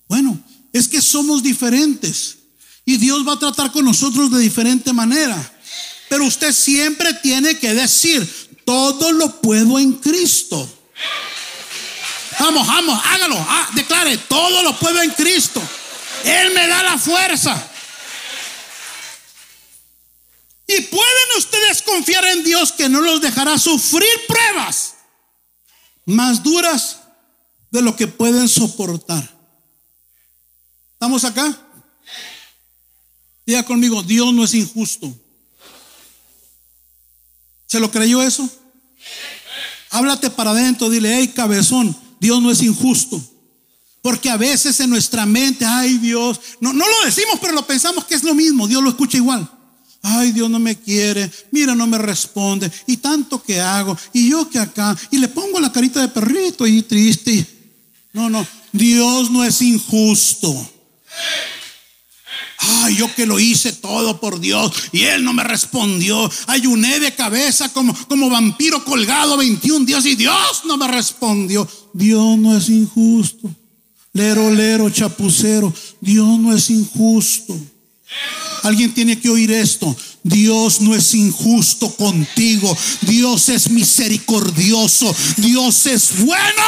Bueno, 0.07 0.39
es 0.73 0.87
que 0.87 1.01
somos 1.01 1.43
diferentes 1.43 2.37
y 2.85 2.97
Dios 2.97 3.27
va 3.27 3.33
a 3.33 3.39
tratar 3.39 3.71
con 3.71 3.85
nosotros 3.85 4.31
de 4.31 4.39
diferente 4.39 4.93
manera. 4.93 5.37
Pero 6.09 6.25
usted 6.25 6.53
siempre 6.53 7.13
tiene 7.15 7.57
que 7.57 7.73
decir, 7.73 8.59
todo 8.65 9.11
lo 9.11 9.41
puedo 9.41 9.79
en 9.79 9.93
Cristo. 9.93 10.69
Vamos, 12.39 12.65
vamos, 12.67 13.01
hágalo, 13.05 13.37
ah, 13.37 13.69
declare, 13.75 14.17
todo 14.17 14.63
lo 14.63 14.77
puedo 14.77 15.01
en 15.01 15.11
Cristo. 15.11 15.61
Él 16.23 16.53
me 16.53 16.67
da 16.67 16.83
la 16.83 16.97
fuerza. 16.97 17.70
Y 20.77 20.81
pueden 20.83 21.37
ustedes 21.37 21.81
confiar 21.81 22.23
en 22.25 22.43
Dios 22.43 22.71
que 22.71 22.87
no 22.87 23.01
los 23.01 23.19
dejará 23.21 23.57
sufrir 23.59 24.07
pruebas 24.27 24.95
más 26.05 26.41
duras 26.43 26.97
de 27.71 27.81
lo 27.81 27.95
que 27.95 28.07
pueden 28.07 28.47
soportar. 28.47 29.29
¿Estamos 30.93 31.25
acá? 31.25 31.57
Diga 33.45 33.63
conmigo, 33.63 34.01
Dios 34.03 34.33
no 34.33 34.45
es 34.45 34.53
injusto. 34.53 35.13
¿Se 37.67 37.79
lo 37.79 37.91
creyó 37.91 38.21
eso? 38.21 38.47
Háblate 39.89 40.29
para 40.29 40.51
adentro, 40.51 40.89
dile, 40.89 41.17
hey 41.17 41.33
cabezón, 41.35 41.97
Dios 42.19 42.41
no 42.41 42.51
es 42.51 42.61
injusto. 42.61 43.21
Porque 44.01 44.29
a 44.29 44.37
veces 44.37 44.79
en 44.79 44.89
nuestra 44.89 45.25
mente, 45.25 45.65
ay 45.65 45.97
Dios, 45.97 46.39
no, 46.61 46.71
no 46.71 46.87
lo 46.87 47.05
decimos, 47.05 47.39
pero 47.41 47.53
lo 47.53 47.67
pensamos 47.67 48.05
que 48.05 48.15
es 48.15 48.23
lo 48.23 48.33
mismo, 48.33 48.67
Dios 48.67 48.81
lo 48.81 48.89
escucha 48.89 49.17
igual. 49.17 49.49
Ay, 50.03 50.31
Dios 50.31 50.49
no 50.49 50.59
me 50.59 50.75
quiere, 50.75 51.29
mira, 51.51 51.75
no 51.75 51.85
me 51.85 51.97
responde, 51.97 52.71
y 52.87 52.97
tanto 52.97 53.41
que 53.41 53.59
hago, 53.59 53.95
y 54.13 54.29
yo 54.29 54.49
que 54.49 54.57
acá, 54.57 54.97
y 55.11 55.17
le 55.17 55.27
pongo 55.27 55.59
la 55.59 55.71
carita 55.71 56.01
de 56.01 56.07
perrito 56.07 56.65
y 56.65 56.81
triste. 56.81 57.45
No, 58.13 58.29
no, 58.29 58.45
Dios 58.71 59.29
no 59.29 59.43
es 59.43 59.61
injusto. 59.61 60.69
Ay, 62.63 62.97
yo 62.97 63.13
que 63.15 63.25
lo 63.25 63.39
hice 63.39 63.73
todo 63.73 64.19
por 64.19 64.39
Dios 64.39 64.71
y 64.91 65.01
Él 65.01 65.23
no 65.23 65.33
me 65.33 65.43
respondió. 65.43 66.29
Ayuné 66.45 66.99
de 66.99 67.15
cabeza 67.15 67.73
como, 67.73 67.95
como 68.07 68.29
vampiro 68.29 68.85
colgado 68.85 69.35
21 69.37 69.85
días 69.85 70.05
y 70.05 70.15
Dios 70.15 70.61
no 70.65 70.77
me 70.77 70.87
respondió. 70.87 71.67
Dios 71.91 72.37
no 72.37 72.55
es 72.55 72.69
injusto. 72.69 73.49
Lero, 74.13 74.51
lero, 74.51 74.91
chapucero. 74.91 75.73
Dios 76.01 76.37
no 76.37 76.53
es 76.53 76.69
injusto. 76.69 77.57
Alguien 78.63 78.93
tiene 78.93 79.19
que 79.19 79.29
oír 79.29 79.51
esto. 79.51 79.95
Dios 80.23 80.81
no 80.81 80.95
es 80.95 81.13
injusto 81.13 81.93
contigo. 81.95 82.77
Dios 83.01 83.49
es 83.49 83.69
misericordioso. 83.69 85.15
Dios 85.37 85.85
es 85.87 86.19
bueno. 86.19 86.63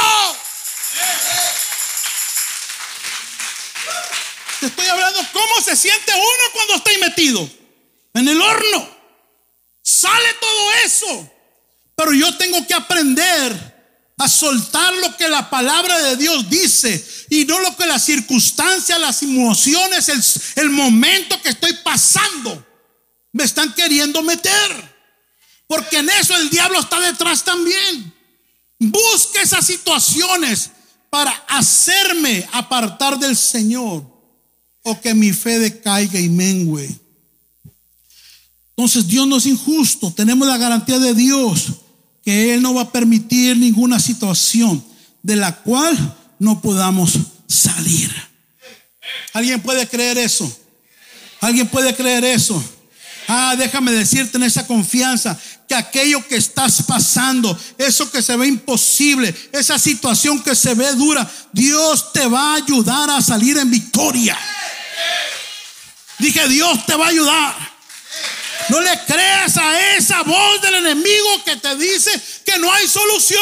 Te 4.59 4.67
estoy 4.67 4.87
hablando 4.87 5.19
cómo 5.33 5.61
se 5.63 5.75
siente 5.75 6.13
uno 6.13 6.51
cuando 6.53 6.75
está 6.75 6.91
metido 6.99 7.49
en 8.13 8.27
el 8.27 8.41
horno. 8.41 8.89
Sale 9.81 10.33
todo 10.39 10.71
eso. 10.85 11.29
Pero 11.95 12.13
yo 12.13 12.35
tengo 12.37 12.65
que 12.65 12.73
aprender 12.73 13.72
a 14.23 14.29
soltar 14.29 14.93
lo 14.97 15.17
que 15.17 15.27
la 15.27 15.49
palabra 15.49 15.99
de 15.99 16.15
Dios 16.15 16.49
dice 16.49 17.05
y 17.29 17.45
no 17.45 17.59
lo 17.59 17.75
que 17.75 17.85
las 17.85 18.03
circunstancias, 18.03 18.99
las 18.99 19.21
emociones, 19.21 20.09
el, 20.55 20.69
momento 20.69 21.41
que 21.41 21.49
estoy 21.49 21.73
pasando 21.83 22.65
me 23.31 23.43
están 23.43 23.73
queriendo 23.73 24.21
meter. 24.23 24.93
Porque 25.67 25.97
en 25.97 26.09
eso 26.09 26.35
el 26.35 26.49
diablo 26.49 26.79
está 26.79 26.99
detrás 26.99 27.43
también. 27.43 28.13
Busque 28.79 29.41
esas 29.41 29.65
situaciones 29.65 30.71
para 31.09 31.31
hacerme 31.47 32.47
apartar 32.53 33.19
del 33.19 33.35
Señor 33.35 34.05
o 34.83 35.01
que 35.01 35.13
mi 35.13 35.33
fe 35.33 35.59
decaiga 35.59 36.19
y 36.19 36.29
mengue. 36.29 36.89
Entonces 38.69 39.07
Dios 39.07 39.27
no 39.27 39.37
es 39.37 39.45
injusto, 39.45 40.11
tenemos 40.13 40.47
la 40.47 40.57
garantía 40.57 40.97
de 40.99 41.13
Dios 41.13 41.82
que 42.23 42.53
Él 42.53 42.61
no 42.61 42.73
va 42.73 42.83
a 42.83 42.91
permitir 42.91 43.57
ninguna 43.57 43.99
situación 43.99 44.83
de 45.21 45.35
la 45.35 45.55
cual 45.55 46.15
no 46.39 46.61
podamos 46.61 47.13
salir. 47.47 48.11
¿Alguien 49.33 49.61
puede 49.61 49.87
creer 49.87 50.17
eso? 50.17 50.51
¿Alguien 51.41 51.67
puede 51.67 51.95
creer 51.95 52.23
eso? 52.23 52.63
Ah, 53.27 53.55
déjame 53.57 53.91
decirte 53.91 54.37
en 54.37 54.43
esa 54.43 54.67
confianza 54.67 55.37
que 55.67 55.75
aquello 55.75 56.25
que 56.27 56.35
estás 56.35 56.83
pasando, 56.83 57.57
eso 57.77 58.11
que 58.11 58.21
se 58.21 58.35
ve 58.35 58.47
imposible, 58.47 59.33
esa 59.51 59.79
situación 59.79 60.41
que 60.41 60.55
se 60.55 60.73
ve 60.73 60.93
dura, 60.93 61.29
Dios 61.51 62.11
te 62.11 62.27
va 62.27 62.53
a 62.53 62.55
ayudar 62.55 63.09
a 63.09 63.21
salir 63.21 63.57
en 63.57 63.71
victoria. 63.71 64.37
Dije, 66.19 66.47
Dios 66.47 66.85
te 66.85 66.95
va 66.95 67.05
a 67.05 67.09
ayudar. 67.09 67.72
No 68.69 68.81
le 68.81 68.99
creas 69.05 69.57
a 69.57 69.95
esa 69.95 70.23
voz 70.23 70.61
del 70.61 70.75
enemigo 70.75 71.43
que 71.45 71.57
te 71.57 71.75
dice 71.75 72.11
que 72.45 72.57
no 72.59 72.71
hay 72.71 72.87
solución. 72.87 73.41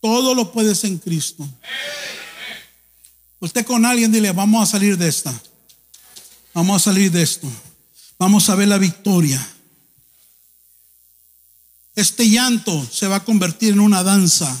Todo 0.00 0.34
lo 0.34 0.52
puedes 0.52 0.84
en 0.84 0.98
Cristo. 0.98 1.48
Usted 3.40 3.64
con 3.64 3.84
alguien 3.84 4.12
dile, 4.12 4.32
vamos 4.32 4.68
a 4.68 4.72
salir 4.72 4.96
de 4.96 5.08
esta. 5.08 5.32
Vamos 6.52 6.82
a 6.82 6.84
salir 6.90 7.10
de 7.10 7.22
esto. 7.22 7.50
Vamos 8.18 8.48
a 8.48 8.54
ver 8.54 8.68
la 8.68 8.78
victoria. 8.78 9.44
Este 11.94 12.28
llanto 12.28 12.86
se 12.90 13.06
va 13.06 13.16
a 13.16 13.24
convertir 13.24 13.72
en 13.72 13.80
una 13.80 14.02
danza. 14.02 14.54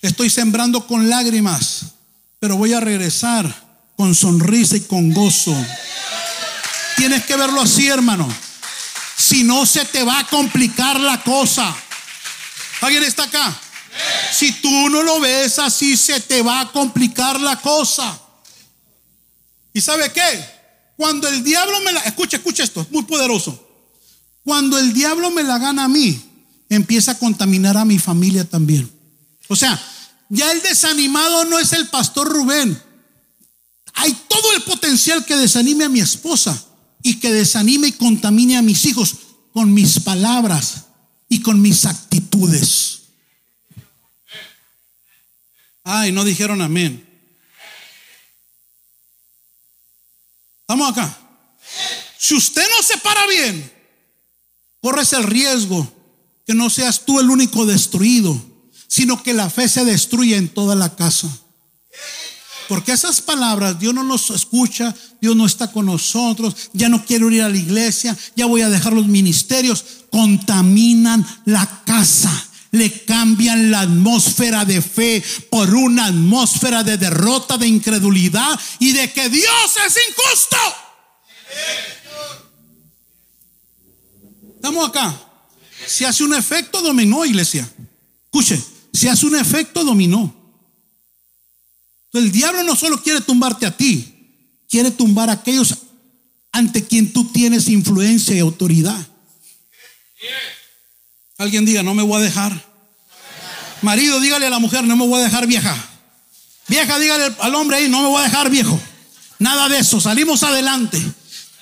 Estoy 0.00 0.30
sembrando 0.30 0.86
con 0.86 1.08
lágrimas, 1.08 1.86
pero 2.38 2.56
voy 2.56 2.72
a 2.72 2.80
regresar 2.80 3.71
con 3.96 4.14
sonrisa 4.14 4.76
y 4.76 4.80
con 4.80 5.12
gozo. 5.12 5.54
Tienes 6.96 7.24
que 7.24 7.36
verlo 7.36 7.60
así, 7.60 7.88
hermano. 7.88 8.28
Si 9.16 9.44
no, 9.44 9.66
se 9.66 9.84
te 9.84 10.02
va 10.02 10.20
a 10.20 10.26
complicar 10.26 10.98
la 11.00 11.22
cosa. 11.22 11.74
¿Alguien 12.80 13.04
está 13.04 13.24
acá? 13.24 13.60
Si 14.32 14.52
tú 14.60 14.88
no 14.88 15.02
lo 15.02 15.20
ves 15.20 15.58
así, 15.58 15.96
se 15.96 16.20
te 16.20 16.42
va 16.42 16.60
a 16.60 16.72
complicar 16.72 17.40
la 17.40 17.60
cosa. 17.60 18.18
¿Y 19.72 19.80
sabe 19.80 20.12
qué? 20.12 20.44
Cuando 20.96 21.28
el 21.28 21.42
diablo 21.42 21.80
me 21.80 21.92
la... 21.92 22.00
Escucha, 22.00 22.36
escucha 22.36 22.64
esto, 22.64 22.80
es 22.80 22.90
muy 22.90 23.02
poderoso. 23.02 23.68
Cuando 24.44 24.78
el 24.78 24.92
diablo 24.92 25.30
me 25.30 25.42
la 25.42 25.58
gana 25.58 25.84
a 25.84 25.88
mí, 25.88 26.20
empieza 26.68 27.12
a 27.12 27.18
contaminar 27.18 27.76
a 27.76 27.84
mi 27.84 27.98
familia 27.98 28.44
también. 28.44 28.90
O 29.48 29.56
sea, 29.56 29.80
ya 30.28 30.50
el 30.50 30.62
desanimado 30.62 31.44
no 31.44 31.58
es 31.58 31.72
el 31.72 31.88
pastor 31.88 32.28
Rubén, 32.28 32.80
hay 33.94 34.12
todo 34.28 34.52
el 34.54 34.62
potencial 34.62 35.24
que 35.24 35.36
desanime 35.36 35.84
a 35.84 35.88
mi 35.88 36.00
esposa 36.00 36.66
y 37.02 37.16
que 37.16 37.32
desanime 37.32 37.88
y 37.88 37.92
contamine 37.92 38.56
a 38.56 38.62
mis 38.62 38.84
hijos 38.86 39.16
con 39.52 39.72
mis 39.74 40.00
palabras 40.00 40.86
y 41.28 41.40
con 41.40 41.60
mis 41.60 41.84
actitudes. 41.84 43.02
Ay, 45.84 46.12
no 46.12 46.24
dijeron 46.24 46.62
amén. 46.62 47.08
Estamos 50.60 50.90
acá. 50.90 51.18
Si 52.18 52.34
usted 52.34 52.62
no 52.76 52.82
se 52.82 52.98
para 52.98 53.26
bien, 53.26 53.72
corres 54.80 55.12
el 55.12 55.24
riesgo 55.24 55.92
que 56.46 56.54
no 56.54 56.70
seas 56.70 57.04
tú 57.04 57.20
el 57.20 57.30
único 57.30 57.66
destruido, 57.66 58.40
sino 58.86 59.22
que 59.22 59.32
la 59.32 59.50
fe 59.50 59.68
se 59.68 59.84
destruya 59.84 60.36
en 60.36 60.48
toda 60.48 60.74
la 60.74 60.94
casa. 60.94 61.41
Porque 62.72 62.92
esas 62.92 63.20
palabras 63.20 63.78
Dios 63.78 63.92
no 63.92 64.02
nos 64.02 64.30
escucha, 64.30 64.96
Dios 65.20 65.36
no 65.36 65.44
está 65.44 65.70
con 65.70 65.84
nosotros, 65.84 66.70
ya 66.72 66.88
no 66.88 67.04
quiero 67.04 67.30
ir 67.30 67.42
a 67.42 67.50
la 67.50 67.58
iglesia, 67.58 68.16
ya 68.34 68.46
voy 68.46 68.62
a 68.62 68.70
dejar 68.70 68.94
los 68.94 69.06
ministerios, 69.06 69.84
contaminan 70.10 71.22
la 71.44 71.82
casa. 71.84 72.32
Le 72.70 73.04
cambian 73.04 73.70
la 73.70 73.80
atmósfera 73.80 74.64
de 74.64 74.80
fe 74.80 75.22
por 75.50 75.74
una 75.74 76.06
atmósfera 76.06 76.82
de 76.82 76.96
derrota, 76.96 77.58
de 77.58 77.66
incredulidad 77.66 78.58
y 78.78 78.92
de 78.92 79.12
que 79.12 79.28
Dios 79.28 79.74
es 79.86 79.98
injusto. 80.08 80.56
Estamos 84.54 84.88
acá. 84.88 85.14
Se 85.86 86.06
hace 86.06 86.24
un 86.24 86.32
efecto 86.32 86.80
dominó, 86.80 87.26
iglesia. 87.26 87.70
Escuche, 88.24 88.58
se 88.94 89.10
hace 89.10 89.26
un 89.26 89.36
efecto 89.36 89.84
dominó. 89.84 90.41
El 92.12 92.30
diablo 92.30 92.62
no 92.62 92.76
solo 92.76 93.02
quiere 93.02 93.20
tumbarte 93.20 93.66
a 93.66 93.76
ti, 93.76 94.12
quiere 94.68 94.90
tumbar 94.90 95.30
a 95.30 95.34
aquellos 95.34 95.76
ante 96.52 96.84
quien 96.86 97.12
tú 97.12 97.24
tienes 97.32 97.68
influencia 97.68 98.34
y 98.34 98.40
autoridad. 98.40 99.06
Alguien 101.38 101.64
diga, 101.64 101.82
no 101.82 101.94
me 101.94 102.02
voy 102.02 102.20
a 102.20 102.24
dejar. 102.24 102.72
Marido, 103.80 104.20
dígale 104.20 104.46
a 104.46 104.50
la 104.50 104.58
mujer, 104.58 104.84
no 104.84 104.96
me 104.96 105.06
voy 105.06 105.20
a 105.20 105.24
dejar 105.24 105.46
vieja. 105.46 105.74
Vieja, 106.68 106.98
dígale 106.98 107.34
al 107.40 107.54
hombre 107.54 107.78
ahí, 107.78 107.88
no 107.88 108.02
me 108.02 108.08
voy 108.08 108.20
a 108.20 108.24
dejar 108.24 108.50
viejo. 108.50 108.78
Nada 109.38 109.68
de 109.68 109.78
eso, 109.78 110.00
salimos 110.00 110.42
adelante. 110.42 111.02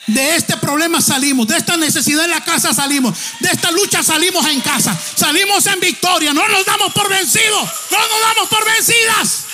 De 0.07 0.35
este 0.35 0.57
problema 0.57 1.01
salimos, 1.01 1.47
de 1.47 1.57
esta 1.57 1.77
necesidad 1.77 2.25
en 2.25 2.31
la 2.31 2.45
casa 2.45 2.75
salimos, 2.75 3.17
de 3.39 3.49
esta 3.49 3.71
lucha 3.71 4.03
salimos 4.03 4.45
en 4.47 4.61
casa, 4.61 4.99
salimos 5.17 5.65
en 5.67 5.79
victoria, 5.79 6.35
no 6.35 6.49
nos 6.49 6.67
damos 6.67 6.93
por 6.93 7.09
vencidos, 7.09 7.71
no 7.91 7.99
nos 7.99 8.21
damos 8.21 8.49
por 8.49 8.65
vencidas. 8.65 9.45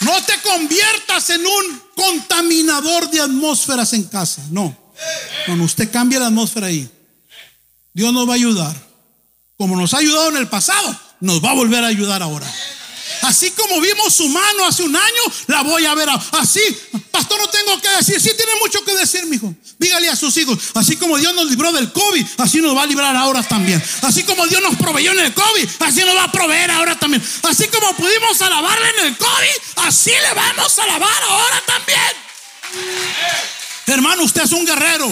No 0.00 0.24
te 0.24 0.40
conviertas 0.42 1.30
en 1.30 1.44
un 1.44 1.82
contaminador 1.96 3.10
de 3.10 3.20
atmósferas 3.20 3.92
en 3.92 4.04
casa. 4.04 4.42
No. 4.50 4.76
Cuando 5.46 5.64
usted 5.64 5.90
cambia 5.90 6.20
la 6.20 6.26
atmósfera 6.26 6.68
ahí, 6.68 6.88
Dios 7.92 8.12
nos 8.12 8.28
va 8.28 8.32
a 8.32 8.36
ayudar. 8.36 8.76
Como 9.56 9.76
nos 9.76 9.92
ha 9.94 9.98
ayudado 9.98 10.28
en 10.30 10.36
el 10.36 10.48
pasado, 10.48 10.98
nos 11.20 11.44
va 11.44 11.50
a 11.50 11.54
volver 11.54 11.82
a 11.82 11.88
ayudar 11.88 12.22
ahora. 12.22 12.46
Así 13.22 13.50
como 13.52 13.80
vimos 13.80 14.14
su 14.14 14.28
mano 14.28 14.66
hace 14.66 14.82
un 14.82 14.94
año, 14.94 15.22
la 15.46 15.62
voy 15.62 15.86
a 15.86 15.94
ver 15.94 16.08
así. 16.32 16.60
Pastor, 17.10 17.38
no 17.38 17.48
tengo 17.48 17.80
que 17.80 17.88
decir. 17.90 18.20
Sí 18.20 18.30
tiene 18.36 18.52
mucho 18.60 18.84
que 18.84 18.94
decir, 18.96 19.26
mijo. 19.26 19.54
Dígale 19.78 20.08
a 20.08 20.16
sus 20.16 20.36
hijos. 20.36 20.58
Así 20.74 20.96
como 20.96 21.18
Dios 21.18 21.34
nos 21.34 21.46
libró 21.46 21.72
del 21.72 21.92
COVID, 21.92 22.26
así 22.38 22.60
nos 22.60 22.76
va 22.76 22.82
a 22.82 22.86
librar 22.86 23.14
ahora 23.16 23.42
también. 23.42 23.82
Así 24.02 24.22
como 24.24 24.46
Dios 24.46 24.62
nos 24.62 24.76
proveyó 24.76 25.12
en 25.12 25.20
el 25.20 25.34
COVID, 25.34 25.68
así 25.80 26.00
nos 26.04 26.16
va 26.16 26.24
a 26.24 26.32
proveer 26.32 26.70
ahora 26.70 26.98
también. 26.98 27.22
Así 27.42 27.68
como 27.68 27.94
pudimos 27.96 28.40
alabarle 28.42 28.88
en 28.98 29.06
el 29.06 29.16
COVID, 29.16 29.86
así 29.86 30.10
le 30.10 30.34
vamos 30.34 30.78
a 30.78 30.82
alabar 30.84 31.22
ahora 31.28 31.62
también. 31.66 31.98
Hermano, 33.86 34.22
usted 34.24 34.42
es 34.42 34.52
un 34.52 34.66
guerrero. 34.66 35.10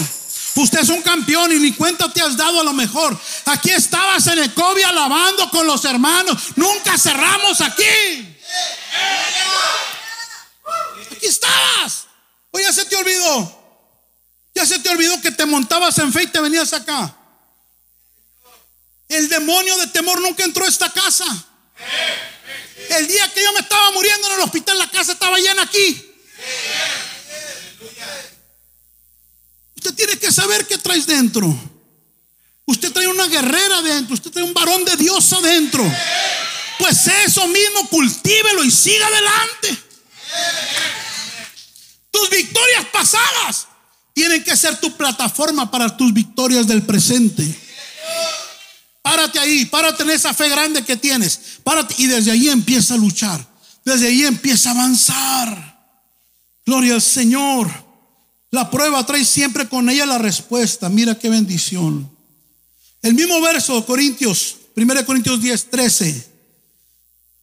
Usted 0.57 0.81
es 0.81 0.89
un 0.89 1.03
campeón 1.03 1.53
y 1.53 1.59
ni 1.59 1.73
cuenta 1.73 2.11
te 2.11 2.23
has 2.23 2.37
dado 2.37 2.61
a 2.61 2.65
lo 2.65 2.73
mejor. 2.73 3.19
Aquí 3.45 3.71
estabas 3.71 4.27
en 4.27 4.39
el 4.39 4.55
COVID 4.55 4.85
alabando 4.85 5.51
con 5.51 5.67
los 5.67 5.85
hermanos. 5.85 6.57
Nunca 6.57 6.99
cerramos 6.99 7.61
aquí. 7.61 8.39
aquí 11.13 11.27
estabas. 11.27 12.07
O 12.51 12.59
ya 12.59 12.73
se 12.73 12.87
te 12.87 12.97
olvidó. 12.97 13.65
Ya 14.55 14.65
se 14.65 14.79
te 14.79 14.89
olvidó 14.89 15.21
que 15.21 15.31
te 15.31 15.45
montabas 15.45 15.99
en 15.99 16.11
fe 16.11 16.23
y 16.23 16.27
te 16.29 16.41
venías 16.41 16.73
acá. 16.73 17.15
El 19.09 19.29
demonio 19.29 19.77
de 19.77 19.89
temor 19.89 20.21
nunca 20.23 20.43
entró 20.43 20.65
a 20.65 20.69
esta 20.69 20.91
casa. 20.91 21.27
El 22.89 23.07
día 23.07 23.31
que 23.35 23.43
yo 23.43 23.53
me 23.53 23.61
estaba 23.61 23.91
muriendo 23.91 24.27
en 24.29 24.35
el 24.35 24.41
hospital, 24.41 24.79
la 24.79 24.91
casa 24.91 25.13
estaba 25.13 25.37
llena 25.37 25.63
aquí. 25.63 26.15
Usted 29.87 30.05
tiene 30.05 30.19
que 30.19 30.33
saber 30.33 30.67
qué 30.67 30.79
traes 30.79 31.07
dentro. 31.07 31.47
Usted 32.65 32.91
trae 32.91 33.07
una 33.07 33.29
guerrera 33.29 33.83
dentro. 33.83 34.15
Usted 34.15 34.33
trae 34.33 34.43
un 34.43 34.53
varón 34.53 34.85
de 34.85 34.97
Dios 34.97 35.33
adentro. 35.33 35.85
Pues 36.81 37.07
eso 37.07 37.47
mismo, 37.47 37.89
cultívelo 37.89 38.65
y 38.65 38.71
siga 38.73 39.07
adelante. 39.07 39.79
Tus 42.11 42.31
victorias 42.31 42.87
pasadas 42.93 43.69
tienen 44.13 44.43
que 44.43 44.57
ser 44.57 44.77
tu 44.81 44.91
plataforma 44.97 45.71
para 45.71 45.97
tus 45.97 46.13
victorias 46.13 46.67
del 46.67 46.83
presente. 46.83 47.45
Párate 49.03 49.39
ahí, 49.39 49.67
párate 49.67 50.03
en 50.03 50.11
esa 50.11 50.35
fe 50.35 50.49
grande 50.49 50.85
que 50.85 50.97
tienes. 50.97 51.61
Párate 51.63 51.95
y 51.99 52.09
desde 52.09 52.33
ahí 52.33 52.49
empieza 52.49 52.95
a 52.95 52.97
luchar. 52.97 53.47
Desde 53.85 54.09
ahí 54.09 54.25
empieza 54.25 54.71
a 54.71 54.73
avanzar. 54.73 55.79
Gloria 56.65 56.95
al 56.95 57.03
Señor. 57.03 57.86
La 58.57 58.71
prueba 58.71 59.05
trae 59.05 59.23
siempre 59.23 59.69
con 59.69 59.91
ella 59.91 60.07
la 60.07 60.17
respuesta. 60.17 60.89
Mira 60.89 61.15
qué 61.15 61.29
bendición. 61.29 62.11
El 63.03 63.13
mismo 63.13 63.39
verso, 63.43 63.85
Corintios, 63.85 64.57
1 64.75 65.05
Corintios 65.05 65.43
10, 65.43 65.69
13. 65.69 66.31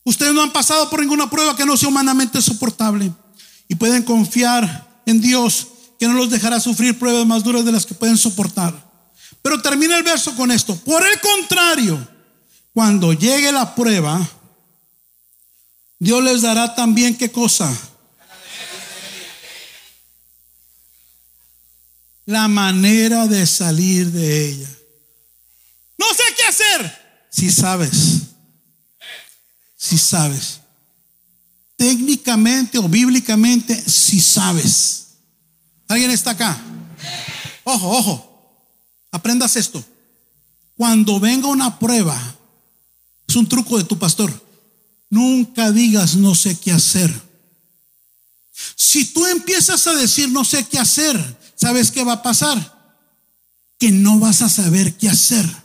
Ustedes 0.05 0.33
no 0.33 0.41
han 0.41 0.51
pasado 0.51 0.89
por 0.89 1.01
ninguna 1.01 1.29
prueba 1.29 1.55
que 1.55 1.67
no 1.67 1.77
sea 1.77 1.89
humanamente 1.89 2.41
soportable. 2.41 3.13
Y 3.67 3.75
pueden 3.75 4.01
confiar 4.01 5.03
en 5.05 5.21
Dios 5.21 5.67
que 5.99 6.07
no 6.07 6.13
los 6.13 6.31
dejará 6.31 6.59
sufrir 6.59 6.97
pruebas 6.97 7.27
más 7.27 7.43
duras 7.43 7.63
de 7.63 7.71
las 7.71 7.85
que 7.85 7.93
pueden 7.93 8.17
soportar. 8.17 8.73
Pero 9.43 9.61
termina 9.61 9.95
el 9.95 10.01
verso 10.01 10.35
con 10.35 10.49
esto. 10.49 10.75
Por 10.77 11.05
el 11.05 11.19
contrario, 11.19 12.07
cuando 12.73 13.13
llegue 13.13 13.51
la 13.51 13.75
prueba, 13.75 14.19
Dios 15.99 16.23
les 16.23 16.41
dará 16.41 16.73
también 16.73 17.15
qué 17.15 17.31
cosa. 17.31 17.71
La 22.25 22.47
manera 22.47 23.27
de 23.27 23.45
salir 23.45 24.11
de 24.11 24.49
ella. 24.49 24.69
No 25.97 26.05
sé 26.13 26.23
qué 26.37 26.43
hacer. 26.43 27.27
Si 27.29 27.51
sabes. 27.51 28.21
Si 29.75 29.97
sabes. 29.97 30.61
Técnicamente 31.75 32.77
o 32.77 32.87
bíblicamente, 32.87 33.75
si 33.75 34.21
sabes. 34.21 35.07
¿Alguien 35.87 36.11
está 36.11 36.31
acá? 36.31 36.61
Ojo, 37.63 37.89
ojo. 37.89 38.33
Aprendas 39.11 39.55
esto. 39.55 39.83
Cuando 40.75 41.19
venga 41.19 41.47
una 41.47 41.77
prueba, 41.77 42.19
es 43.27 43.35
un 43.35 43.47
truco 43.47 43.77
de 43.77 43.83
tu 43.83 43.97
pastor. 43.97 44.31
Nunca 45.09 45.71
digas 45.71 46.15
no 46.15 46.33
sé 46.35 46.57
qué 46.57 46.71
hacer. 46.71 47.11
Si 48.75 49.05
tú 49.05 49.25
empiezas 49.25 49.85
a 49.87 49.93
decir 49.93 50.29
no 50.29 50.43
sé 50.43 50.65
qué 50.65 50.79
hacer, 50.79 51.37
¿sabes 51.55 51.91
qué 51.91 52.03
va 52.03 52.13
a 52.13 52.23
pasar? 52.23 52.97
Que 53.79 53.91
no 53.91 54.19
vas 54.19 54.41
a 54.41 54.49
saber 54.49 54.95
qué 54.97 55.09
hacer. 55.09 55.63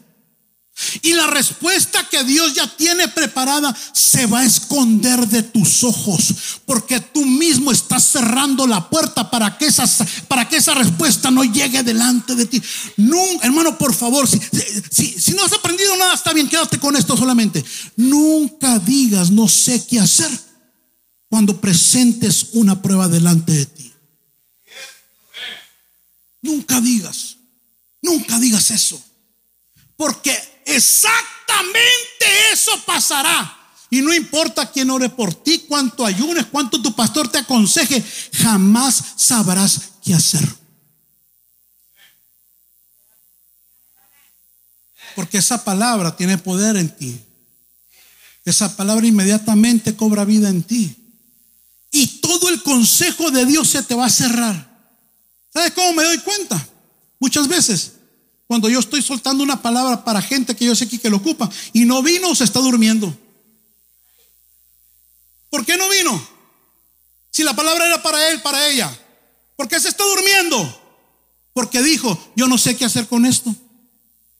Y 1.03 1.13
la 1.15 1.27
respuesta 1.27 2.07
que 2.09 2.23
Dios 2.23 2.55
ya 2.55 2.67
tiene 2.77 3.09
preparada 3.09 3.77
se 3.93 4.27
va 4.27 4.41
a 4.41 4.45
esconder 4.45 5.27
de 5.27 5.43
tus 5.43 5.83
ojos, 5.83 6.61
porque 6.67 7.01
tú 7.01 7.25
mismo 7.25 7.73
estás 7.73 8.05
cerrando 8.05 8.65
la 8.65 8.89
puerta 8.89 9.29
para 9.29 9.59
que 9.59 9.67
esa, 9.67 9.87
para 10.29 10.49
que 10.49 10.59
esa 10.59 10.75
respuesta 10.75 11.33
no 11.33 11.43
llegue 11.43 11.83
delante 11.83 12.37
de 12.37 12.47
ti. 12.47 12.63
No, 12.97 13.21
hermano, 13.43 13.77
por 13.77 13.93
favor, 13.93 14.29
si, 14.29 14.41
si, 14.91 15.21
si 15.21 15.33
no 15.33 15.45
has 15.45 15.53
aprendido 15.53 15.97
nada, 15.97 16.15
está 16.15 16.33
bien, 16.33 16.49
quédate 16.49 16.79
con 16.79 16.95
esto 16.95 17.17
solamente. 17.17 17.65
Nunca 17.97 18.79
digas 18.79 19.33
no 19.33 19.49
sé 19.49 19.85
qué 19.85 19.99
hacer 19.99 20.31
cuando 21.29 21.61
presentes 21.61 22.51
una 22.53 22.81
prueba 22.81 23.09
delante 23.09 23.53
de 23.53 23.67
ti. 23.67 23.88
Nunca 26.43 26.81
digas, 26.81 27.37
nunca 28.01 28.39
digas 28.39 28.71
eso. 28.71 29.03
Porque 29.97 30.59
Exactamente 30.69 32.27
eso 32.53 32.73
pasará. 32.85 33.57
Y 33.89 34.03
no 34.03 34.13
importa 34.13 34.71
quién 34.71 34.91
ore 34.91 35.09
por 35.09 35.33
ti, 35.33 35.65
cuánto 35.67 36.05
ayunes, 36.05 36.45
cuánto 36.51 36.83
tu 36.83 36.95
pastor 36.95 37.27
te 37.29 37.39
aconseje, 37.39 38.05
jamás 38.35 39.03
sabrás 39.17 39.81
qué 40.05 40.13
hacer. 40.13 40.47
Porque 45.17 45.39
esa 45.39 45.65
palabra 45.65 46.15
tiene 46.15 46.37
poder 46.37 46.77
en 46.77 46.95
ti. 46.95 47.19
Esa 48.45 48.77
palabra 48.77 49.07
inmediatamente 49.07 49.97
cobra 49.97 50.27
vida 50.27 50.51
en 50.51 50.63
ti. 50.63 50.95
Y 51.91 52.21
todo 52.21 52.51
el 52.51 52.63
consejo 52.63 53.31
de 53.31 53.47
Dios 53.47 53.69
se 53.69 53.83
te 53.83 53.95
va 53.95 54.05
a 54.05 54.11
cerrar. 54.11 54.68
¿Sabes 55.59 55.73
cómo 55.73 55.93
me 55.93 56.05
doy 56.05 56.19
cuenta? 56.19 56.69
Muchas 57.19 57.49
veces 57.49 57.95
cuando 58.47 58.69
yo 58.69 58.79
estoy 58.79 59.03
soltando 59.03 59.43
una 59.43 59.61
palabra 59.61 60.05
para 60.05 60.23
gente 60.23 60.55
que 60.55 60.65
yo 60.65 60.77
sé 60.77 60.89
que, 60.89 61.11
lo 61.11 61.17
ocupa 61.17 61.51
y 61.73 61.85
no 61.85 62.01
vino, 62.01 62.33
se 62.37 62.45
está 62.45 62.61
durmiendo. 62.61 63.13
¿Por 65.51 65.67
qué 65.67 65.77
no 65.77 65.89
vino? 65.89 66.29
Si 67.33 67.43
la 67.43 67.57
palabra 67.57 67.89
era 67.89 68.01
para 68.01 68.31
él, 68.31 68.41
para 68.41 68.69
ella. 68.69 68.97
¿Por 69.57 69.67
qué 69.67 69.81
se 69.81 69.89
está 69.89 70.05
durmiendo? 70.05 70.81
Porque 71.53 71.83
dijo, 71.83 72.17
yo 72.37 72.47
no 72.47 72.57
sé 72.57 72.77
qué 72.77 72.85
hacer 72.85 73.09
con 73.09 73.27
esto. 73.27 73.53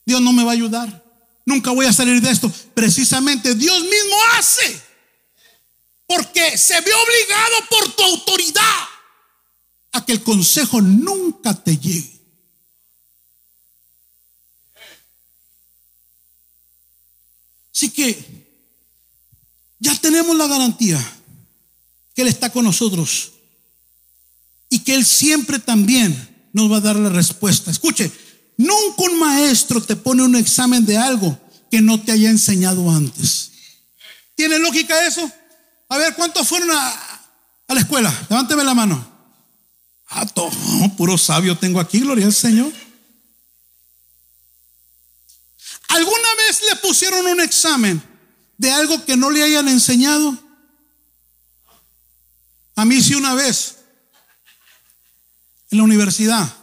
Dios 0.05 0.21
no 0.21 0.31
me 0.31 0.45
va 0.45 0.51
a 0.51 0.53
ayudar. 0.53 1.03
Nunca 1.45 1.71
voy 1.71 1.85
a 1.85 1.91
salir 1.91 2.21
de 2.21 2.31
esto. 2.31 2.49
Precisamente 2.73 3.55
Dios 3.55 3.81
mismo 3.81 4.15
hace. 4.37 4.81
Porque 6.07 6.57
se 6.57 6.79
ve 6.79 6.91
obligado 6.93 7.67
por 7.69 7.91
tu 7.91 8.03
autoridad 8.03 8.87
que 10.09 10.13
el 10.13 10.23
consejo 10.23 10.81
nunca 10.81 11.53
te 11.53 11.77
llegue. 11.77 12.19
Así 17.71 17.91
que 17.91 18.17
ya 19.77 19.93
tenemos 20.01 20.35
la 20.35 20.47
garantía 20.47 20.99
que 22.15 22.23
Él 22.23 22.27
está 22.27 22.51
con 22.51 22.63
nosotros 22.63 23.33
y 24.67 24.79
que 24.79 24.95
Él 24.95 25.05
siempre 25.05 25.59
también 25.59 26.49
nos 26.53 26.71
va 26.71 26.77
a 26.77 26.81
dar 26.81 26.95
la 26.95 27.09
respuesta. 27.09 27.69
Escuche, 27.69 28.11
nunca 28.57 29.03
un 29.03 29.19
maestro 29.19 29.79
te 29.79 29.95
pone 29.95 30.23
un 30.23 30.35
examen 30.35 30.87
de 30.87 30.97
algo 30.97 31.39
que 31.69 31.83
no 31.83 32.01
te 32.01 32.13
haya 32.13 32.31
enseñado 32.31 32.89
antes. 32.89 33.51
¿Tiene 34.33 34.57
lógica 34.57 35.05
eso? 35.05 35.31
A 35.87 35.97
ver, 35.99 36.15
¿cuántos 36.15 36.47
fueron 36.47 36.71
a, 36.71 37.21
la 37.67 37.79
escuela? 37.79 38.11
Levánteme 38.27 38.63
la 38.63 38.73
mano. 38.73 39.08
Ah, 40.09 40.25
todo, 40.25 40.51
puro 40.97 41.17
sabio 41.17 41.57
tengo 41.57 41.79
aquí, 41.79 41.99
gloria 41.99 42.25
al 42.25 42.33
Señor. 42.33 42.73
¿Alguna 45.89 46.35
vez 46.37 46.61
le 46.69 46.75
pusieron 46.77 47.25
un 47.27 47.41
examen 47.41 48.01
de 48.57 48.71
algo 48.71 49.05
que 49.05 49.15
no 49.15 49.29
le 49.29 49.43
hayan 49.43 49.67
enseñado? 49.67 50.37
A 52.75 52.85
mí 52.85 53.01
sí 53.01 53.13
una 53.13 53.35
vez, 53.35 53.77
en 55.69 55.77
la 55.77 55.83
universidad. 55.83 56.55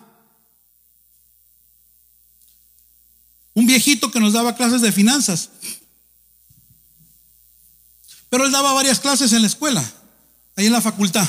Un 3.54 3.66
viejito 3.66 4.10
que 4.10 4.20
nos 4.20 4.32
daba 4.32 4.56
clases 4.56 4.80
de 4.80 4.92
finanzas. 4.92 5.50
Pero 8.28 8.44
él 8.44 8.52
daba 8.52 8.72
varias 8.72 8.98
clases 8.98 9.32
en 9.32 9.42
la 9.42 9.48
escuela, 9.48 9.84
ahí 10.56 10.66
en 10.66 10.72
la 10.72 10.80
facultad. 10.80 11.28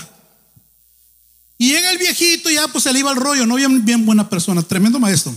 Y 1.58 1.70
llega 1.70 1.92
el 1.92 1.98
viejito 1.98 2.50
y 2.50 2.56
ya 2.56 2.68
pues 2.68 2.84
se 2.84 2.94
le 2.94 3.00
iba 3.00 3.12
el 3.12 3.18
rollo, 3.18 3.46
no 3.46 3.56
bien, 3.56 3.84
bien 3.84 4.06
buena 4.06 4.30
persona, 4.30 4.62
tremendo 4.62 5.00
maestro. 5.00 5.36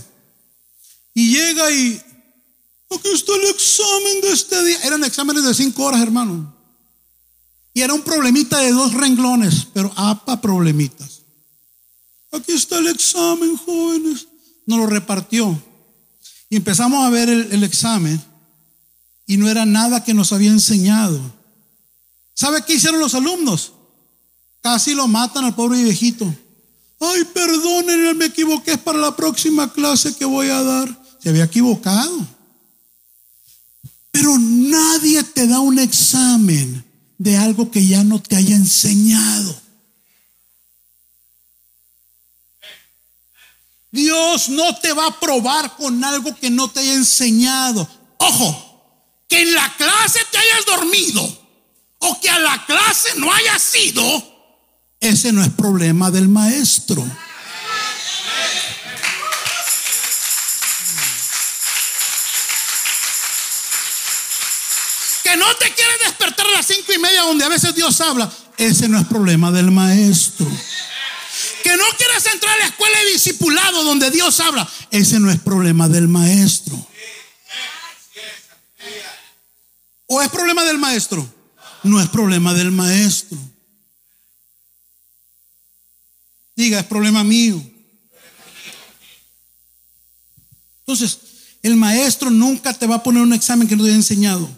Y 1.13 1.33
llega 1.35 1.71
y 1.71 2.01
Aquí 2.93 3.09
está 3.13 3.33
el 3.35 3.47
examen 3.47 4.21
de 4.21 4.31
este 4.31 4.65
día. 4.65 4.77
Eran 4.83 5.03
exámenes 5.03 5.45
de 5.45 5.53
cinco 5.53 5.83
horas, 5.85 6.01
hermano. 6.01 6.53
Y 7.73 7.81
era 7.81 7.93
un 7.93 8.01
problemita 8.01 8.59
de 8.59 8.71
dos 8.71 8.93
renglones, 8.93 9.65
pero 9.73 9.93
apa 9.95 10.41
problemitas. 10.41 11.21
Aquí 12.31 12.51
está 12.51 12.79
el 12.79 12.87
examen, 12.87 13.55
jóvenes. 13.55 14.27
Nos 14.65 14.79
lo 14.79 14.87
repartió. 14.87 15.61
Y 16.49 16.57
empezamos 16.57 17.05
a 17.05 17.09
ver 17.09 17.29
el, 17.29 17.51
el 17.53 17.63
examen. 17.63 18.21
Y 19.25 19.37
no 19.37 19.49
era 19.49 19.65
nada 19.65 20.03
que 20.03 20.13
nos 20.13 20.33
había 20.33 20.51
enseñado. 20.51 21.19
¿Sabe 22.33 22.63
qué 22.65 22.73
hicieron 22.73 22.99
los 22.99 23.15
alumnos? 23.15 23.71
Casi 24.61 24.93
lo 24.93 25.07
matan 25.07 25.45
al 25.45 25.55
pobre 25.55 25.83
viejito. 25.83 26.33
Ay, 26.99 27.23
perdónenme, 27.33 28.13
me 28.13 28.25
equivoqué, 28.25 28.73
es 28.73 28.77
para 28.77 28.99
la 28.99 29.15
próxima 29.15 29.73
clase 29.73 30.15
que 30.15 30.25
voy 30.25 30.49
a 30.49 30.61
dar. 30.61 31.03
Se 31.19 31.29
había 31.29 31.45
equivocado. 31.45 32.27
Pero 34.11 34.37
nadie 34.37 35.23
te 35.23 35.47
da 35.47 35.59
un 35.59 35.79
examen 35.79 36.85
de 37.17 37.37
algo 37.37 37.71
que 37.71 37.85
ya 37.85 38.03
no 38.03 38.21
te 38.21 38.35
haya 38.35 38.55
enseñado. 38.55 39.59
Dios 43.91 44.49
no 44.49 44.75
te 44.77 44.93
va 44.93 45.07
a 45.07 45.19
probar 45.19 45.75
con 45.75 46.03
algo 46.03 46.35
que 46.35 46.49
no 46.49 46.69
te 46.69 46.81
haya 46.81 46.93
enseñado. 46.93 47.87
Ojo, 48.17 49.25
que 49.27 49.41
en 49.41 49.53
la 49.53 49.75
clase 49.75 50.19
te 50.31 50.37
hayas 50.37 50.65
dormido 50.65 51.21
o 51.99 52.19
que 52.19 52.29
a 52.29 52.39
la 52.39 52.65
clase 52.65 53.09
no 53.17 53.31
hayas 53.31 53.75
ido 53.75 54.30
ese 55.01 55.33
no 55.33 55.41
es 55.43 55.49
problema 55.49 56.11
del 56.11 56.29
maestro. 56.29 57.03
Que 65.23 65.35
no 65.37 65.55
te 65.55 65.73
quiere 65.73 65.91
despertar 66.05 66.45
a 66.45 66.51
las 66.51 66.67
cinco 66.67 66.93
y 66.93 66.99
media 66.99 67.23
donde 67.23 67.43
a 67.43 67.49
veces 67.49 67.73
Dios 67.73 67.99
habla, 67.99 68.31
ese 68.57 68.87
no 68.87 68.99
es 68.99 69.07
problema 69.07 69.51
del 69.51 69.71
maestro. 69.71 70.47
Que 71.63 71.75
no 71.75 71.83
quieras 71.97 72.25
entrar 72.27 72.53
a 72.53 72.59
la 72.59 72.65
escuela 72.65 72.97
de 72.99 73.13
discipulado 73.13 73.83
donde 73.83 74.11
Dios 74.11 74.39
habla, 74.39 74.69
ese 74.91 75.19
no 75.19 75.31
es 75.31 75.39
problema 75.39 75.89
del 75.89 76.07
maestro. 76.07 76.87
¿O 80.05 80.21
es 80.21 80.29
problema 80.29 80.63
del 80.63 80.77
maestro? 80.77 81.27
No 81.83 81.99
es 81.99 82.07
problema 82.09 82.53
del 82.53 82.71
maestro. 82.71 83.39
Diga, 86.55 86.79
es 86.79 86.85
problema 86.85 87.23
mío. 87.23 87.61
Entonces, 90.79 91.19
el 91.63 91.75
maestro 91.75 92.29
nunca 92.29 92.73
te 92.73 92.87
va 92.87 92.95
a 92.95 93.03
poner 93.03 93.21
un 93.21 93.33
examen 93.33 93.67
que 93.67 93.75
no 93.75 93.83
te 93.83 93.89
haya 93.89 93.95
enseñado. 93.95 94.49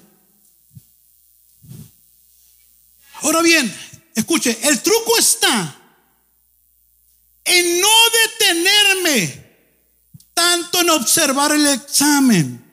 Ahora 3.22 3.41
bien, 3.41 3.74
escuche, 4.16 4.58
el 4.64 4.82
truco 4.82 5.18
está 5.18 5.80
en 7.46 7.82
no 7.82 7.88
detenerme 8.39 9.44
tanto 10.34 10.82
en 10.82 10.89
observar 10.89 11.52
el 11.52 11.68
examen, 11.68 12.64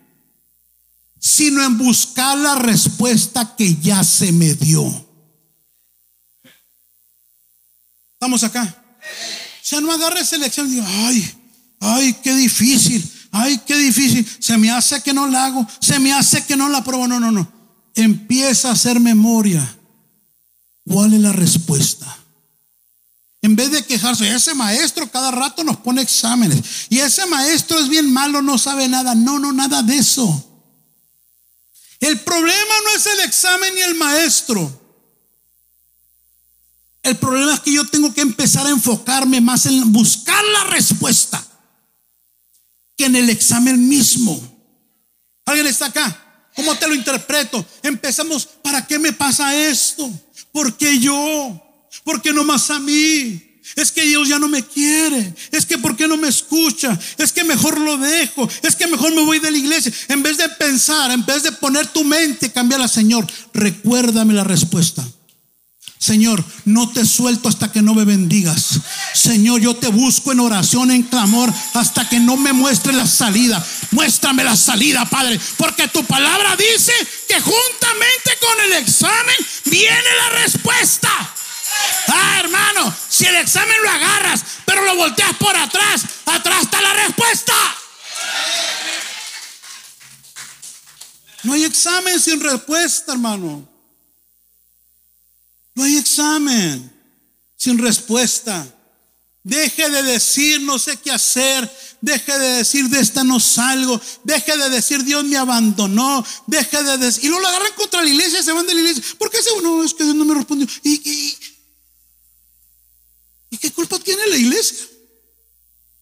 sino 1.19 1.65
en 1.65 1.77
buscar 1.77 2.39
la 2.39 2.55
respuesta 2.55 3.55
que 3.57 3.77
ya 3.77 4.03
se 4.03 4.33
me 4.33 4.55
dio. 4.55 5.07
¿Estamos 8.15 8.43
acá? 8.43 8.80
Sea, 9.71 9.81
no 9.81 9.93
agarres 9.93 10.33
el 10.33 10.43
examen 10.43 10.73
y 10.73 10.75
diga, 10.75 10.89
ay, 10.89 11.35
ay, 11.79 12.13
qué 12.25 12.35
difícil, 12.35 13.09
ay, 13.31 13.57
qué 13.65 13.77
difícil. 13.77 14.29
Se 14.41 14.59
me 14.59 14.69
hace 14.69 15.01
que 15.01 15.15
no 15.15 15.29
la 15.29 15.45
hago, 15.45 15.65
se 15.79 16.01
me 16.01 16.13
hace 16.13 16.45
que 16.45 16.57
no 16.57 16.69
la 16.69 16.83
pruebo. 16.83 17.07
No, 17.07 17.21
no, 17.21 17.31
no. 17.31 17.49
Empieza 17.95 18.71
a 18.71 18.73
hacer 18.73 18.99
memoria. 18.99 19.79
¿Cuál 20.85 21.15
es 21.15 21.21
la 21.21 21.31
respuesta? 21.31 22.19
En 23.43 23.55
vez 23.55 23.71
de 23.71 23.85
quejarse, 23.85 24.35
ese 24.35 24.55
maestro 24.55 25.09
cada 25.09 25.31
rato 25.31 25.63
nos 25.63 25.77
pone 25.77 26.03
exámenes. 26.03 26.89
Y 26.89 26.99
ese 26.99 27.25
maestro 27.27 27.79
es 27.79 27.89
bien 27.89 28.13
malo, 28.13 28.43
no 28.43 28.59
sabe 28.59 28.89
nada. 28.89 29.15
No, 29.15 29.39
no, 29.39 29.53
nada 29.53 29.85
de 29.85 29.99
eso. 29.99 30.67
El 32.01 32.19
problema 32.19 32.75
no 32.87 32.97
es 32.97 33.07
el 33.07 33.21
examen 33.21 33.73
ni 33.73 33.83
el 33.83 33.95
maestro. 33.95 34.80
El 37.03 37.17
problema 37.17 37.55
es 37.55 37.61
que 37.61 37.73
yo 37.73 37.87
tengo 37.87 38.13
que 38.13 38.21
empezar 38.21 38.67
a 38.67 38.71
enfocarme 38.71 39.41
más 39.41 39.67
en 39.67 39.93
buscar 39.93 40.45
la 40.45 40.65
respuesta 40.65 41.43
que 42.97 43.07
en 43.07 43.17
el 43.17 43.31
examen 43.31 43.89
mismo. 43.89 44.39
¿Alguien 45.47 45.67
está 45.67 45.87
acá? 45.87 46.49
¿Cómo 46.55 46.75
te 46.75 46.87
lo 46.87 46.95
interpreto? 46.95 47.65
Empezamos, 47.83 48.47
¿para 48.63 48.87
qué 48.87 48.99
me 48.99 49.13
pasa 49.13 49.57
esto? 49.57 50.11
¿Por 50.53 50.77
qué 50.77 50.99
yo? 50.99 51.61
¿Por 52.05 52.21
qué 52.21 52.33
no 52.33 52.45
más 52.45 52.71
a 52.71 52.79
mí? 52.79 53.47
Es 53.77 53.93
que 53.93 54.03
Dios 54.03 54.29
ya 54.29 54.39
no 54.39 54.49
me 54.49 54.63
quiere. 54.63 55.35
Es 55.51 55.65
que 55.65 55.79
¿por 55.79 55.97
qué 55.97 56.09
no 56.09 56.17
me 56.17 56.29
escucha? 56.29 56.99
Es 57.19 57.33
que 57.33 57.45
mejor 57.45 57.79
lo 57.81 57.97
dejo. 57.97 58.49
Es 58.63 58.77
que 58.77 58.87
mejor 58.87 59.15
me 59.15 59.25
voy 59.25 59.39
de 59.39 59.51
la 59.51 59.59
iglesia. 59.59 59.93
En 60.09 60.23
vez 60.23 60.37
de 60.37 60.49
pensar, 60.49 61.11
en 61.11 61.25
vez 61.25 61.43
de 61.43 61.53
poner 61.53 61.87
tu 61.87 62.05
mente, 62.05 62.51
cambiarla, 62.51 62.89
Señor. 62.89 63.27
Recuérdame 63.55 64.35
la 64.35 64.45
respuesta. 64.45 65.07
Señor, 66.01 66.43
no 66.65 66.91
te 66.91 67.05
suelto 67.05 67.47
hasta 67.51 67.71
que 67.71 67.83
no 67.83 67.95
me 67.95 68.07
bendigas. 68.07 68.81
Señor, 69.13 69.61
yo 69.61 69.77
te 69.77 69.89
busco 69.89 70.33
en 70.33 70.41
oración, 70.41 70.91
en 70.91 71.03
clamor, 71.03 71.53
hasta 71.75 72.09
que 72.09 72.19
no 72.19 72.39
me 72.39 72.55
muestre 72.55 72.95
la 72.95 73.07
salida. 73.07 73.63
Muéstrame 73.91 74.43
la 74.43 74.57
salida, 74.57 75.05
Padre, 75.05 75.39
porque 75.59 75.89
tu 75.89 76.03
palabra 76.07 76.57
dice 76.57 76.95
que 77.29 77.35
juntamente 77.35 78.39
con 78.41 78.61
el 78.65 78.73
examen 78.83 79.37
viene 79.67 80.09
la 80.17 80.43
respuesta. 80.43 81.11
Ah, 82.09 82.37
hermano, 82.41 82.97
si 83.11 83.27
el 83.27 83.37
examen 83.37 83.77
lo 83.83 83.91
agarras, 83.91 84.43
pero 84.65 84.83
lo 84.87 84.97
volteas 84.97 85.37
por 85.37 85.55
atrás, 85.55 86.03
atrás 86.25 86.63
está 86.63 86.81
la 86.81 86.95
respuesta. 86.95 87.53
No 91.43 91.53
hay 91.53 91.65
examen 91.65 92.19
sin 92.19 92.41
respuesta, 92.41 93.13
hermano. 93.13 93.70
Examen 96.11 96.91
sin 97.55 97.79
respuesta. 97.79 98.67
Deje 99.45 99.89
de 99.89 100.03
decir 100.03 100.61
no 100.61 100.77
sé 100.77 100.97
qué 100.97 101.13
hacer. 101.13 101.71
Deje 102.01 102.37
de 102.37 102.49
decir 102.57 102.89
de 102.89 102.99
esta 102.99 103.23
no 103.23 103.39
salgo. 103.39 104.01
Deje 104.25 104.57
de 104.57 104.71
decir 104.71 105.05
Dios 105.05 105.25
me 105.25 105.37
abandonó. 105.37 106.25
Deje 106.49 106.83
de 106.83 106.99
decir. 106.99 107.25
Y 107.25 107.29
luego 107.29 107.43
lo 107.43 107.49
agarran 107.49 107.73
contra 107.77 108.03
la 108.03 108.09
iglesia, 108.09 108.43
se 108.43 108.53
van 108.53 108.67
de 108.67 108.75
la 108.75 108.81
iglesia. 108.81 109.05
¿Por 109.19 109.31
qué 109.31 109.41
se 109.41 109.51
no, 109.63 109.85
es 109.85 109.95
que 109.95 110.03
Dios 110.03 110.17
no 110.17 110.25
me 110.25 110.35
respondió? 110.35 110.67
¿Y, 110.83 111.37
y 113.51 113.57
qué 113.57 113.71
culpa 113.71 114.01
tiene 114.01 114.27
la 114.27 114.37
iglesia? 114.37 114.79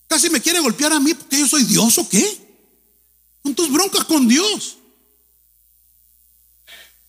Casi 0.07 0.31
me 0.31 0.41
quiere 0.41 0.61
golpear 0.61 0.95
a 0.95 1.01
mí 1.01 1.13
porque 1.13 1.39
yo 1.39 1.47
soy 1.47 1.65
Dios 1.65 1.99
o 1.99 2.09
qué. 2.09 2.25
Son 3.43 3.55
tus 3.55 3.71
broncas 3.71 4.05
con 4.05 4.27
Dios. 4.27 4.79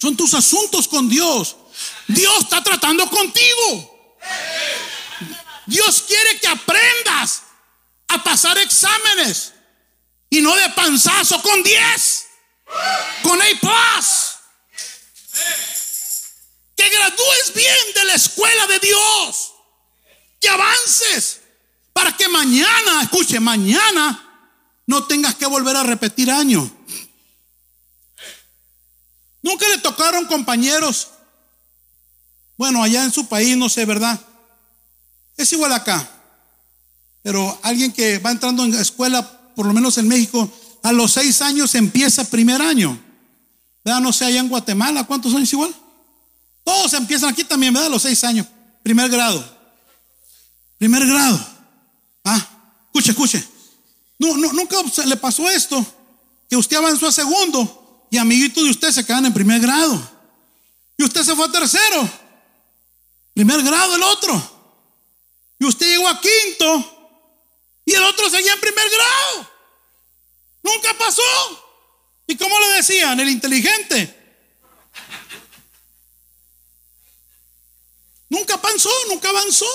Son 0.02 0.18
tus 0.18 0.34
asuntos 0.34 0.88
con 0.88 1.08
Dios. 1.08 1.56
Dios 2.08 2.40
está 2.40 2.64
tratando 2.64 3.10
contigo. 3.10 4.18
Dios 5.66 6.04
quiere 6.08 6.40
que 6.40 6.48
aprendas 6.48 7.44
a 8.08 8.24
pasar 8.24 8.58
exámenes 8.58 9.54
y 10.30 10.42
no 10.42 10.56
de 10.56 10.70
panzazo 10.70 11.42
con 11.42 11.62
10, 11.62 12.26
con 13.22 13.42
A. 13.42 13.46
Que 16.76 16.90
gradúes 16.90 17.54
bien 17.54 17.94
de 17.94 18.04
la 18.06 18.16
escuela 18.16 18.68
de 18.68 18.80
Dios, 18.80 19.54
que 20.40 20.50
avances 20.50 21.42
para 21.94 22.16
que 22.16 22.28
mañana, 22.30 23.04
escuche, 23.04 23.40
mañana 23.40 24.26
no 24.88 25.06
tengas 25.06 25.36
que 25.36 25.46
volver 25.46 25.76
a 25.76 25.84
repetir 25.84 26.32
año. 26.32 26.72
Nunca 29.42 29.68
le 29.68 29.78
tocaron 29.80 30.26
compañeros 30.26 31.10
bueno, 32.60 32.84
allá 32.84 33.06
en 33.06 33.12
su 33.14 33.26
país, 33.26 33.56
no 33.56 33.70
sé, 33.70 33.86
¿verdad? 33.86 34.20
Es 35.38 35.50
igual 35.54 35.72
acá. 35.72 36.06
Pero 37.22 37.58
alguien 37.64 37.90
que 37.94 38.20
va 38.20 38.32
entrando 38.32 38.66
en 38.66 38.74
escuela, 38.74 39.26
por 39.56 39.66
lo 39.66 39.72
menos 39.72 39.98
en 39.98 40.10
México, 40.10 40.52
a 40.84 40.92
los 40.92 41.14
seis 41.14 41.42
años 41.42 41.74
empieza 41.76 42.26
primer 42.26 42.62
año. 42.62 43.00
¿Verdad? 43.86 44.02
No 44.02 44.12
sé, 44.12 44.26
allá 44.26 44.42
en 44.42 44.50
Guatemala, 44.50 45.06
¿cuántos 45.06 45.34
años 45.34 45.54
igual? 45.54 45.74
Todos 46.66 46.94
empiezan 46.96 47.30
aquí 47.30 47.46
también, 47.46 47.74
¿verdad? 47.74 47.88
A 47.88 47.92
los 47.92 48.02
seis 48.02 48.22
años. 48.26 48.46
Primer 48.84 49.10
grado. 49.10 49.42
Primer 50.78 51.08
grado. 51.08 51.40
Ah, 52.26 52.46
escuche, 52.88 53.12
escuche. 53.12 53.48
No, 54.18 54.36
no, 54.36 54.52
nunca 54.52 54.76
le 55.06 55.16
pasó 55.16 55.50
esto, 55.50 55.86
que 56.50 56.58
usted 56.58 56.76
avanzó 56.76 57.08
a 57.08 57.14
segundo 57.14 58.06
y 58.12 58.18
amiguitos 58.18 58.66
de 58.66 58.72
usted 58.72 58.92
se 58.92 59.06
quedan 59.06 59.28
en 59.28 59.34
primer 59.34 59.62
grado. 59.62 59.98
Y 60.98 61.06
usted 61.06 61.24
se 61.24 61.34
fue 61.38 61.46
a 61.46 61.52
tercero. 61.54 62.29
Primer 63.34 63.62
grado 63.64 63.96
el 63.96 64.04
otro. 64.04 64.60
Y 65.60 65.66
usted 65.66 65.88
llegó 65.88 66.08
a 66.08 66.20
quinto 66.20 67.00
y 67.86 67.94
el 67.94 68.04
otro 68.04 68.30
seguía 68.30 68.54
en 68.54 68.60
primer 68.60 68.86
grado. 68.90 69.52
Nunca 70.64 70.98
pasó. 70.98 71.22
¿Y 72.28 72.36
cómo 72.36 72.60
lo 72.60 72.70
decían? 72.70 73.20
El 73.20 73.30
inteligente. 73.30 74.16
Nunca 78.30 78.56
avanzó, 78.56 78.92
nunca 79.08 79.30
avanzó. 79.30 79.66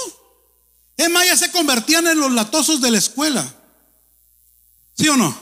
Es 0.96 1.11
más, 1.11 1.26
ya 1.26 1.36
se 1.36 1.50
convertían 1.50 2.07
en 2.07 2.20
los 2.20 2.32
latosos 2.32 2.80
de 2.80 2.90
la 2.90 2.98
escuela. 2.98 3.44
¿Sí 4.96 5.09
o 5.09 5.16
no? 5.16 5.36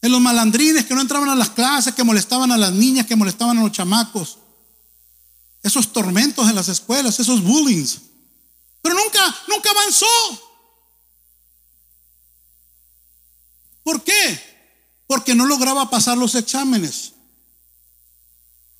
En 0.00 0.12
los 0.12 0.20
malandrines 0.20 0.86
que 0.86 0.94
no 0.94 1.00
entraban 1.00 1.28
a 1.28 1.34
las 1.34 1.50
clases, 1.50 1.94
que 1.94 2.04
molestaban 2.04 2.52
a 2.52 2.56
las 2.56 2.72
niñas, 2.72 3.06
que 3.06 3.16
molestaban 3.16 3.58
a 3.58 3.62
los 3.62 3.72
chamacos 3.72 4.38
esos 5.62 5.92
tormentos 5.92 6.48
en 6.48 6.54
las 6.54 6.68
escuelas, 6.68 7.20
esos 7.20 7.42
bullings. 7.42 8.00
Pero 8.82 8.94
nunca, 8.94 9.36
nunca 9.48 9.70
avanzó. 9.70 10.06
¿Por 13.82 14.02
qué? 14.02 14.40
Porque 15.06 15.34
no 15.34 15.46
lograba 15.46 15.88
pasar 15.90 16.18
los 16.18 16.34
exámenes. 16.34 17.12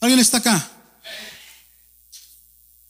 ¿Alguien 0.01 0.19
está 0.19 0.39
acá? 0.39 0.71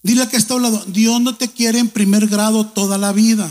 Dile 0.03 0.23
a 0.23 0.29
que 0.29 0.37
está 0.37 0.55
hablando, 0.55 0.85
Dios 0.87 1.21
no 1.21 1.37
te 1.37 1.49
quiere 1.49 1.79
en 1.79 1.89
primer 1.89 2.27
grado 2.27 2.67
toda 2.67 2.99
la 2.99 3.13
vida. 3.13 3.49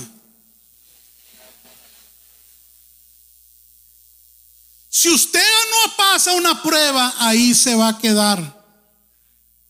Si 4.89 5.09
usted 5.09 5.39
no 5.39 5.95
pasa 5.95 6.33
una 6.33 6.61
prueba, 6.61 7.13
ahí 7.19 7.55
se 7.55 7.75
va 7.75 7.89
a 7.89 7.97
quedar. 7.97 8.60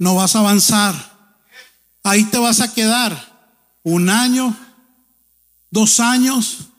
No 0.01 0.15
vas 0.15 0.35
a 0.35 0.39
avanzar. 0.39 0.95
Ahí 2.01 2.23
te 2.23 2.39
vas 2.39 2.59
a 2.59 2.73
quedar. 2.73 3.13
Un 3.83 4.09
año, 4.09 4.57
dos 5.69 5.99
años, 5.99 6.69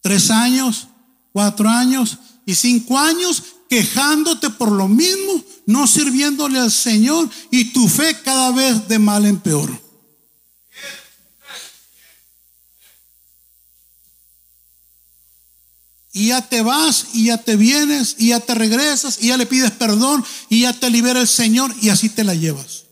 tres 0.00 0.28
años, 0.28 0.88
cuatro 1.32 1.68
años 1.68 2.18
y 2.44 2.56
cinco 2.56 2.98
años 2.98 3.44
quejándote 3.68 4.50
por 4.50 4.72
lo 4.72 4.88
mismo, 4.88 5.44
no 5.66 5.86
sirviéndole 5.86 6.58
al 6.58 6.72
Señor 6.72 7.30
y 7.52 7.66
tu 7.66 7.88
fe 7.88 8.20
cada 8.24 8.50
vez 8.50 8.88
de 8.88 8.98
mal 8.98 9.24
en 9.24 9.38
peor. 9.38 9.83
Y 16.16 16.28
ya 16.28 16.40
te 16.40 16.62
vas 16.62 17.06
y 17.12 17.24
ya 17.24 17.38
te 17.38 17.56
vienes 17.56 18.14
y 18.18 18.28
ya 18.28 18.38
te 18.38 18.54
regresas 18.54 19.18
y 19.20 19.28
ya 19.28 19.36
le 19.36 19.46
pides 19.46 19.72
perdón 19.72 20.24
y 20.48 20.60
ya 20.60 20.72
te 20.72 20.88
libera 20.88 21.20
el 21.20 21.26
Señor 21.26 21.74
y 21.82 21.88
así 21.88 22.08
te 22.08 22.22
la 22.22 22.36
llevas. 22.36 22.84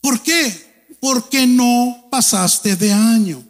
¿Por 0.00 0.20
qué? 0.20 0.88
Porque 1.00 1.46
no 1.46 2.08
pasaste 2.10 2.74
de 2.74 2.92
año. 2.92 3.44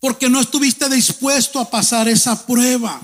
Porque 0.00 0.30
no 0.30 0.40
estuviste 0.40 0.88
dispuesto 0.88 1.60
a 1.60 1.68
pasar 1.68 2.08
esa 2.08 2.46
prueba. 2.46 3.00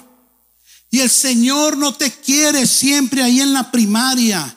Y 0.90 1.00
el 1.00 1.10
Señor 1.10 1.76
no 1.76 1.94
te 1.94 2.10
quiere 2.10 2.66
siempre 2.66 3.22
ahí 3.22 3.42
en 3.42 3.52
la 3.52 3.70
primaria. 3.70 4.56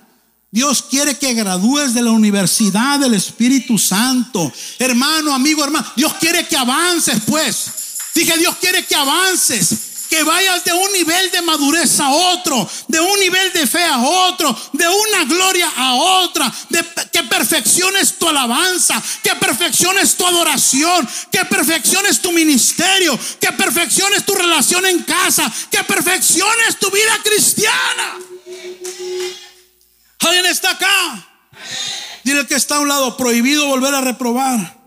Dios 0.52 0.84
quiere 0.84 1.18
que 1.18 1.34
gradúes 1.34 1.94
de 1.94 2.02
la 2.02 2.12
universidad 2.12 2.98
del 2.98 3.16
Espíritu 3.16 3.78
Santo. 3.78 4.54
Hermano, 4.80 5.34
amigo, 5.34 5.66
hermano, 5.66 5.86
Dios 5.98 6.14
quiere 6.14 6.48
que 6.48 6.56
avances 6.56 7.22
pues. 7.26 7.83
Dije, 8.14 8.38
Dios 8.38 8.56
quiere 8.58 8.86
que 8.86 8.96
avances, 8.96 9.94
que 10.10 10.24
vayas 10.24 10.64
de 10.64 10.72
un 10.72 10.92
nivel 10.92 11.32
de 11.32 11.42
madurez 11.42 12.00
a 12.00 12.10
otro, 12.10 12.70
de 12.88 13.00
un 13.00 13.20
nivel 13.20 13.52
de 13.52 13.66
fe 13.66 13.84
a 13.84 13.98
otro, 13.98 14.56
de 14.74 14.88
una 14.88 15.24
gloria 15.26 15.72
a 15.76 15.96
otra, 15.96 16.54
de, 16.70 16.86
que 17.12 17.24
perfecciones 17.24 18.20
tu 18.20 18.30
alabanza, 18.30 19.02
que 19.24 19.34
perfecciones 19.36 20.16
tu 20.16 20.28
adoración, 20.28 21.10
que 21.32 21.44
perfecciones 21.46 22.22
tu 22.22 22.32
ministerio, 22.32 23.18
que 23.40 23.52
perfecciones 23.54 24.24
tu 24.24 24.36
relación 24.36 24.86
en 24.86 25.02
casa, 25.02 25.52
que 25.72 25.84
perfecciones 25.84 26.78
tu 26.80 26.92
vida 26.92 27.18
cristiana. 27.24 28.20
¿Alguien 30.20 30.46
está 30.46 30.70
acá? 30.70 31.28
Dile 32.24 32.46
que 32.46 32.56
está 32.56 32.76
a 32.76 32.80
un 32.82 32.88
lado, 32.88 33.18
prohibido 33.18 33.66
volver 33.66 33.96
a 33.96 34.02
reprobar. 34.02 34.83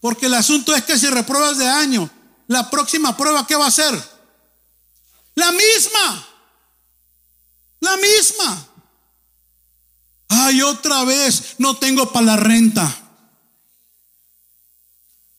Porque 0.00 0.26
el 0.26 0.34
asunto 0.34 0.74
es 0.74 0.82
que 0.84 0.98
si 0.98 1.08
repruebas 1.08 1.58
de 1.58 1.68
año, 1.68 2.10
la 2.46 2.70
próxima 2.70 3.16
prueba, 3.16 3.46
¿qué 3.46 3.54
va 3.54 3.66
a 3.66 3.70
ser? 3.70 3.94
La 5.34 5.52
misma. 5.52 6.26
La 7.80 7.96
misma. 7.96 8.66
Ay, 10.28 10.62
otra 10.62 11.04
vez 11.04 11.56
no 11.58 11.76
tengo 11.76 12.12
para 12.12 12.26
la 12.26 12.36
renta. 12.36 12.96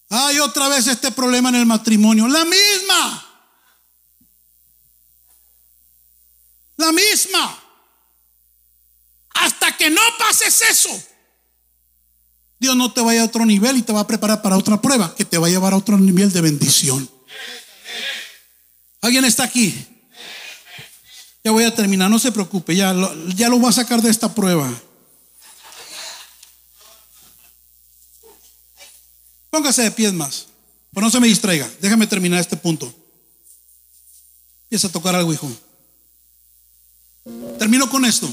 Ay, 0.10 0.40
otra 0.40 0.68
vez 0.68 0.88
este 0.88 1.12
problema 1.12 1.50
en 1.50 1.56
el 1.56 1.66
matrimonio. 1.66 2.28
La 2.28 2.44
misma. 2.46 3.28
La 6.76 6.92
misma. 6.92 7.58
Hasta 9.34 9.78
que 9.78 9.90
no 9.90 10.02
pases 10.20 10.62
eso, 10.62 11.04
Dios 12.62 12.76
no 12.76 12.94
te 12.94 13.02
vaya 13.02 13.24
a 13.24 13.26
otro 13.26 13.44
nivel 13.44 13.78
y 13.78 13.82
te 13.82 13.92
va 13.92 14.02
a 14.02 14.08
preparar 14.08 14.44
para 14.44 14.56
otra 14.56 14.80
prueba 14.80 15.16
que 15.16 15.26
te 15.26 15.40
va 15.40 15.48
a 15.48 15.50
llevar 15.50 15.74
a 15.74 15.78
otro 15.78 15.98
nivel 15.98 16.32
de 16.32 16.42
bendición. 16.42 17.10
¿Alguien 19.02 19.26
está 19.26 19.46
aquí? 19.46 19.74
Ya 21.44 21.50
voy 21.50 21.64
a 21.64 21.74
terminar, 21.74 22.08
no 22.08 22.20
se 22.20 22.32
preocupe, 22.32 22.76
ya 22.76 22.94
lo, 22.94 23.30
ya 23.30 23.50
lo 23.50 23.58
voy 23.58 23.70
a 23.70 23.72
sacar 23.72 24.04
de 24.04 24.12
esta 24.12 24.36
prueba. 24.36 24.72
Póngase 29.50 29.82
de 29.82 29.90
pies 29.90 30.14
más, 30.14 30.46
pero 30.94 31.08
no 31.08 31.10
se 31.10 31.20
me 31.20 31.28
distraiga. 31.28 31.68
Déjame 31.82 32.06
terminar 32.06 32.40
este 32.40 32.58
punto. 32.58 32.94
Empieza 34.66 34.88
a 34.88 34.92
tocar 34.92 35.16
algo, 35.16 35.34
hijo. 35.34 35.52
Termino 37.58 37.90
con 37.90 38.06
esto. 38.06 38.32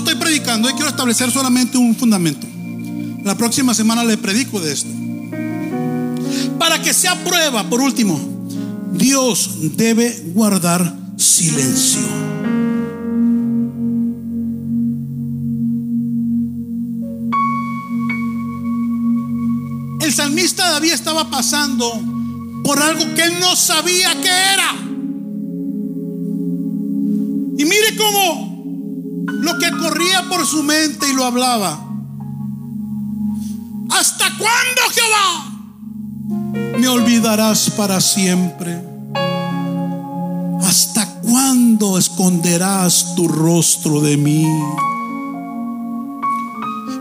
Estoy 0.00 0.14
predicando, 0.16 0.68
y 0.68 0.72
quiero 0.72 0.88
establecer 0.88 1.30
solamente 1.30 1.78
un 1.78 1.94
fundamento. 1.94 2.46
La 3.22 3.36
próxima 3.36 3.74
semana 3.74 4.02
le 4.02 4.16
predico 4.16 4.60
de 4.60 4.72
esto. 4.72 4.88
Para 6.58 6.80
que 6.82 6.92
sea 6.92 7.22
prueba, 7.22 7.68
por 7.68 7.80
último, 7.80 8.18
Dios 8.92 9.76
debe 9.76 10.24
guardar 10.34 10.96
silencio. 11.16 12.00
El 20.00 20.12
salmista 20.12 20.70
David 20.70 20.92
estaba 20.92 21.30
pasando 21.30 22.02
por 22.64 22.82
algo 22.82 23.04
que 23.14 23.22
él 23.22 23.34
no 23.38 23.54
sabía 23.54 24.12
que 24.20 24.28
era. 24.28 24.74
Y 27.58 27.64
mire 27.64 27.96
cómo 27.96 28.49
lo 29.40 29.58
que 29.58 29.70
corría 29.70 30.28
por 30.28 30.46
su 30.46 30.62
mente 30.62 31.08
y 31.08 31.12
lo 31.12 31.24
hablaba. 31.24 31.78
¿Hasta 33.90 34.26
cuándo, 34.36 34.82
Jehová? 34.92 35.46
Me 36.78 36.88
olvidarás 36.88 37.70
para 37.70 38.00
siempre. 38.00 38.80
¿Hasta 40.62 41.06
cuándo 41.22 41.98
esconderás 41.98 43.14
tu 43.16 43.26
rostro 43.28 44.00
de 44.00 44.16
mí? 44.16 44.46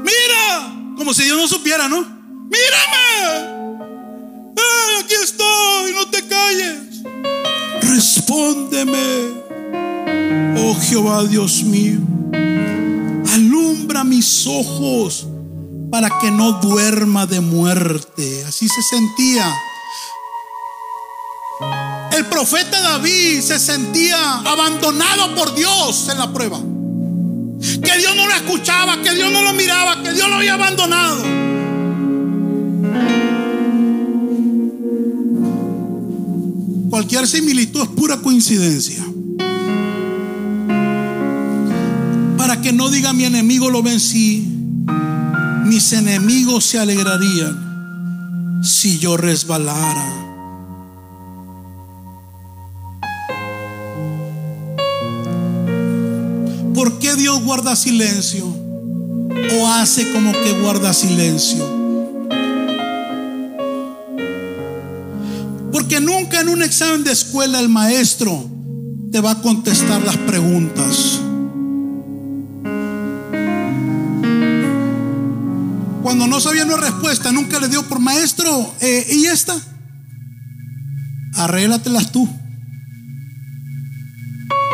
Mira, 0.03 0.95
como 0.97 1.13
si 1.13 1.23
Dios 1.23 1.37
no 1.37 1.47
supiera, 1.47 1.87
¿no? 1.87 2.01
Mírame. 2.01 3.49
aquí 4.99 5.13
estoy, 5.23 5.93
no 5.93 6.07
te 6.09 6.27
calles. 6.27 7.03
Respóndeme. 7.81 9.39
Oh 10.61 10.75
Jehová 10.81 11.23
Dios 11.25 11.63
mío 11.63 11.99
mis 14.03 14.47
ojos 14.47 15.27
para 15.91 16.19
que 16.19 16.31
no 16.31 16.53
duerma 16.53 17.25
de 17.25 17.39
muerte. 17.39 18.45
Así 18.45 18.67
se 18.67 18.81
sentía. 18.81 19.45
El 22.11 22.25
profeta 22.25 22.79
David 22.81 23.41
se 23.41 23.59
sentía 23.59 24.39
abandonado 24.39 25.35
por 25.35 25.55
Dios 25.55 26.09
en 26.09 26.17
la 26.17 26.31
prueba. 26.31 26.59
Que 26.59 27.97
Dios 27.97 28.15
no 28.15 28.27
lo 28.27 28.33
escuchaba, 28.33 29.01
que 29.01 29.13
Dios 29.13 29.31
no 29.31 29.41
lo 29.41 29.53
miraba, 29.53 30.01
que 30.01 30.13
Dios 30.13 30.29
lo 30.29 30.35
había 30.35 30.53
abandonado. 30.53 31.23
Cualquier 36.89 37.27
similitud 37.27 37.81
es 37.81 37.87
pura 37.89 38.17
coincidencia. 38.17 39.05
Para 42.49 42.61
que 42.63 42.73
no 42.73 42.89
diga 42.89 43.13
mi 43.13 43.25
enemigo 43.25 43.69
lo 43.69 43.83
vencí, 43.83 44.43
mis 45.65 45.93
enemigos 45.93 46.65
se 46.65 46.79
alegrarían 46.79 48.63
si 48.63 48.97
yo 48.97 49.17
resbalara. 49.17 50.09
¿Por 56.73 56.97
qué 56.97 57.15
Dios 57.15 57.43
guarda 57.43 57.75
silencio? 57.75 58.47
¿O 58.47 59.67
hace 59.67 60.11
como 60.11 60.31
que 60.31 60.59
guarda 60.59 60.91
silencio? 60.91 61.63
Porque 65.71 66.01
nunca 66.01 66.41
en 66.41 66.49
un 66.49 66.63
examen 66.63 67.03
de 67.03 67.11
escuela 67.11 67.59
el 67.59 67.69
maestro 67.69 68.43
te 69.11 69.21
va 69.21 69.33
a 69.33 69.41
contestar 69.43 70.01
las 70.01 70.17
preguntas. 70.17 71.21
No 76.27 76.39
sabía 76.39 76.63
una 76.63 76.77
respuesta, 76.77 77.31
nunca 77.31 77.59
le 77.59 77.67
dio 77.67 77.83
por 77.83 77.99
maestro. 77.99 78.73
Eh, 78.79 79.05
¿Y 79.11 79.25
esta? 79.25 79.59
Arréglatelas 81.35 82.11
tú. 82.11 82.29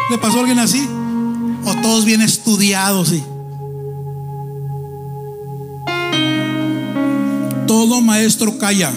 ¿Le 0.10 0.18
pasó 0.20 0.38
a 0.38 0.40
alguien 0.42 0.60
así? 0.60 0.88
¿O 1.66 1.74
todos 1.82 2.06
bien 2.06 2.22
estudiados? 2.22 3.10
Sí? 3.10 3.24
Todo 7.66 8.02
maestro 8.02 8.58
calla 8.60 8.92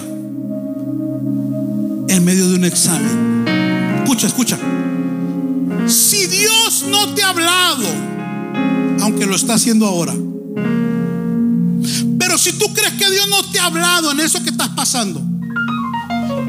en 2.07 2.23
medio 2.23 2.49
de 2.49 2.55
un 2.55 2.65
examen. 2.65 3.45
Escucha, 4.03 4.27
escucha. 4.27 4.59
Si 5.87 6.27
Dios 6.27 6.85
no 6.87 7.13
te 7.15 7.23
ha 7.23 7.29
hablado, 7.29 7.85
aunque 9.01 9.25
lo 9.25 9.35
está 9.35 9.55
haciendo 9.55 9.87
ahora, 9.87 10.13
si 12.39 12.53
tú 12.53 12.73
crees 12.73 12.93
que 12.93 13.09
Dios 13.11 13.27
no 13.29 13.43
te 13.51 13.59
ha 13.59 13.65
hablado 13.65 14.11
en 14.11 14.21
eso 14.21 14.41
que 14.41 14.49
estás 14.49 14.69
pasando, 14.69 15.21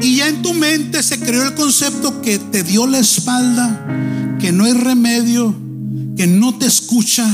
y 0.01 0.15
ya 0.15 0.27
en 0.27 0.41
tu 0.41 0.53
mente 0.53 1.03
se 1.03 1.19
creó 1.19 1.43
el 1.43 1.53
concepto 1.53 2.21
que 2.21 2.39
te 2.39 2.63
dio 2.63 2.87
la 2.87 2.99
espalda, 2.99 3.85
que 4.39 4.51
no 4.51 4.63
hay 4.63 4.73
remedio, 4.73 5.53
que 6.15 6.27
no 6.27 6.57
te 6.57 6.65
escucha, 6.65 7.27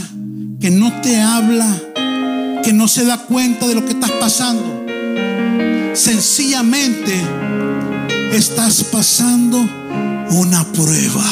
que 0.59 0.71
no 0.71 1.01
te 1.01 1.21
habla, 1.21 1.67
que 2.63 2.73
no 2.73 2.87
se 2.87 3.05
da 3.05 3.17
cuenta 3.19 3.67
de 3.67 3.75
lo 3.75 3.85
que 3.85 3.91
estás 3.91 4.11
pasando. 4.11 4.85
Sencillamente 5.93 7.13
estás 8.33 8.83
pasando 8.83 9.57
una 10.31 10.65
prueba. 10.73 11.25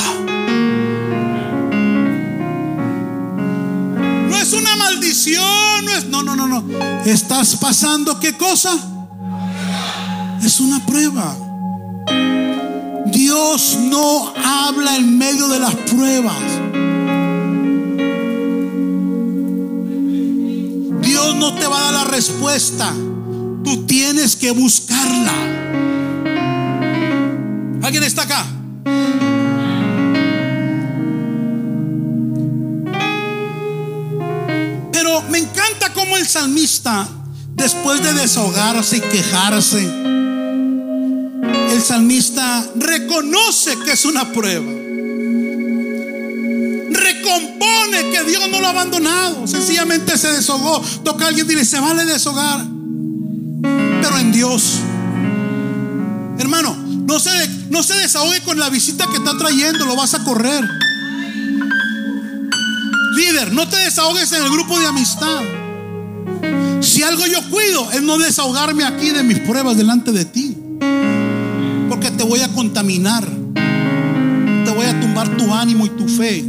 No 4.30 4.38
es 4.38 4.54
una 4.54 4.76
maldición, 4.76 5.65
no. 5.86 6.24
No, 6.24 6.36
no, 6.36 6.36
no, 6.36 6.48
no. 6.48 6.80
Estás 7.06 7.56
pasando 7.56 8.20
qué 8.20 8.36
cosa? 8.38 8.72
Es 10.44 10.60
una 10.60 10.86
prueba. 10.86 11.36
Dios 13.08 13.78
no 13.82 14.34
habla 14.36 14.98
en 14.98 15.18
medio 15.18 15.48
de 15.48 15.60
las 15.60 15.74
pruebas. 15.76 16.36
Dios 21.02 21.36
no 21.36 21.54
te 21.56 21.68
va 21.68 21.78
a 21.78 21.92
dar 21.92 21.94
la 21.94 22.04
respuesta. 22.12 22.94
Tú 23.64 23.86
tienes 23.86 24.36
que 24.36 24.52
buscarla. 24.52 25.34
¿Alguien 27.82 28.04
está 28.04 28.24
acá? 28.24 28.46
El 36.26 36.32
salmista, 36.32 37.08
después 37.54 38.02
de 38.02 38.12
desahogarse 38.14 38.98
y 38.98 39.02
quejarse, 39.02 39.84
el 41.72 41.82
salmista 41.84 42.66
reconoce 42.76 43.78
que 43.86 43.92
es 43.92 44.06
una 44.06 44.32
prueba. 44.32 44.66
Recompone 46.90 48.10
que 48.12 48.24
Dios 48.24 48.50
no 48.50 48.60
lo 48.60 48.66
ha 48.66 48.72
abandonado. 48.72 49.46
Sencillamente 49.46 50.18
se 50.18 50.32
desahogó. 50.32 50.82
Toca 51.04 51.26
a 51.26 51.28
alguien 51.28 51.60
y 51.60 51.64
se 51.64 51.80
vale 51.80 52.06
deshogar. 52.06 52.66
Pero 53.62 54.18
en 54.18 54.32
Dios. 54.32 54.80
Hermano, 56.40 56.76
no 56.76 57.20
se, 57.20 57.30
no 57.70 57.84
se 57.84 57.94
desahogue 57.96 58.42
con 58.42 58.58
la 58.58 58.70
visita 58.70 59.06
que 59.12 59.18
está 59.18 59.38
trayendo. 59.38 59.86
Lo 59.86 59.96
vas 59.96 60.16
a 60.16 60.24
correr. 60.24 60.68
Líder, 63.16 63.54
no 63.54 63.68
te 63.70 63.78
desahogues 63.78 64.32
en 64.32 64.44
el 64.44 64.50
grupo 64.50 64.80
de 64.80 64.88
amistad. 64.88 65.65
Si 66.86 67.02
algo 67.02 67.26
yo 67.26 67.42
cuido 67.50 67.92
es 67.92 68.04
no 68.04 68.20
desahogarme 68.20 68.86
aquí 68.86 69.10
de 69.10 69.24
mis 69.24 69.40
pruebas 69.40 69.76
delante 69.76 70.12
de 70.12 70.24
ti. 70.24 70.56
Porque 71.90 72.12
te 72.12 72.24
voy 72.24 72.42
a 72.42 72.48
contaminar. 72.50 73.26
Te 73.26 74.72
voy 74.72 74.86
a 74.86 75.00
tumbar 75.00 75.36
tu 75.36 75.52
ánimo 75.52 75.88
y 75.88 75.90
tu 75.90 76.08
fe. 76.08 76.44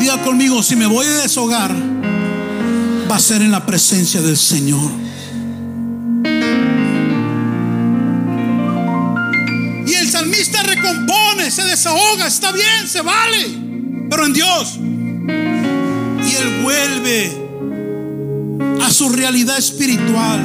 Diga 0.00 0.22
conmigo, 0.24 0.62
si 0.62 0.76
me 0.76 0.86
voy 0.86 1.04
a 1.04 1.10
deshogar, 1.22 1.72
va 3.10 3.16
a 3.16 3.20
ser 3.20 3.42
en 3.42 3.50
la 3.50 3.66
presencia 3.66 4.22
del 4.22 4.38
Señor. 4.38 4.90
Y 9.86 9.92
el 9.94 10.10
salmista 10.10 10.62
recompone, 10.62 11.50
se 11.50 11.64
desahoga, 11.64 12.26
está 12.26 12.50
bien, 12.50 12.88
se 12.88 13.02
vale, 13.02 14.06
pero 14.08 14.24
en 14.24 14.32
Dios. 14.32 14.78
Y 14.78 16.34
él 16.34 16.62
vuelve 16.62 17.41
su 19.02 19.08
realidad 19.08 19.58
espiritual. 19.58 20.40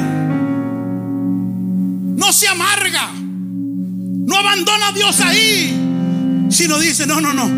No 2.16 2.32
se 2.32 2.48
amarga, 2.48 3.12
no 3.14 4.36
abandona 4.36 4.88
a 4.88 4.92
Dios 4.92 5.20
ahí, 5.20 6.48
sino 6.50 6.76
dice, 6.80 7.06
no, 7.06 7.20
no, 7.20 7.32
no, 7.32 7.48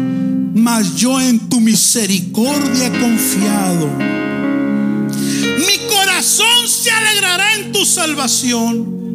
mas 0.60 0.96
yo 0.96 1.18
en 1.18 1.48
tu 1.48 1.58
misericordia 1.58 2.88
he 2.88 3.00
confiado. 3.00 3.88
Mi 5.56 5.78
corazón 5.88 6.68
se 6.68 6.90
alegrará 6.90 7.54
en 7.54 7.72
tu 7.72 7.86
salvación. 7.86 9.14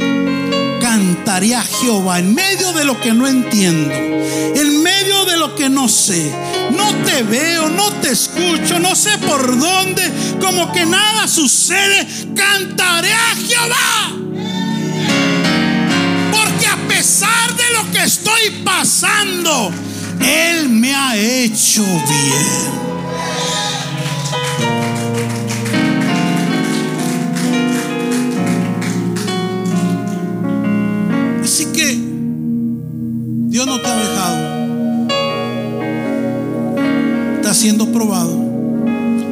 Cantaré 0.81 1.53
a 1.53 1.61
Jehová 1.61 2.17
en 2.17 2.33
medio 2.33 2.73
de 2.73 2.83
lo 2.83 2.99
que 2.99 3.13
no 3.13 3.27
entiendo, 3.27 3.93
en 3.93 4.81
medio 4.81 5.25
de 5.25 5.37
lo 5.37 5.53
que 5.53 5.69
no 5.69 5.87
sé. 5.87 6.33
No 6.75 6.95
te 7.05 7.21
veo, 7.21 7.69
no 7.69 7.91
escucho, 8.11 8.79
no 8.79 8.95
sé 8.95 9.17
por 9.19 9.59
dónde, 9.59 10.11
como 10.39 10.71
que 10.71 10.85
nada 10.85 11.27
sucede. 11.27 12.07
Cantaré 12.35 13.13
a 13.13 13.35
Jehová. 13.35 14.15
Porque 16.31 16.67
a 16.67 16.77
pesar 16.87 17.55
de 17.55 17.71
lo 17.73 17.91
que 17.91 18.03
estoy 18.03 18.61
pasando, 18.63 19.71
Él 20.19 20.69
me 20.69 20.93
ha 20.93 21.15
hecho 21.17 21.83
bien. 21.83 22.85
Así 31.43 31.65
que 31.67 31.99
Dios 33.49 33.67
no 33.67 33.79
te 33.79 33.87
ha 33.87 33.95
dejado. 33.95 34.54
Siendo 37.65 37.91
probado. 37.91 38.29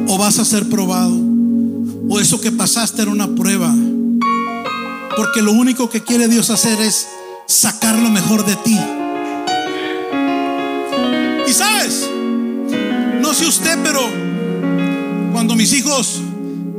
O 0.08 0.18
vas 0.18 0.40
a 0.40 0.44
ser 0.44 0.68
probado. 0.68 1.14
O 2.08 2.18
eso 2.18 2.40
que 2.40 2.50
pasaste 2.50 3.02
era 3.02 3.12
una 3.12 3.28
prueba. 3.28 3.72
Porque 5.16 5.40
lo 5.40 5.52
único 5.52 5.88
que 5.88 6.02
quiere 6.02 6.26
Dios 6.26 6.50
hacer 6.50 6.80
es 6.80 7.06
sacar 7.46 7.96
lo 7.96 8.10
mejor 8.10 8.44
de 8.44 8.56
ti. 8.56 8.76
Y 11.48 11.52
sabes, 11.52 12.10
no 13.20 13.32
sé 13.34 13.46
usted, 13.46 13.78
pero 13.84 14.00
cuando 15.32 15.54
mis 15.54 15.72
hijos 15.72 16.20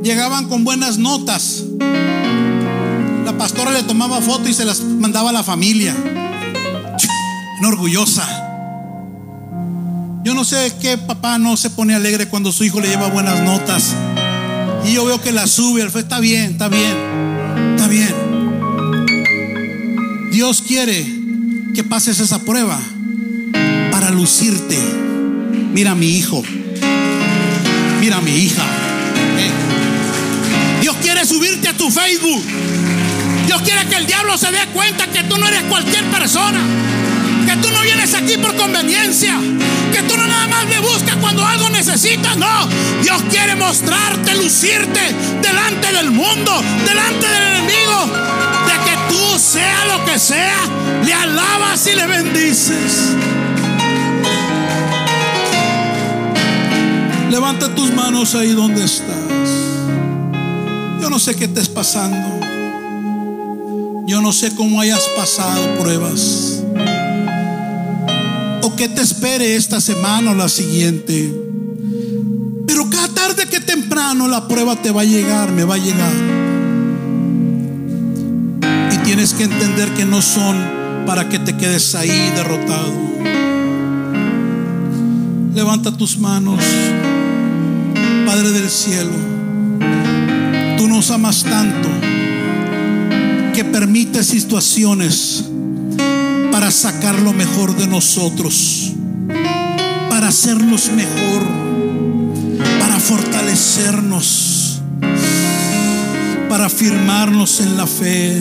llegaban 0.02 0.50
con 0.50 0.62
buenas 0.62 0.98
notas, 0.98 1.64
la 3.24 3.34
pastora 3.38 3.70
le 3.70 3.82
tomaba 3.84 4.20
foto 4.20 4.46
y 4.46 4.52
se 4.52 4.66
las 4.66 4.82
mandaba 4.82 5.30
a 5.30 5.32
la 5.32 5.42
familia. 5.42 5.96
Una 7.60 7.68
orgullosa. 7.68 8.45
Yo 10.26 10.34
no 10.34 10.44
sé 10.44 10.74
qué 10.82 10.98
papá 10.98 11.38
no 11.38 11.56
se 11.56 11.70
pone 11.70 11.94
alegre 11.94 12.26
cuando 12.26 12.50
su 12.50 12.64
hijo 12.64 12.80
le 12.80 12.88
lleva 12.88 13.06
buenas 13.06 13.44
notas. 13.44 13.94
Y 14.84 14.94
yo 14.94 15.04
veo 15.04 15.20
que 15.20 15.30
la 15.30 15.46
sube, 15.46 15.84
está 15.84 16.18
bien, 16.18 16.50
está 16.50 16.66
bien, 16.68 16.96
está 17.76 17.86
bien. 17.86 18.12
Dios 20.32 20.64
quiere 20.66 21.06
que 21.76 21.84
pases 21.84 22.18
esa 22.18 22.40
prueba 22.40 22.76
para 23.92 24.10
lucirte. 24.10 24.76
Mira 25.72 25.92
a 25.92 25.94
mi 25.94 26.08
hijo, 26.08 26.42
mira 28.00 28.16
a 28.16 28.20
mi 28.20 28.32
hija. 28.32 28.64
Eh. 29.38 29.52
Dios 30.80 30.96
quiere 31.00 31.24
subirte 31.24 31.68
a 31.68 31.76
tu 31.76 31.88
Facebook. 31.88 32.42
Dios 33.46 33.62
quiere 33.62 33.86
que 33.86 33.94
el 33.94 34.08
diablo 34.08 34.36
se 34.36 34.50
dé 34.50 34.66
cuenta 34.74 35.06
que 35.06 35.22
tú 35.22 35.38
no 35.38 35.46
eres 35.46 35.62
cualquier 35.68 36.04
persona. 36.10 36.58
Vienes 37.86 38.14
aquí 38.14 38.36
por 38.36 38.56
conveniencia. 38.56 39.38
Que 39.92 40.02
tú 40.02 40.16
no 40.16 40.26
nada 40.26 40.48
más 40.48 40.66
me 40.66 40.80
buscas 40.80 41.14
cuando 41.20 41.46
algo 41.46 41.68
necesitas. 41.70 42.36
No. 42.36 42.66
Dios 43.00 43.22
quiere 43.30 43.54
mostrarte, 43.54 44.34
lucirte 44.34 45.00
delante 45.40 45.92
del 45.92 46.10
mundo, 46.10 46.64
delante 46.84 47.28
del 47.28 47.42
enemigo. 47.42 48.06
De 48.66 48.90
que 48.90 48.96
tú, 49.08 49.38
sea 49.38 49.84
lo 49.84 50.04
que 50.04 50.18
sea, 50.18 50.58
le 51.04 51.14
alabas 51.14 51.86
y 51.86 51.94
le 51.94 52.06
bendices. 52.08 53.14
Levanta 57.30 57.72
tus 57.72 57.92
manos 57.92 58.34
ahí 58.34 58.50
donde 58.52 58.84
estás. 58.84 59.06
Yo 61.00 61.08
no 61.08 61.20
sé 61.20 61.36
qué 61.36 61.46
te 61.46 61.60
es 61.60 61.68
pasando. 61.68 62.40
Yo 64.06 64.20
no 64.20 64.32
sé 64.32 64.56
cómo 64.56 64.80
hayas 64.80 65.06
pasado 65.16 65.78
pruebas. 65.78 66.55
O 68.66 68.74
que 68.74 68.88
te 68.88 69.00
espere 69.00 69.54
esta 69.54 69.80
semana 69.80 70.32
o 70.32 70.34
la 70.34 70.48
siguiente. 70.48 71.32
Pero 72.66 72.90
cada 72.90 73.06
tarde 73.14 73.46
que 73.46 73.60
temprano 73.60 74.26
la 74.26 74.48
prueba 74.48 74.74
te 74.74 74.90
va 74.90 75.02
a 75.02 75.04
llegar, 75.04 75.52
me 75.52 75.62
va 75.62 75.76
a 75.76 75.78
llegar. 75.78 76.12
Y 78.92 78.98
tienes 79.04 79.34
que 79.34 79.44
entender 79.44 79.88
que 79.90 80.04
no 80.04 80.20
son 80.20 80.56
para 81.06 81.28
que 81.28 81.38
te 81.38 81.56
quedes 81.56 81.94
ahí 81.94 82.32
derrotado. 82.34 82.92
Levanta 85.54 85.96
tus 85.96 86.18
manos, 86.18 86.60
Padre 88.26 88.50
del 88.50 88.68
cielo. 88.68 89.12
Tú 90.76 90.88
nos 90.88 91.12
amas 91.12 91.44
tanto 91.44 91.88
que 93.54 93.64
permite 93.64 94.24
situaciones 94.24 95.44
para 96.56 96.70
sacar 96.70 97.20
lo 97.20 97.34
mejor 97.34 97.76
de 97.76 97.86
nosotros, 97.86 98.94
para 100.08 100.28
hacernos 100.28 100.90
mejor, 100.90 101.42
para 102.80 102.98
fortalecernos. 102.98 104.80
para 106.48 106.66
afirmarnos 106.66 107.60
en 107.60 107.76
la 107.76 107.86
fe. 107.86 108.40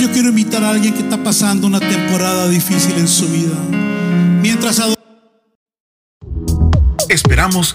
Yo 0.00 0.10
quiero 0.10 0.30
invitar 0.30 0.64
a 0.64 0.70
alguien 0.70 0.94
que 0.94 1.02
está 1.02 1.22
pasando 1.22 1.68
una 1.68 1.78
temporada 1.78 2.48
difícil 2.48 2.94
en 2.98 3.06
su 3.06 3.28
vida. 3.28 3.54
Mientras 4.42 4.82
Esperamos 7.08 7.74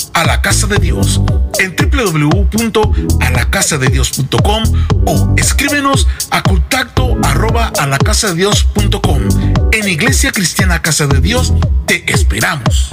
a 0.13 0.25
la 0.25 0.41
casa 0.41 0.67
de 0.67 0.77
Dios 0.77 1.21
en 1.59 1.75
www.alacasadedios.com 1.75 4.63
o 5.05 5.33
escríbenos 5.37 6.07
a 6.29 6.43
contacto 6.43 7.17
arroba 7.23 7.71
a 7.77 7.87
la 7.87 7.97
casa 7.97 8.27
de 8.29 8.35
Dios.com. 8.35 9.21
En 9.71 9.87
Iglesia 9.87 10.31
Cristiana 10.31 10.81
Casa 10.81 11.07
de 11.07 11.21
Dios 11.21 11.53
te 11.85 12.11
esperamos. 12.11 12.89